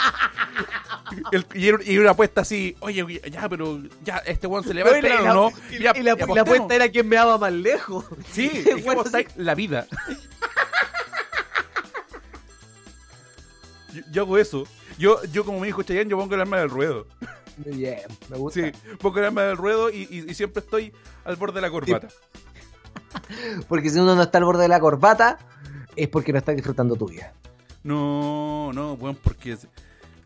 El- 1.32 1.46
y, 1.54 1.68
era, 1.68 1.78
y 1.84 1.92
era 1.92 2.00
una 2.02 2.10
apuesta 2.12 2.40
así, 2.42 2.76
oye, 2.80 3.20
ya, 3.30 3.48
pero 3.48 3.80
ya, 4.04 4.18
este 4.18 4.46
weón 4.46 4.64
se 4.64 4.72
le 4.74 4.82
va 4.82 4.90
a 4.90 4.94
esperar 4.96 5.22
la- 5.22 5.32
o 5.32 5.34
no. 5.34 5.50
y- 5.70 5.78
Ya, 5.82 5.92
y 5.96 6.02
la, 6.02 6.16
ya 6.16 6.24
y 6.26 6.34
la 6.34 6.42
apuesta 6.42 6.74
era 6.74 6.88
quién 6.88 7.08
me 7.08 7.16
daba 7.16 7.36
más 7.38 7.52
lejos. 7.52 8.04
Sí, 8.32 8.48
Qué 8.48 8.58
¿y 8.60 8.64
¿qué 8.64 8.74
bueno? 8.82 9.02
La 9.36 9.54
vida. 9.54 9.86
yo, 13.94 14.02
yo 14.12 14.22
hago 14.22 14.38
eso. 14.38 14.64
Yo, 14.98 15.22
yo 15.32 15.44
como 15.44 15.60
me 15.60 15.66
dijo 15.66 15.82
Chayanne, 15.82 16.10
yo 16.10 16.16
pongo 16.18 16.34
el 16.34 16.40
arma 16.42 16.58
del 16.58 16.70
ruedo. 16.70 17.06
Muy 17.64 17.76
bien, 17.76 18.00
me 18.28 18.36
gusta. 18.38 18.60
Sí, 18.60 18.72
pongo 18.98 19.18
el 19.18 19.24
arma 19.26 19.42
del 19.42 19.56
ruedo 19.56 19.90
y, 19.90 20.06
y- 20.10 20.30
y 20.30 20.34
siempre 20.34 20.60
estoy 20.60 20.92
al 21.24 21.36
borde 21.36 21.56
de 21.56 21.60
la 21.62 21.70
corbata. 21.70 22.08
Porque 23.68 23.90
si 23.90 23.98
uno 23.98 24.14
no 24.14 24.22
está 24.22 24.38
al 24.38 24.44
borde 24.44 24.62
de 24.62 24.68
la 24.68 24.78
corbata, 24.80 25.38
es 25.96 26.08
porque 26.08 26.32
no 26.32 26.38
está 26.38 26.52
disfrutando 26.52 26.94
tu 26.96 27.08
vida. 27.08 27.32
No, 27.82 28.72
no, 28.74 28.94
weón, 28.94 29.16
porque, 29.22 29.56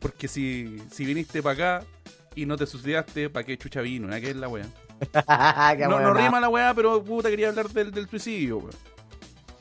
porque 0.01 0.29
si, 0.29 0.83
si 0.91 1.05
viniste 1.05 1.43
para 1.43 1.79
acá 1.79 1.87
y 2.35 2.47
no 2.47 2.57
te 2.57 2.67
suicidaste, 2.67 3.31
¿para 3.31 3.45
qué 3.45 3.57
chucha 3.57 3.81
vino? 3.81 4.13
¿A 4.13 4.21
qué 4.21 4.31
es 4.31 4.37
la 4.37 4.49
weá? 4.49 4.67
No, 5.89 6.01
no 6.01 6.15
rima 6.15 6.41
la 6.41 6.49
weá, 6.49 6.73
pero 6.75 7.03
puta 7.03 7.29
quería 7.31 7.49
hablar 7.49 7.69
del, 7.71 7.91
del 7.91 8.09
suicidio, 8.09 8.59
weón. 8.59 8.71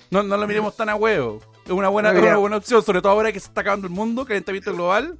No, 0.09 0.21
no 0.23 0.37
lo 0.37 0.47
miremos 0.47 0.75
tan 0.75 0.89
a 0.89 0.95
huevo. 0.95 1.39
Es 1.65 1.71
una 1.71 1.89
buena, 1.89 2.11
No 2.13 2.19
es 2.19 2.23
una 2.25 2.37
buena 2.37 2.57
opción, 2.57 2.83
sobre 2.83 3.01
todo 3.01 3.11
ahora 3.13 3.31
que 3.31 3.39
se 3.39 3.47
está 3.47 3.61
acabando 3.61 3.87
el 3.87 3.93
mundo, 3.93 4.25
calentamiento 4.25 4.73
global. 4.73 5.17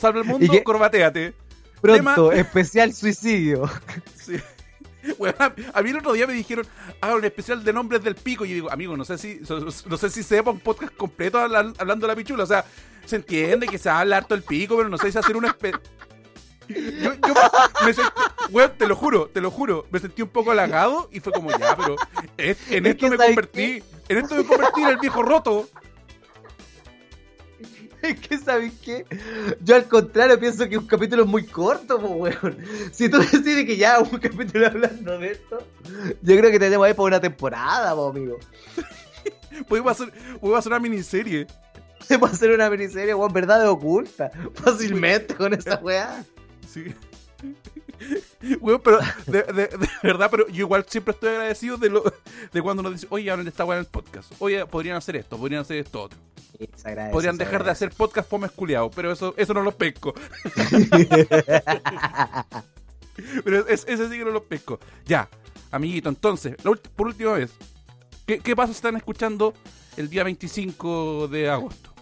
Salva 0.00 0.20
el 0.20 0.24
mundo, 0.26 0.52
corbateate. 0.64 1.34
Pronto, 1.80 2.30
Tema- 2.30 2.34
especial 2.34 2.92
suicidio. 2.92 3.68
Sí. 4.16 4.36
Weón, 5.18 5.34
a, 5.38 5.82
mí 5.82 5.90
el 5.90 5.98
otro 5.98 6.12
día 6.12 6.26
me 6.26 6.32
dijeron, 6.32 6.66
haga 7.00 7.14
un 7.16 7.24
especial 7.24 7.62
de 7.64 7.72
nombres 7.72 8.02
del 8.02 8.14
pico. 8.14 8.44
Y 8.44 8.48
yo 8.50 8.54
digo, 8.54 8.72
amigo, 8.72 8.96
no 8.96 9.04
sé 9.04 9.18
si 9.18 9.40
no 9.86 9.96
sé 9.96 10.10
si 10.10 10.22
sepa 10.22 10.50
un 10.50 10.60
podcast 10.60 10.94
completo 10.96 11.38
habla- 11.38 11.72
hablando 11.78 12.06
de 12.06 12.12
la 12.12 12.16
pichula. 12.16 12.44
O 12.44 12.46
sea, 12.46 12.64
se 13.04 13.16
entiende 13.16 13.66
que 13.66 13.78
se 13.78 13.90
habla 13.90 14.16
harto 14.18 14.34
del 14.34 14.42
pico, 14.44 14.76
pero 14.76 14.88
no 14.88 14.98
sé 14.98 15.12
si 15.12 15.18
hacer 15.18 15.36
un 15.36 15.44
espe- 15.44 15.78
Yo, 16.68 17.12
yo 17.12 17.34
me 17.84 17.92
sentí, 17.92 18.10
weón, 18.50 18.72
te 18.78 18.86
lo 18.86 18.96
juro, 18.96 19.26
te 19.32 19.40
lo 19.42 19.50
juro, 19.50 19.86
me 19.90 19.98
sentí 20.00 20.22
un 20.22 20.28
poco 20.30 20.50
halagado 20.52 21.10
y 21.12 21.20
fue 21.20 21.32
como, 21.32 21.50
ya, 21.50 21.76
pero 21.76 21.96
es- 22.38 22.56
en 22.70 22.86
Es 22.86 22.92
esto 22.94 23.08
me 23.08 23.16
¿sabes 23.16 23.26
convertí, 23.32 23.82
en 24.08 24.16
esto 24.18 24.34
me 24.36 24.44
convertí 24.44 24.80
en 24.82 24.88
el 24.88 24.96
viejo 24.98 25.22
roto. 25.22 25.68
Es 28.08 28.20
que, 28.20 28.38
¿sabes 28.38 28.72
qué? 28.84 29.06
Yo 29.62 29.76
al 29.76 29.84
contrario 29.84 30.38
pienso 30.38 30.68
que 30.68 30.76
un 30.76 30.86
capítulo 30.86 31.22
es 31.22 31.28
muy 31.28 31.44
corto, 31.46 31.98
pues, 31.98 32.36
weón. 32.42 32.58
Si 32.92 33.08
tú 33.08 33.18
decides 33.32 33.64
que 33.64 33.76
ya 33.76 33.98
un 34.00 34.18
capítulo 34.18 34.66
hablando 34.72 35.18
de 35.18 35.32
esto, 35.32 35.58
yo 36.20 36.36
creo 36.36 36.50
que 36.50 36.58
tenemos 36.58 36.86
ahí 36.86 36.92
para 36.92 37.06
una 37.06 37.20
temporada, 37.20 37.94
pues, 37.94 38.10
amigo. 38.10 38.38
Podemos 39.68 39.92
hacer, 39.92 40.12
podemos 40.40 40.58
hacer 40.58 40.72
una 40.72 40.80
miniserie. 40.80 41.46
Podemos 42.06 42.32
hacer 42.32 42.50
una 42.50 42.68
miniserie, 42.68 43.14
weón, 43.14 43.32
verdad 43.32 43.66
oculta. 43.68 44.30
Fácilmente 44.54 45.34
con 45.34 45.54
esa 45.54 45.76
weá. 45.76 46.24
Sí. 46.68 46.94
Weón, 48.60 48.80
pero 48.84 48.98
de, 49.26 49.42
de- 49.42 49.66
de 49.68 49.88
verdad, 50.02 50.28
pero 50.30 50.46
yo 50.48 50.60
igual 50.60 50.84
siempre 50.88 51.12
estoy 51.14 51.30
agradecido 51.30 51.76
de 51.76 51.90
lo 51.90 52.02
de 52.52 52.62
cuando 52.62 52.82
nos 52.82 52.92
dicen, 52.92 53.08
oye, 53.12 53.30
hablan 53.30 53.44
de 53.44 53.50
esta 53.50 53.64
weá 53.64 53.78
en 53.78 53.84
el 53.84 53.90
podcast. 53.90 54.32
Oye, 54.38 54.64
podrían 54.66 54.96
hacer 54.96 55.16
esto, 55.16 55.36
podrían 55.38 55.62
hacer 55.62 55.78
esto 55.78 56.02
otro. 56.02 56.18
Agradece, 56.84 57.12
Podrían 57.12 57.36
dejar 57.36 57.64
de 57.64 57.70
hacer 57.72 57.90
podcast 57.90 58.30
fome 58.30 58.46
esculeado, 58.46 58.90
pero 58.90 59.10
eso, 59.10 59.34
eso 59.36 59.52
no 59.54 59.62
lo 59.62 59.72
pesco. 59.76 60.14
Pero 63.44 63.66
es- 63.68 63.84
ese 63.86 64.08
sí 64.08 64.18
que 64.18 64.24
no 64.24 64.30
lo 64.32 64.42
pesco. 64.42 64.80
Ya, 65.06 65.28
amiguito, 65.70 66.08
entonces, 66.08 66.56
la 66.64 66.72
por 66.96 67.06
última 67.08 67.34
vez, 67.34 67.52
¿qué, 68.26 68.40
qué 68.40 68.56
pasos 68.56 68.74
están 68.76 68.96
escuchando 68.96 69.54
el 69.96 70.08
día 70.10 70.24
25 70.24 71.28
de 71.28 71.48
agosto? 71.48 71.93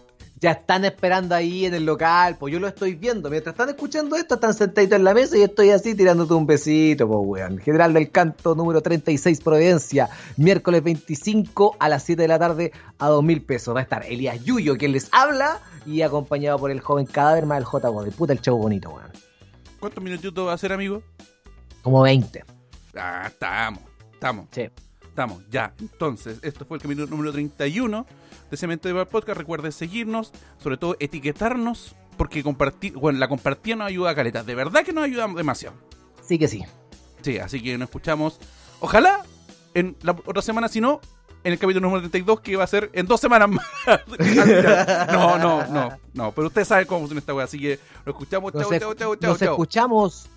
Ya 0.43 0.51
están 0.51 0.85
esperando 0.85 1.37
ahí 1.37 1.67
en 1.67 1.75
el 1.75 1.87
local, 1.87 2.37
pues 2.37 2.53
yo 2.53 2.59
lo 2.59 2.67
estoy 2.67 2.97
viendo. 2.97 3.31
Mientras 3.31 3.53
están 3.53 3.69
escuchando 3.69 4.17
esto, 4.17 4.35
están 4.35 4.53
sentaditos 4.55 4.97
en 4.97 5.05
la 5.05 5.15
mesa 5.15 5.39
y 5.39 5.43
estoy 5.43 5.71
así 5.71 5.95
tirándote 5.95 6.35
un 6.35 6.47
besito, 6.47 7.07
pues 7.07 7.21
weón. 7.23 7.59
General 7.59 7.93
del 7.95 8.11
Canto 8.11 8.57
número 8.57 8.81
36, 8.81 9.41
Providencia. 9.41 10.11
Miércoles 10.37 10.83
25 10.83 11.77
a 11.79 11.89
las 11.89 12.03
7 12.03 12.23
de 12.23 12.27
la 12.27 12.41
tarde 12.41 12.73
a 12.99 13.07
2 13.07 13.23
mil 13.23 13.41
pesos. 13.43 13.73
Va 13.73 13.79
a 13.79 13.83
estar 13.85 14.05
Elías 14.05 14.43
Yuyo, 14.43 14.77
quien 14.77 14.91
les 14.91 15.09
habla, 15.13 15.61
y 15.87 16.03
acompañado 16.03 16.59
por 16.59 16.73
el 16.73 16.81
joven 16.81 17.07
cadáver 17.07 17.47
más 17.47 17.59
el 17.59 17.65
J. 17.65 18.03
de 18.03 18.11
Puta 18.11 18.33
el 18.33 18.41
show 18.41 18.59
bonito, 18.59 18.91
weón. 18.91 19.13
¿Cuántos 19.79 20.03
minutitos 20.03 20.45
va 20.45 20.55
a 20.55 20.59
ser, 20.59 20.73
amigo? 20.73 21.05
Como 21.83 22.03
20. 22.03 22.45
Ah, 22.97 23.27
estamos, 23.29 23.85
estamos. 24.13 24.49
Sí. 24.51 24.69
Estamos, 25.05 25.43
ya. 25.51 25.73
Entonces, 25.79 26.41
esto 26.43 26.65
fue 26.65 26.79
el 26.79 26.83
capítulo 26.83 27.07
número 27.07 27.31
31 27.31 28.07
de 28.53 28.57
Cemento 28.59 28.87
de 28.89 29.07
Podcast. 29.07 29.39
Recuerden 29.39 29.73
seguirnos, 29.73 30.31
sobre 30.63 30.77
todo 30.77 30.95
etiquetarnos, 31.01 31.97
porque 32.17 32.43
compartir, 32.45 32.93
bueno, 32.93 33.19
la 33.19 33.27
compartida 33.29 33.75
nos 33.77 33.89
ayuda 33.89 34.11
a 34.11 34.15
caleta. 34.15 34.45
De 34.45 34.55
verdad 34.55 34.85
que 34.85 34.93
nos 34.93 35.05
ayuda 35.05 35.27
demasiado. 35.27 35.75
Sí 36.23 36.39
que 36.39 36.47
sí. 36.47 36.63
Sí, 37.23 37.39
así 37.39 37.63
que 37.63 37.77
nos 37.79 37.89
escuchamos. 37.89 38.39
Ojalá 38.81 39.23
en 39.75 39.97
la 40.03 40.13
otra 40.13 40.43
semana, 40.43 40.69
si 40.69 40.81
no, 40.83 41.01
en 41.45 41.53
el 41.55 41.59
capítulo 41.59 41.81
número 41.87 42.03
32 42.03 42.41
que 42.41 42.57
va 42.57 42.65
a 42.65 42.67
ser 42.67 42.91
en 42.93 43.07
dos 43.07 43.21
semanas 43.21 43.49
más. 43.49 43.65
no, 45.13 45.39
no, 45.39 45.67
no, 45.69 45.99
no. 46.13 46.33
Pero 46.33 46.47
ustedes 46.49 46.69
saben 46.69 46.87
cómo 46.87 47.01
funciona 47.01 47.21
esta 47.21 47.33
weá, 47.35 47.45
así 47.47 47.59
que 47.59 47.79
nos 48.05 48.15
escuchamos. 48.15 48.53
Nos, 48.55 48.63
Chau, 48.65 48.73
esc- 48.73 48.81
chau, 48.81 48.95
chau, 48.95 49.17
chau, 49.17 49.31
nos 49.31 49.39
chau. 49.41 49.51
escuchamos 49.53 50.29